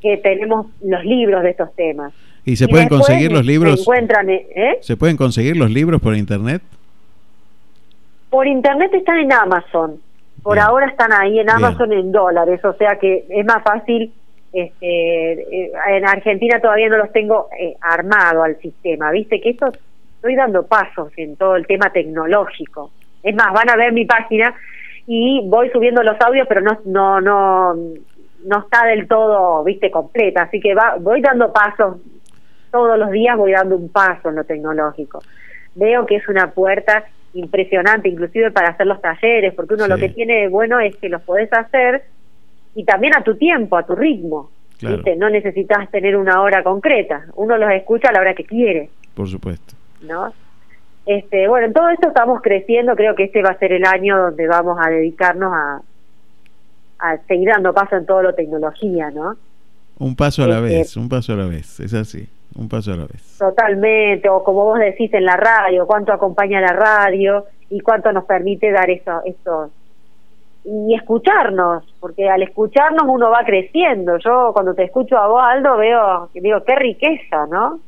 [0.00, 2.12] que tenemos los libros de estos temas.
[2.44, 3.80] ¿Y se Y pueden conseguir los libros?
[3.80, 4.78] encuentran, ¿eh?
[4.80, 6.62] ¿Se pueden conseguir los libros por internet?
[8.30, 10.00] Por internet están en Amazon.
[10.42, 14.12] Por ahora están ahí en Amazon en dólares, o sea que es más fácil.
[14.52, 19.10] Este, eh, en Argentina todavía no los tengo eh, armado al sistema.
[19.10, 19.72] Viste que esto
[20.14, 22.92] estoy dando pasos en todo el tema tecnológico.
[23.22, 24.54] Es más, van a ver mi página
[25.10, 27.74] y voy subiendo los audios, pero no no no
[28.44, 30.42] no está del todo, viste, completa.
[30.42, 31.96] Así que va, voy dando pasos
[32.70, 35.20] todos los días, voy dando un paso en lo tecnológico.
[35.74, 40.10] Veo que es una puerta impresionante, inclusive para hacer los talleres, porque uno lo que
[40.10, 42.04] tiene de bueno es que los podés hacer
[42.74, 44.50] y también a tu tiempo, a tu ritmo.
[44.78, 44.96] Claro.
[44.96, 45.16] ¿viste?
[45.16, 49.26] No necesitas tener una hora concreta, uno los escucha a la hora que quiere, Por
[49.26, 49.74] supuesto.
[50.02, 50.32] ¿no?
[51.08, 54.18] Este, bueno, en todo esto estamos creciendo, creo que este va a ser el año
[54.18, 55.80] donde vamos a dedicarnos a,
[56.98, 59.34] a seguir dando paso en todo lo tecnología, ¿no?
[59.98, 62.92] Un paso a la Este- vez, un paso a la vez, es así, un paso
[62.92, 63.38] a la vez.
[63.38, 68.24] Totalmente, o como vos decís en la radio, cuánto acompaña la radio y cuánto nos
[68.26, 69.70] permite dar eso, eso
[70.64, 74.18] y escucharnos, porque al escucharnos uno va creciendo.
[74.18, 77.80] Yo cuando te escucho a vos, Aldo, veo, digo, qué riqueza, ¿no?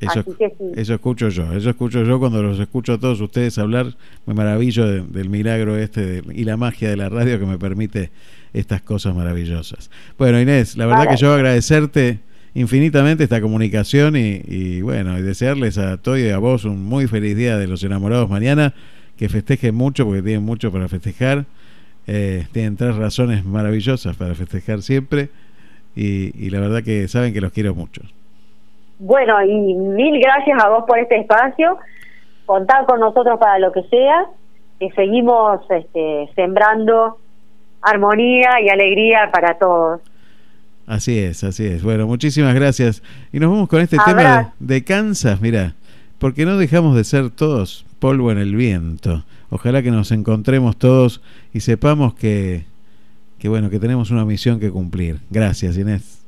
[0.00, 0.64] Eso, Así que sí.
[0.76, 3.94] eso escucho yo, eso escucho yo cuando los escucho a todos ustedes hablar,
[4.24, 7.58] me maravillo de- del milagro este de- y la magia de la radio que me
[7.58, 8.10] permite
[8.54, 9.90] estas cosas maravillosas.
[10.16, 12.18] Bueno, Inés, la verdad que yo agradecerte
[12.54, 17.06] infinitamente esta comunicación y, y bueno, y desearles a Toy y a vos un muy
[17.06, 18.72] feliz día de los enamorados mañana,
[19.18, 21.44] que festejen mucho porque tienen mucho para festejar,
[22.06, 25.28] eh, tienen tres razones maravillosas para festejar siempre
[25.94, 28.00] y, y la verdad que saben que los quiero mucho.
[29.00, 31.78] Bueno, y mil gracias a vos por este espacio.
[32.44, 34.26] Contad con nosotros para lo que sea,
[34.78, 37.18] que seguimos este, sembrando
[37.80, 40.02] armonía y alegría para todos.
[40.86, 41.82] Así es, así es.
[41.82, 43.02] Bueno, muchísimas gracias.
[43.32, 45.74] Y nos vamos con este tema de, de Kansas, mira,
[46.18, 49.24] porque no dejamos de ser todos polvo en el viento.
[49.48, 51.22] Ojalá que nos encontremos todos
[51.54, 52.64] y sepamos que,
[53.38, 55.20] que bueno, que tenemos una misión que cumplir.
[55.30, 56.19] Gracias, Inés.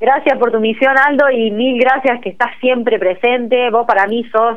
[0.00, 3.68] Gracias por tu misión, Aldo, y mil gracias que estás siempre presente.
[3.70, 4.56] Vos para mí sos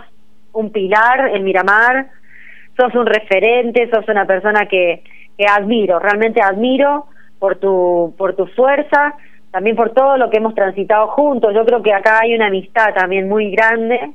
[0.54, 2.08] un pilar en Miramar,
[2.78, 5.04] sos un referente, sos una persona que,
[5.38, 7.08] que admiro, realmente admiro
[7.40, 9.16] por tu, por tu fuerza,
[9.52, 11.54] también por todo lo que hemos transitado juntos.
[11.54, 14.12] Yo creo que acá hay una amistad también muy grande,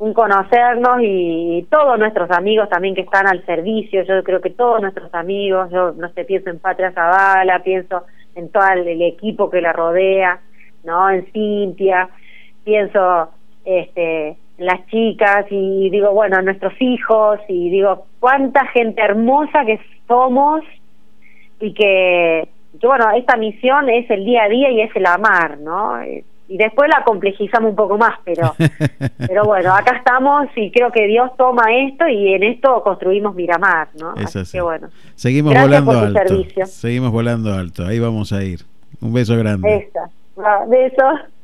[0.00, 4.02] un conocernos y, todos nuestros amigos también que están al servicio.
[4.02, 8.02] Yo creo que todos nuestros amigos, yo no sé, pienso en Patria Zavala, pienso
[8.34, 10.40] en todo el, el equipo que la rodea,
[10.88, 11.10] ¿no?
[11.10, 12.08] En Cintia,
[12.64, 13.28] pienso
[13.64, 19.64] este, en las chicas y digo, bueno, en nuestros hijos y digo, cuánta gente hermosa
[19.64, 20.62] que somos
[21.60, 22.48] y que,
[22.80, 26.02] que, bueno, esta misión es el día a día y es el amar, ¿no?
[26.50, 28.54] Y después la complejizamos un poco más, pero
[29.18, 33.88] pero bueno, acá estamos y creo que Dios toma esto y en esto construimos Miramar,
[34.00, 34.14] ¿no?
[34.14, 34.56] Es así.
[34.56, 34.88] que bueno.
[35.14, 36.18] Seguimos volando alto.
[36.26, 36.66] servicio.
[36.66, 37.84] Seguimos volando alto.
[37.84, 38.60] Ahí vamos a ir.
[39.00, 39.76] Un beso grande.
[39.76, 40.10] Esta.
[40.38, 41.38] Va, Besos.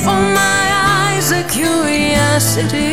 [0.00, 0.64] Before my
[0.96, 2.88] eyes, a curiosity.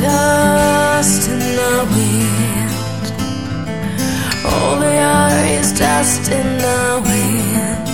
[0.00, 3.04] Dust in the wind.
[4.46, 7.88] All they are is dust in the wind.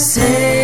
[0.00, 0.55] Same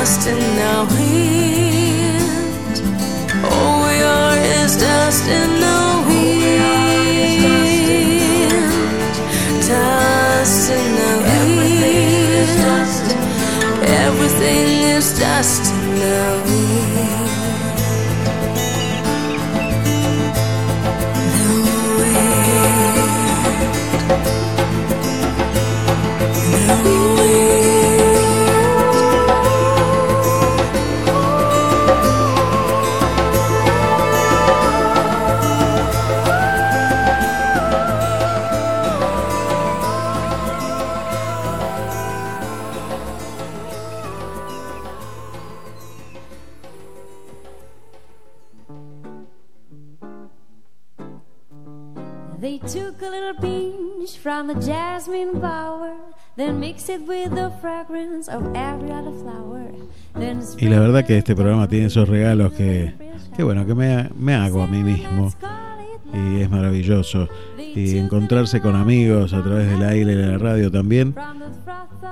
[0.00, 2.24] dust in the wind.
[3.52, 7.50] All we are is dust in the wind.
[9.68, 12.60] Dust in the wind.
[14.06, 15.69] Everything is dust
[54.54, 55.94] the jasmine bower,
[56.36, 59.70] then mixed it with the fragrance of every other flower.
[60.14, 62.92] Then Y la verdad que este programa tiene esos regalos que,
[63.36, 65.32] que bueno, que me, me hago a mí mismo.
[66.12, 67.28] Y es maravilloso.
[67.58, 71.14] Y encontrarse con amigos a través del aire y de la radio también.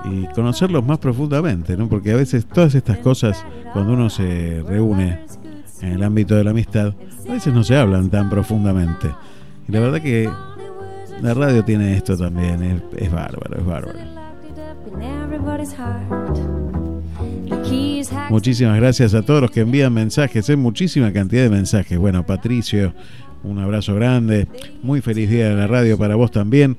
[0.05, 1.89] Y conocerlos más profundamente, ¿no?
[1.89, 5.25] Porque a veces todas estas cosas, cuando uno se reúne
[5.83, 6.95] en el ámbito de la amistad,
[7.29, 9.11] a veces no se hablan tan profundamente.
[9.69, 10.31] Y la verdad que
[11.23, 13.99] la radio tiene esto también, es, bárbaro, es bárbaro.
[18.31, 21.99] Muchísimas gracias a todos los que envían mensajes, es muchísima cantidad de mensajes.
[21.99, 22.93] Bueno, Patricio,
[23.43, 24.47] un abrazo grande,
[24.83, 26.77] muy feliz día de la radio para vos también.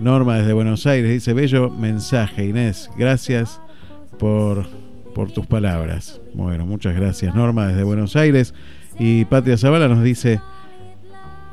[0.00, 3.60] Norma desde Buenos Aires dice, bello mensaje, Inés, gracias
[4.18, 4.66] por,
[5.14, 6.20] por tus palabras.
[6.34, 8.54] Bueno, muchas gracias Norma desde Buenos Aires.
[8.98, 10.40] Y Patria Zavala nos dice,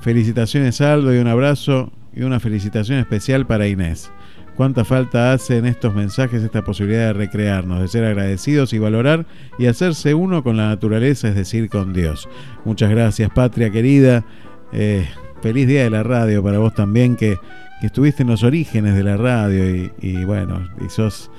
[0.01, 4.11] felicitaciones Aldo y un abrazo y una felicitación especial para Inés.
[4.57, 9.25] Cuánta falta hace en estos mensajes esta posibilidad de recrearnos, de ser agradecidos y valorar
[9.57, 12.27] y hacerse uno con la naturaleza, es decir, con Dios.
[12.65, 14.25] Muchas gracias, Patria querida.
[14.73, 15.07] Eh,
[15.41, 17.37] feliz día de la radio para vos también, que,
[17.79, 21.31] que estuviste en los orígenes de la radio y, bueno, y sos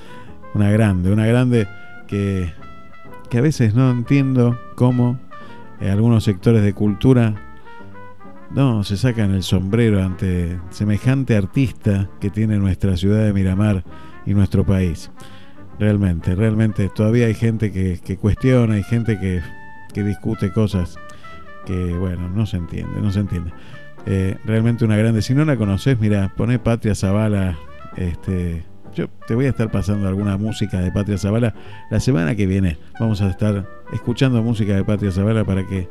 [0.55, 1.67] una grande, una grande
[2.07, 2.51] que,
[3.29, 5.19] que a veces no entiendo cómo
[5.79, 7.50] eh, algunos sectores de cultura
[8.53, 13.83] no, se sacan el sombrero ante semejante artista que tiene nuestra ciudad de Miramar
[14.25, 15.11] y nuestro país.
[15.79, 19.41] Realmente, realmente todavía hay gente que, cuestiona, hay gente que,
[20.03, 20.97] discute cosas
[21.65, 23.51] que, bueno, no se entiende, no se entiende.
[24.05, 25.21] Eh, realmente una grande.
[25.21, 27.57] Si no la conoces, mira, poné Patria Zavala.
[27.95, 28.63] Este,
[28.93, 31.53] yo te voy a estar pasando alguna música de Patria Zavala.
[31.89, 35.87] La semana que viene vamos a estar escuchando música de Patria Zavala para que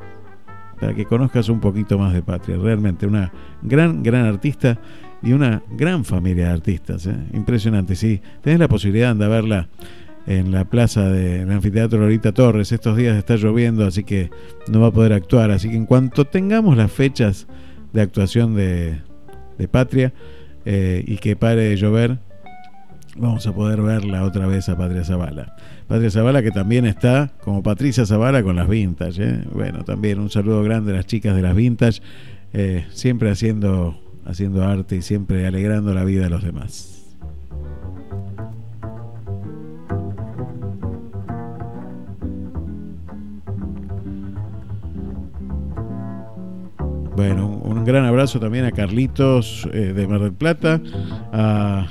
[0.80, 2.56] para que conozcas un poquito más de Patria.
[2.56, 3.32] Realmente una
[3.62, 4.78] gran, gran artista
[5.22, 7.06] y una gran familia de artistas.
[7.06, 7.16] ¿eh?
[7.34, 7.94] Impresionante.
[7.94, 9.68] Si tenés la posibilidad de andar a verla
[10.26, 14.30] en la plaza del anfiteatro Lorita Torres, estos días está lloviendo, así que
[14.68, 15.50] no va a poder actuar.
[15.50, 17.46] Así que en cuanto tengamos las fechas
[17.92, 18.98] de actuación de,
[19.58, 20.14] de Patria
[20.64, 22.18] eh, y que pare de llover,
[23.20, 25.54] vamos a poder verla otra vez a Patria Zavala.
[25.86, 29.22] Patria Zavala que también está como Patricia Zavala con las Vintage.
[29.22, 29.44] ¿eh?
[29.52, 32.00] Bueno, también un saludo grande a las chicas de las Vintage,
[32.52, 36.96] eh, siempre haciendo, haciendo arte y siempre alegrando la vida de los demás.
[47.14, 50.80] Bueno, un, gran abrazo también a Carlitos eh, de Mar del Plata,
[51.32, 51.86] a,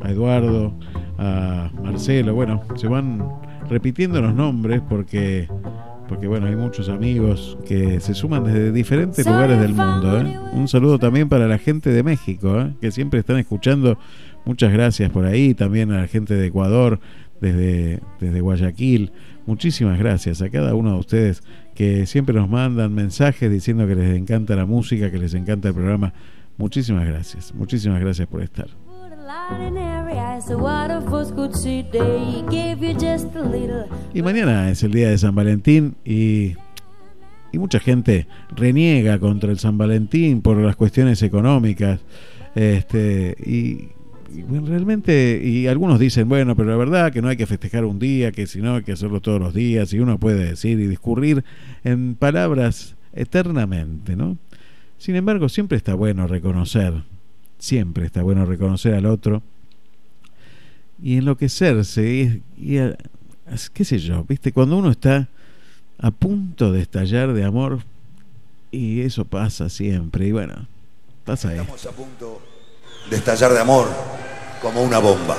[0.00, 0.74] a Eduardo,
[1.18, 2.34] a Marcelo.
[2.34, 3.22] Bueno, se van
[3.68, 5.48] repitiendo los nombres porque,
[6.08, 10.20] porque bueno, hay muchos amigos que se suman desde diferentes lugares del mundo.
[10.20, 10.38] ¿eh?
[10.52, 12.72] Un saludo también para la gente de México, ¿eh?
[12.80, 13.98] que siempre están escuchando.
[14.44, 15.54] Muchas gracias por ahí.
[15.54, 17.00] También a la gente de Ecuador,
[17.40, 19.12] desde, desde Guayaquil.
[19.46, 21.42] Muchísimas gracias a cada uno de ustedes
[21.74, 25.74] que siempre nos mandan mensajes diciendo que les encanta la música, que les encanta el
[25.74, 26.12] programa.
[26.58, 28.68] Muchísimas gracias, muchísimas gracias por estar.
[34.12, 36.54] Y mañana es el día de San Valentín y,
[37.52, 38.26] y mucha gente
[38.56, 42.00] reniega contra el San Valentín por las cuestiones económicas.
[42.56, 43.90] Este, y,
[44.48, 48.32] realmente, y algunos dicen, bueno, pero la verdad que no hay que festejar un día,
[48.32, 51.44] que si no hay que hacerlo todos los días, y uno puede decir y discurrir
[51.84, 54.38] en palabras eternamente, ¿no?
[54.98, 56.94] Sin embargo, siempre está bueno reconocer,
[57.60, 59.42] siempre está bueno reconocer al otro
[61.00, 62.42] y enloquecerse, y,
[62.74, 62.96] y a-
[63.72, 64.52] qué sé yo, ¿viste?
[64.52, 65.28] Cuando uno está
[65.98, 67.80] a punto de estallar de amor,
[68.72, 70.66] y eso pasa siempre, y bueno,
[71.24, 71.58] pasa ahí.
[71.58, 72.40] Estamos a punto
[73.08, 73.86] de estallar de amor
[74.60, 75.36] como una bomba.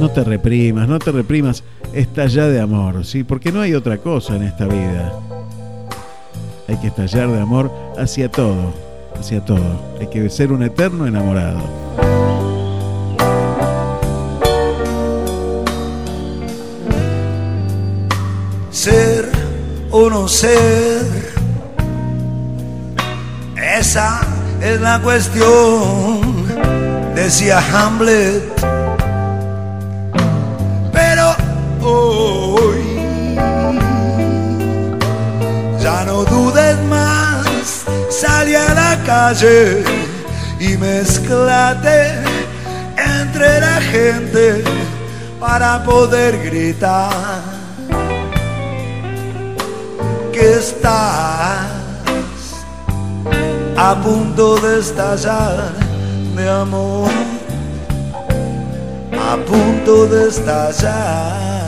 [0.00, 3.24] No te reprimas, no te reprimas, estalla de amor, ¿sí?
[3.24, 5.12] Porque no hay otra cosa en esta vida.
[6.68, 8.74] Hay que estallar de amor hacia todo,
[9.18, 9.96] hacia todo.
[10.00, 11.60] Hay que ser un eterno enamorado.
[18.70, 19.28] Ser
[19.90, 21.04] o no ser,
[23.78, 24.20] esa
[24.60, 26.46] es la cuestión,
[27.14, 28.77] decía Hamlet.
[31.88, 32.84] Hoy
[35.80, 39.82] ya no dudes más, sale a la calle
[40.60, 41.98] y mezclate
[42.96, 44.64] entre la gente
[45.40, 47.10] para poder gritar
[50.32, 51.78] que estás
[53.76, 55.72] a punto de estallar
[56.34, 57.10] de amor,
[59.12, 61.67] a punto de estallar.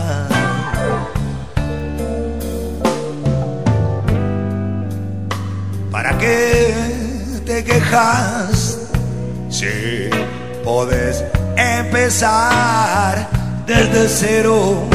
[6.11, 6.75] ¿Para qué
[7.47, 8.79] te quejas
[9.49, 10.11] si
[10.65, 11.23] podés
[11.57, 13.29] empezar
[13.65, 14.89] desde cero?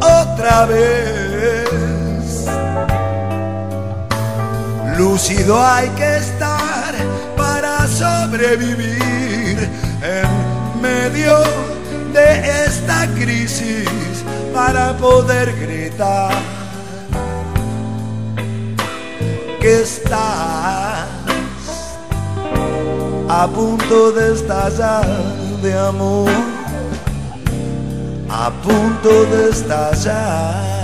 [0.00, 1.70] otra vez.
[4.98, 6.94] Lúcido hay que estar
[7.38, 9.66] para sobrevivir
[10.02, 11.38] en medio
[12.12, 13.88] de esta crisis
[14.52, 16.63] para poder gritar
[19.64, 21.08] que estás
[23.30, 25.06] a punto de estallar
[25.62, 26.28] de amor
[28.28, 30.74] a punto de estallar.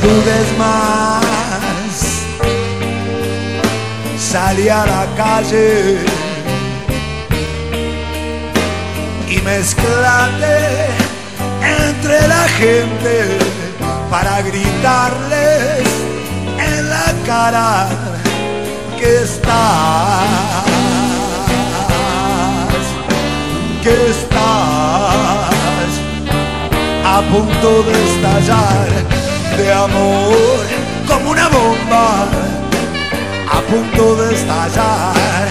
[0.00, 1.24] Dudes más,
[4.18, 5.98] salí a la calle
[9.28, 10.86] y mezclate
[11.86, 13.38] entre la gente
[14.10, 15.88] para gritarles
[16.58, 17.88] en la cara
[18.98, 20.28] que estás,
[23.82, 25.48] que estás
[27.04, 29.17] a punto de estallar
[29.58, 30.66] de amor
[31.06, 32.28] como una bomba,
[33.50, 35.48] a punto de estallar,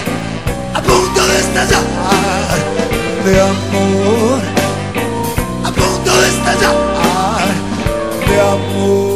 [0.74, 1.84] a punto de estallar
[3.24, 4.40] de amor,
[5.64, 6.74] a punto de estallar
[8.26, 9.07] de amor.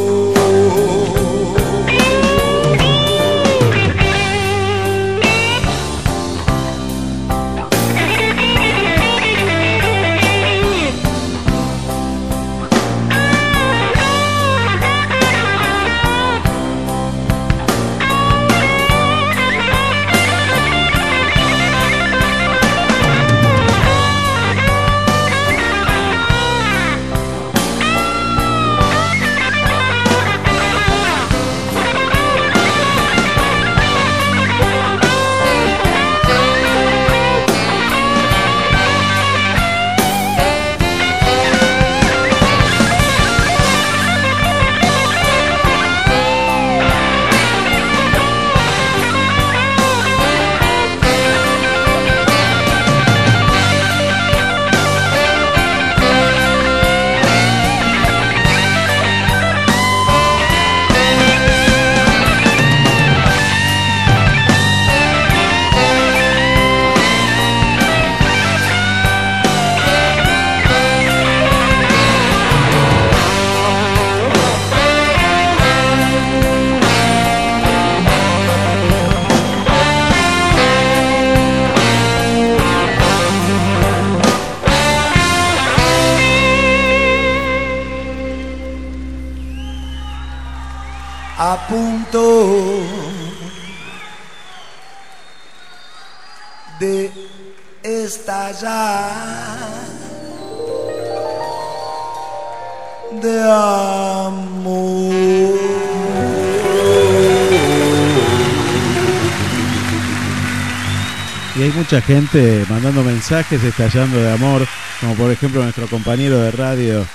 [111.93, 114.65] Mucha gente mandando mensajes, estallando de amor,
[114.99, 117.05] como por ejemplo nuestro compañero de radio,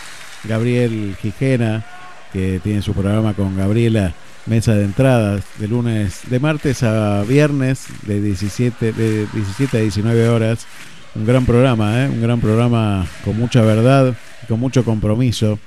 [0.44, 1.84] Gabriel Gijena,
[2.32, 4.14] que tiene su programa con Gabriela,
[4.46, 10.28] Mesa de Entradas, de lunes, de martes a viernes, de 17, de 17 a 19
[10.28, 10.64] horas.
[11.16, 12.08] Un gran programa, ¿eh?
[12.08, 14.14] un gran programa con mucha verdad,
[14.46, 15.58] con mucho compromiso.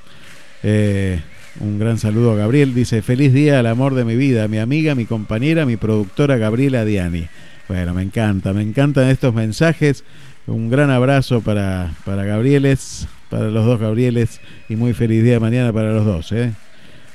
[0.64, 1.20] Eh,
[1.60, 2.74] un gran saludo a Gabriel.
[2.74, 6.86] Dice, feliz día al amor de mi vida, mi amiga, mi compañera, mi productora Gabriela
[6.86, 7.28] Diani.
[7.72, 10.04] Bueno, me encanta, me encantan estos mensajes.
[10.46, 15.40] Un gran abrazo para, para Gabrieles, para los dos Gabrieles y muy feliz día de
[15.40, 16.34] mañana para los dos.
[16.34, 16.52] ¿eh?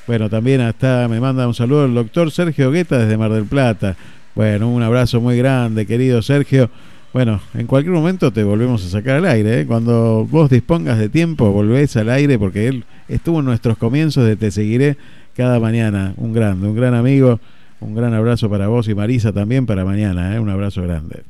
[0.06, 3.96] Bueno, también hasta me manda un saludo el doctor Sergio Guetta desde Mar del Plata.
[4.34, 6.70] Bueno, un abrazo muy grande, querido Sergio.
[7.12, 9.60] Bueno, en cualquier momento te volvemos a sacar al aire.
[9.60, 9.66] ¿eh?
[9.66, 14.36] Cuando vos dispongas de tiempo, volvés al aire porque él estuvo en nuestros comienzos de
[14.36, 14.96] Te Seguiré
[15.36, 16.14] cada mañana.
[16.16, 17.40] Un grande, un gran amigo.
[17.80, 20.34] Un gran abrazo para vos y Marisa también para mañana.
[20.34, 20.40] ¿eh?
[20.40, 21.24] Un abrazo grande.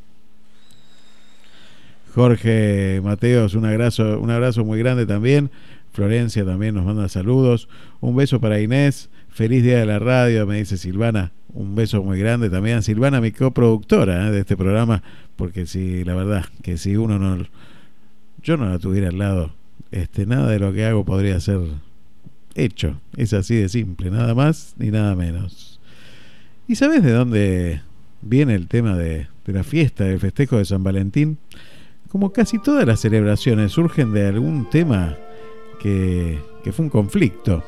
[2.15, 5.51] Jorge Mateos, un abrazo, un abrazo muy grande también.
[5.93, 7.69] Florencia también nos manda saludos.
[8.01, 9.11] Un beso para Inés.
[9.29, 11.33] Feliz día de la radio, me dice Silvana.
[11.53, 12.83] Un beso muy grande también.
[12.83, 14.31] Silvana, mi coproductora ¿eh?
[14.31, 15.03] de este programa.
[15.37, 17.45] Porque si, la verdad, que si uno no.
[18.43, 19.53] Yo no la tuviera al lado,
[19.91, 21.59] este, nada de lo que hago podría ser
[22.55, 23.01] hecho.
[23.17, 25.76] Es así de simple, nada más ni nada menos.
[26.69, 27.81] ¿Y sabes de dónde
[28.23, 31.39] viene el tema de, la fiesta, del festejo de San Valentín?
[32.09, 35.17] Como casi todas las celebraciones surgen de algún tema
[35.81, 36.41] que,
[36.73, 37.63] fue un conflicto.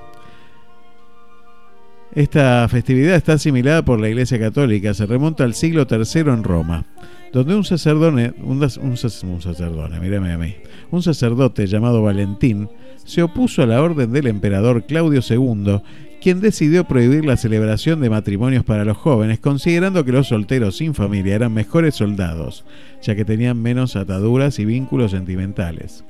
[2.12, 6.84] Esta festividad está asimilada por la Iglesia Católica, se remonta al siglo III en Roma,
[7.32, 10.56] donde un sacerdote, un, un sacerdote, mírame a mí,
[10.90, 12.68] un sacerdote llamado Valentín
[13.04, 15.80] se opuso a la orden del emperador Claudio II,
[16.20, 20.94] quien decidió prohibir la celebración de matrimonios para los jóvenes, considerando que los solteros sin
[20.94, 22.64] familia eran mejores soldados,
[23.02, 26.04] ya que tenían menos ataduras y vínculos sentimentales.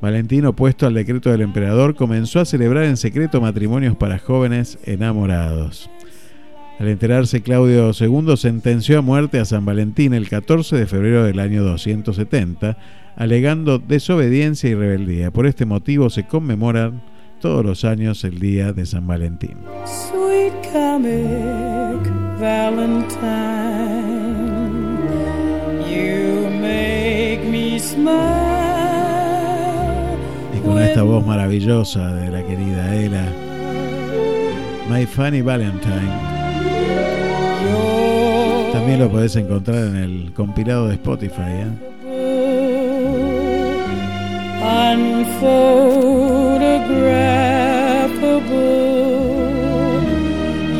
[0.00, 5.90] Valentín, opuesto al decreto del emperador, comenzó a celebrar en secreto matrimonios para jóvenes enamorados.
[6.78, 11.38] Al enterarse, Claudio II sentenció a muerte a San Valentín el 14 de febrero del
[11.38, 12.76] año 270,
[13.16, 15.30] alegando desobediencia y rebeldía.
[15.30, 17.00] Por este motivo se conmemoran
[17.44, 19.58] todos los años el día de San Valentín.
[19.84, 22.00] Sweet comic
[22.40, 23.20] Valentine,
[25.86, 28.14] you make me smile
[30.56, 33.26] y con esta voz maravillosa de la querida Ela,
[34.88, 36.12] My Funny Valentine.
[38.72, 41.42] También lo podés encontrar en el compilado de Spotify.
[41.42, 41.68] ¿eh?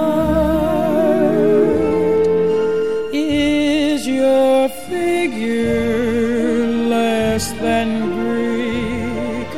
[3.13, 9.53] Is your figure less than Greek?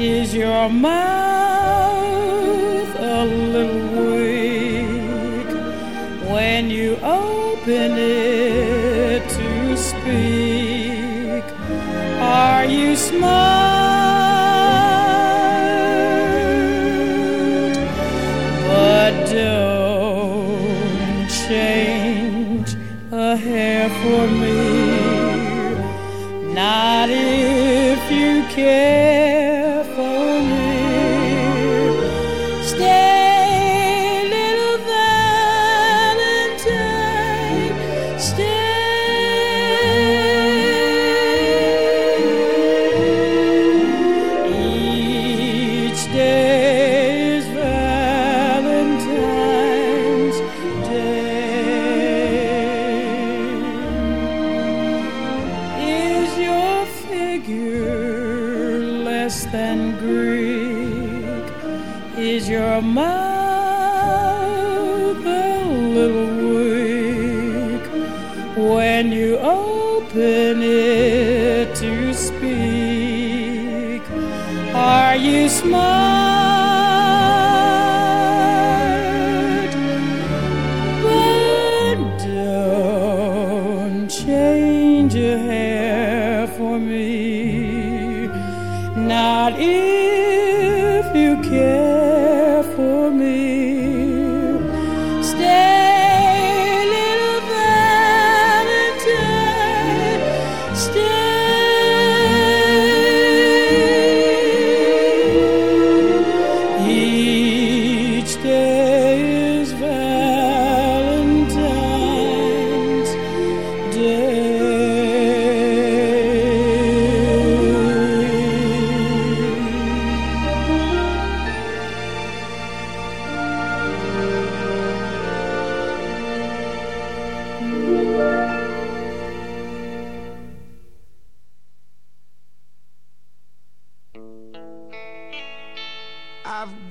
[0.00, 1.25] Is your mouth
[28.56, 29.05] care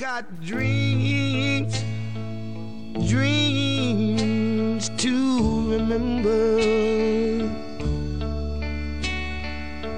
[0.06, 1.84] got dreams,
[3.10, 6.60] dreams to remember.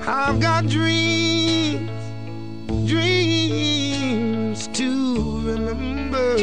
[0.07, 1.91] I've got dreams,
[2.89, 6.37] dreams to remember.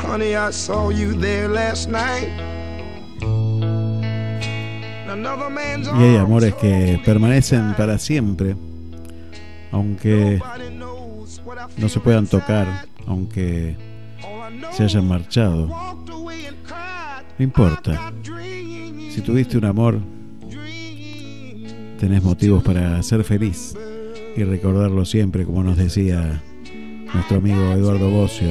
[0.00, 2.41] Honey, I saw you there last night.
[5.14, 8.56] Y hay amores que permanecen para siempre,
[9.70, 10.40] aunque
[11.76, 13.76] no se puedan tocar, aunque
[14.72, 15.68] se hayan marchado.
[17.38, 18.12] No importa.
[19.10, 20.00] Si tuviste un amor,
[21.98, 23.74] tenés motivos para ser feliz
[24.36, 26.42] y recordarlo siempre, como nos decía
[27.12, 28.48] nuestro amigo Eduardo Bocio.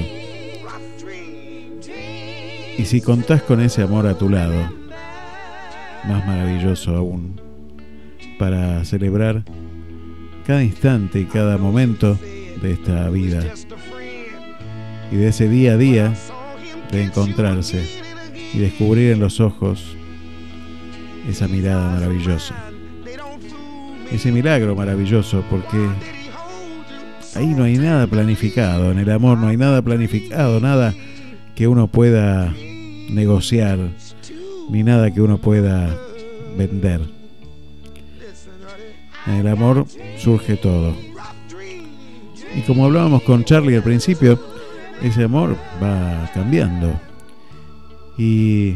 [2.78, 4.81] Y si contás con ese amor a tu lado,
[6.08, 7.40] más maravilloso aún,
[8.40, 9.44] para celebrar
[10.46, 12.18] cada instante y cada momento
[12.62, 13.44] de esta vida
[15.12, 16.14] y de ese día a día
[16.92, 17.84] de encontrarse
[18.54, 19.96] y descubrir en los ojos
[21.28, 22.56] esa mirada maravillosa,
[24.12, 25.78] ese milagro maravilloso, porque
[27.36, 30.94] ahí no hay nada planificado, en el amor no hay nada planificado, nada
[31.56, 32.54] que uno pueda
[33.10, 33.80] negociar,
[34.70, 35.96] ni nada que uno pueda
[36.58, 37.02] vender.
[39.28, 39.86] En el amor
[40.18, 40.96] surge todo.
[42.56, 44.40] Y como hablábamos con Charlie al principio,
[45.02, 47.00] ese amor va cambiando.
[48.18, 48.76] Y,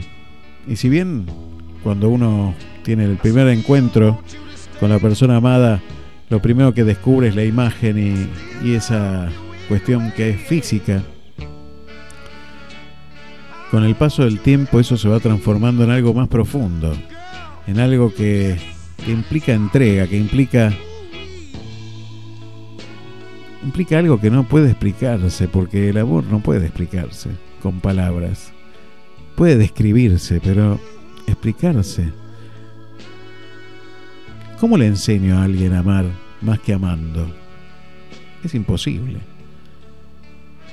[0.68, 1.26] y si bien
[1.84, 2.54] cuando uno
[2.84, 4.20] tiene el primer encuentro
[4.80, 5.82] con la persona amada,
[6.30, 9.30] lo primero que descubre es la imagen y, y esa
[9.68, 11.04] cuestión que es física,
[13.76, 16.96] con el paso del tiempo eso se va transformando en algo más profundo,
[17.68, 18.56] en algo que,
[19.06, 20.72] implica entrega, que implica
[23.66, 27.32] implica algo que no puede explicarse, porque el amor no puede explicarse
[27.62, 28.54] con palabras.
[29.36, 30.80] Puede describirse, pero
[31.28, 32.14] explicarse.
[34.58, 36.06] ¿Cómo le enseño a alguien a amar
[36.40, 37.30] más que amando?
[38.42, 39.20] Es imposible.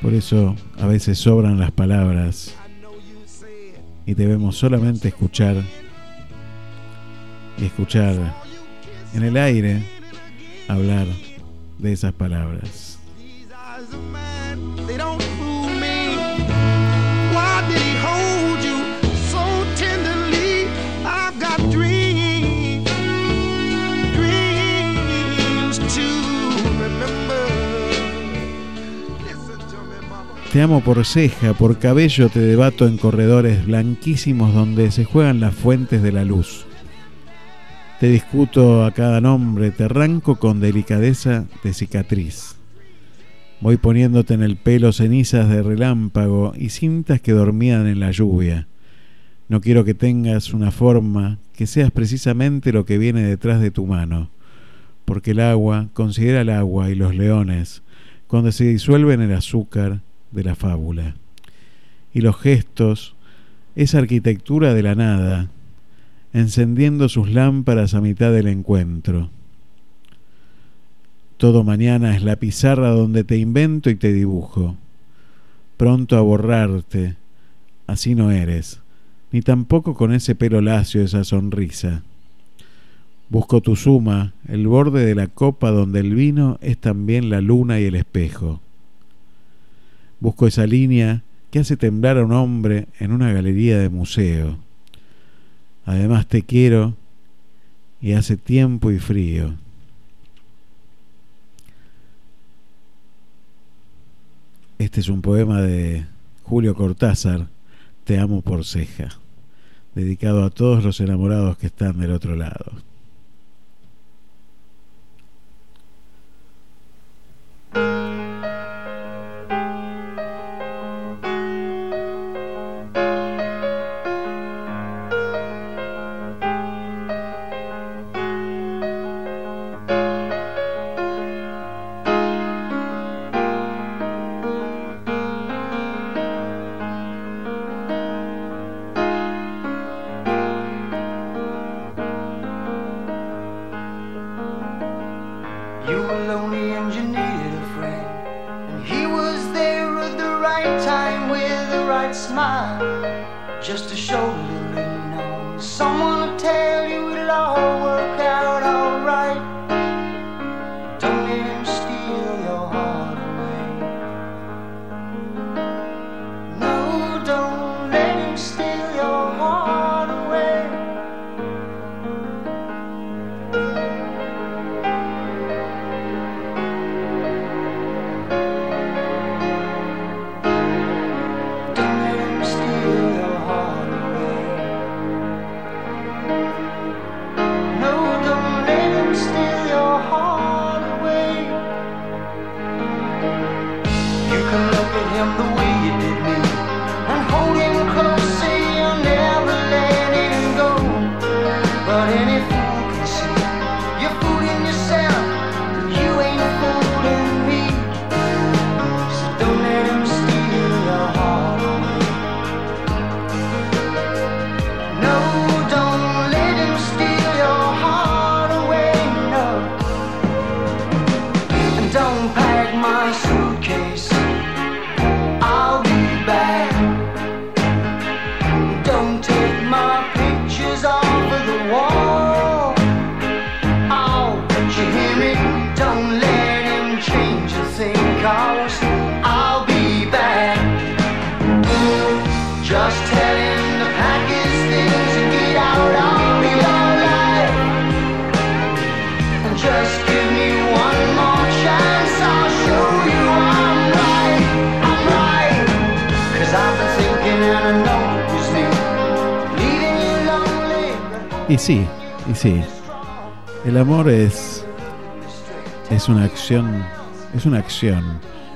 [0.01, 2.55] Por eso a veces sobran las palabras
[4.07, 5.57] y debemos solamente escuchar
[7.61, 8.17] escuchar
[9.15, 9.83] en el aire
[10.69, 11.07] hablar
[11.79, 12.99] de esas palabras.
[30.53, 35.55] Te amo por ceja, por cabello te debato en corredores blanquísimos donde se juegan las
[35.55, 36.67] fuentes de la luz.
[37.99, 42.57] Te discuto a cada nombre, te arranco con delicadeza de cicatriz.
[43.63, 48.69] Voy poniéndote en el pelo cenizas de relámpago y cintas que dormían en la lluvia.
[49.49, 53.87] No quiero que tengas una forma, que seas precisamente lo que viene detrás de tu
[53.87, 54.29] mano,
[55.07, 57.83] porque el agua considera el agua y los leones
[58.27, 60.03] cuando se disuelven el azúcar
[60.33, 61.15] de la fábula.
[62.13, 63.15] Y los gestos,
[63.75, 65.49] esa arquitectura de la nada,
[66.33, 69.31] encendiendo sus lámparas a mitad del encuentro.
[71.37, 74.77] Todo mañana es la pizarra donde te invento y te dibujo,
[75.77, 77.17] pronto a borrarte,
[77.87, 78.81] así no eres,
[79.33, 82.03] ni tampoco con ese pelo lacio, esa sonrisa.
[83.29, 87.81] Busco tu suma, el borde de la copa donde el vino es también la luna
[87.81, 88.61] y el espejo.
[90.23, 94.57] Busco esa línea que hace temblar a un hombre en una galería de museo.
[95.85, 96.95] Además te quiero
[98.01, 99.57] y hace tiempo y frío.
[104.79, 106.07] Este es un poema de
[106.45, 107.49] Julio Cortázar,
[108.05, 109.09] Te amo por ceja,
[109.97, 112.71] dedicado a todos los enamorados que están del otro lado.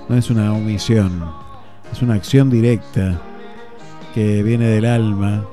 [0.09, 1.25] No es una omisión.
[1.93, 3.21] Es una acción directa
[4.15, 5.45] que viene del alma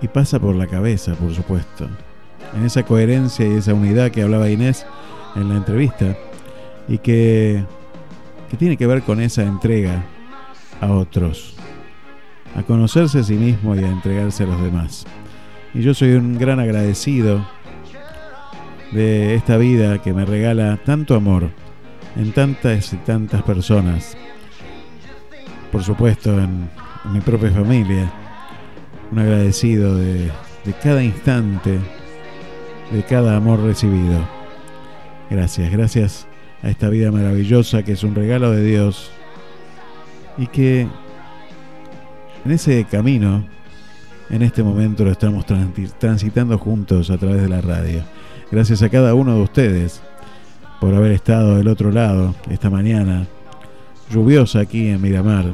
[0.00, 1.88] y pasa por la cabeza, por supuesto.
[2.54, 4.86] En esa coherencia y esa unidad que hablaba Inés
[5.36, 6.16] en la entrevista
[6.88, 7.64] y que
[8.52, 10.04] que tiene que ver con esa entrega
[10.82, 11.54] a otros,
[12.54, 15.06] a conocerse a sí mismo y a entregarse a los demás.
[15.72, 17.48] Y yo soy un gran agradecido
[18.92, 21.48] de esta vida que me regala tanto amor
[22.16, 24.16] en tantas y tantas personas.
[25.70, 26.68] Por supuesto, en,
[27.12, 28.12] mi propia familia.
[29.10, 30.30] Un agradecido de,
[30.82, 31.78] cada instante,
[32.92, 34.20] de cada amor recibido.
[35.28, 36.26] Gracias, gracias
[36.62, 39.10] a esta vida maravillosa que es un regalo de Dios
[40.38, 40.86] y que
[42.44, 43.44] en ese camino,
[44.30, 48.02] en este momento lo estamos transi- transitando juntos a través de la radio.
[48.50, 50.02] Gracias a cada uno de ustedes
[50.82, 53.28] por haber estado del otro lado esta mañana,
[54.10, 55.52] lluviosa aquí en Miramar,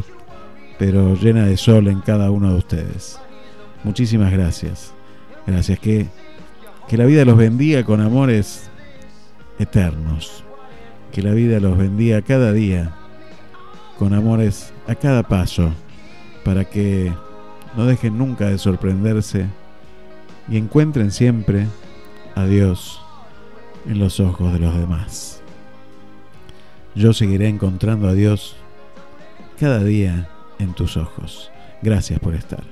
[0.78, 3.20] pero llena de sol en cada uno de ustedes.
[3.84, 4.94] Muchísimas gracias.
[5.46, 5.78] Gracias.
[5.80, 6.06] Que,
[6.88, 8.70] que la vida los bendiga con amores
[9.58, 10.44] eternos.
[11.12, 12.96] Que la vida los bendiga cada día
[13.98, 15.72] con amores a cada paso
[16.42, 17.12] para que
[17.76, 19.44] no dejen nunca de sorprenderse
[20.48, 21.66] y encuentren siempre
[22.34, 23.02] a Dios
[23.88, 25.40] en los ojos de los demás.
[26.94, 28.56] Yo seguiré encontrando a Dios
[29.58, 30.28] cada día
[30.58, 31.50] en tus ojos.
[31.82, 32.62] Gracias por estar.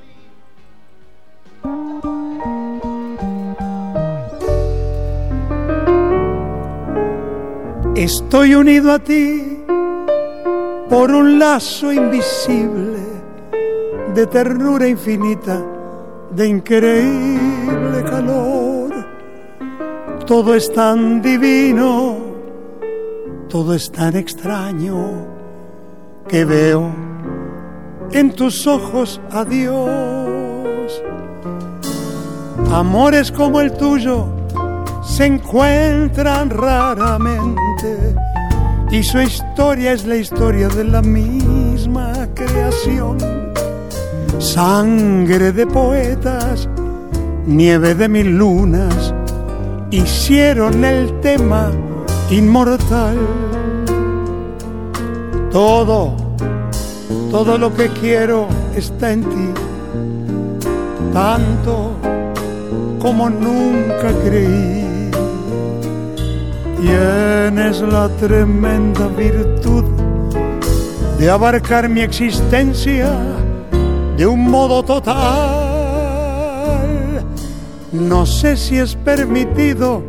[7.94, 9.62] Estoy unido a ti
[10.90, 13.00] por un lazo invisible
[14.14, 15.64] de ternura infinita,
[16.30, 18.45] de increíble calor.
[20.26, 22.16] Todo es tan divino,
[23.48, 25.24] todo es tan extraño
[26.26, 26.90] que veo
[28.10, 31.02] en tus ojos a Dios.
[32.72, 34.26] Amores como el tuyo
[35.04, 38.16] se encuentran raramente
[38.90, 43.18] y su historia es la historia de la misma creación.
[44.38, 46.68] Sangre de poetas,
[47.46, 49.14] nieve de mil lunas,
[49.90, 51.70] hicieron el tema
[52.30, 53.16] inmortal.
[55.50, 56.16] Todo,
[57.30, 59.50] todo lo que quiero está en ti,
[61.12, 61.92] tanto
[63.00, 64.84] como nunca creí.
[66.80, 69.84] Tienes la tremenda virtud
[71.18, 73.10] de abarcar mi existencia
[74.16, 75.75] de un modo total.
[77.92, 80.02] No sé si es permitido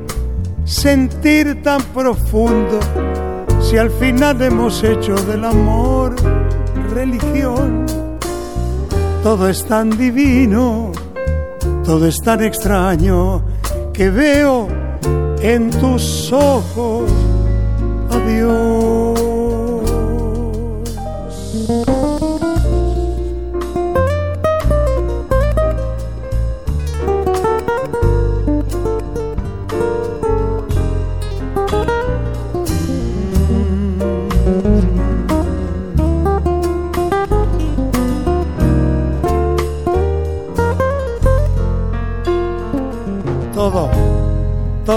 [0.65, 2.79] sentir tan profundo
[3.61, 6.15] si al final hemos hecho del amor
[6.93, 7.85] religión.
[9.23, 10.91] Todo es tan divino,
[11.83, 13.41] todo es tan extraño
[13.93, 14.67] que veo
[15.41, 17.11] en tus ojos
[18.09, 18.17] a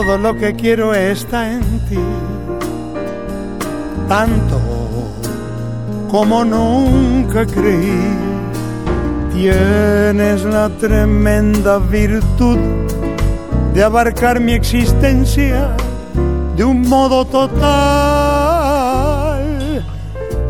[0.03, 1.99] todo lo que quiero está en ti.
[4.09, 4.59] Tanto
[6.11, 8.17] como nunca creí.
[9.35, 12.57] Tienes la tremenda virtud
[13.75, 15.77] de abarcar mi existencia
[16.57, 17.51] de un modo total.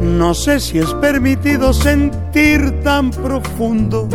[0.01, 4.09] No sé si es permitido sentir tan profundo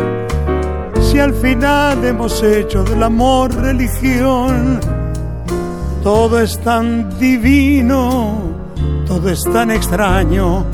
[1.02, 4.95] si al final hemos hecho del amor religión.
[6.06, 8.38] Todo es tan divino,
[9.08, 10.64] todo es tan extraño,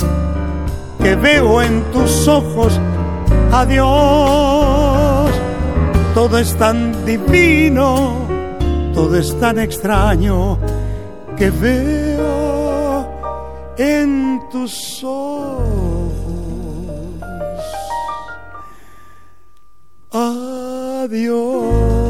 [1.03, 2.79] que veo en tus ojos
[3.51, 5.33] a Dios.
[6.13, 8.13] Todo es tan divino,
[8.93, 10.59] todo es tan extraño,
[11.35, 13.09] que veo
[13.79, 16.13] en tus ojos
[20.13, 22.02] a Dios.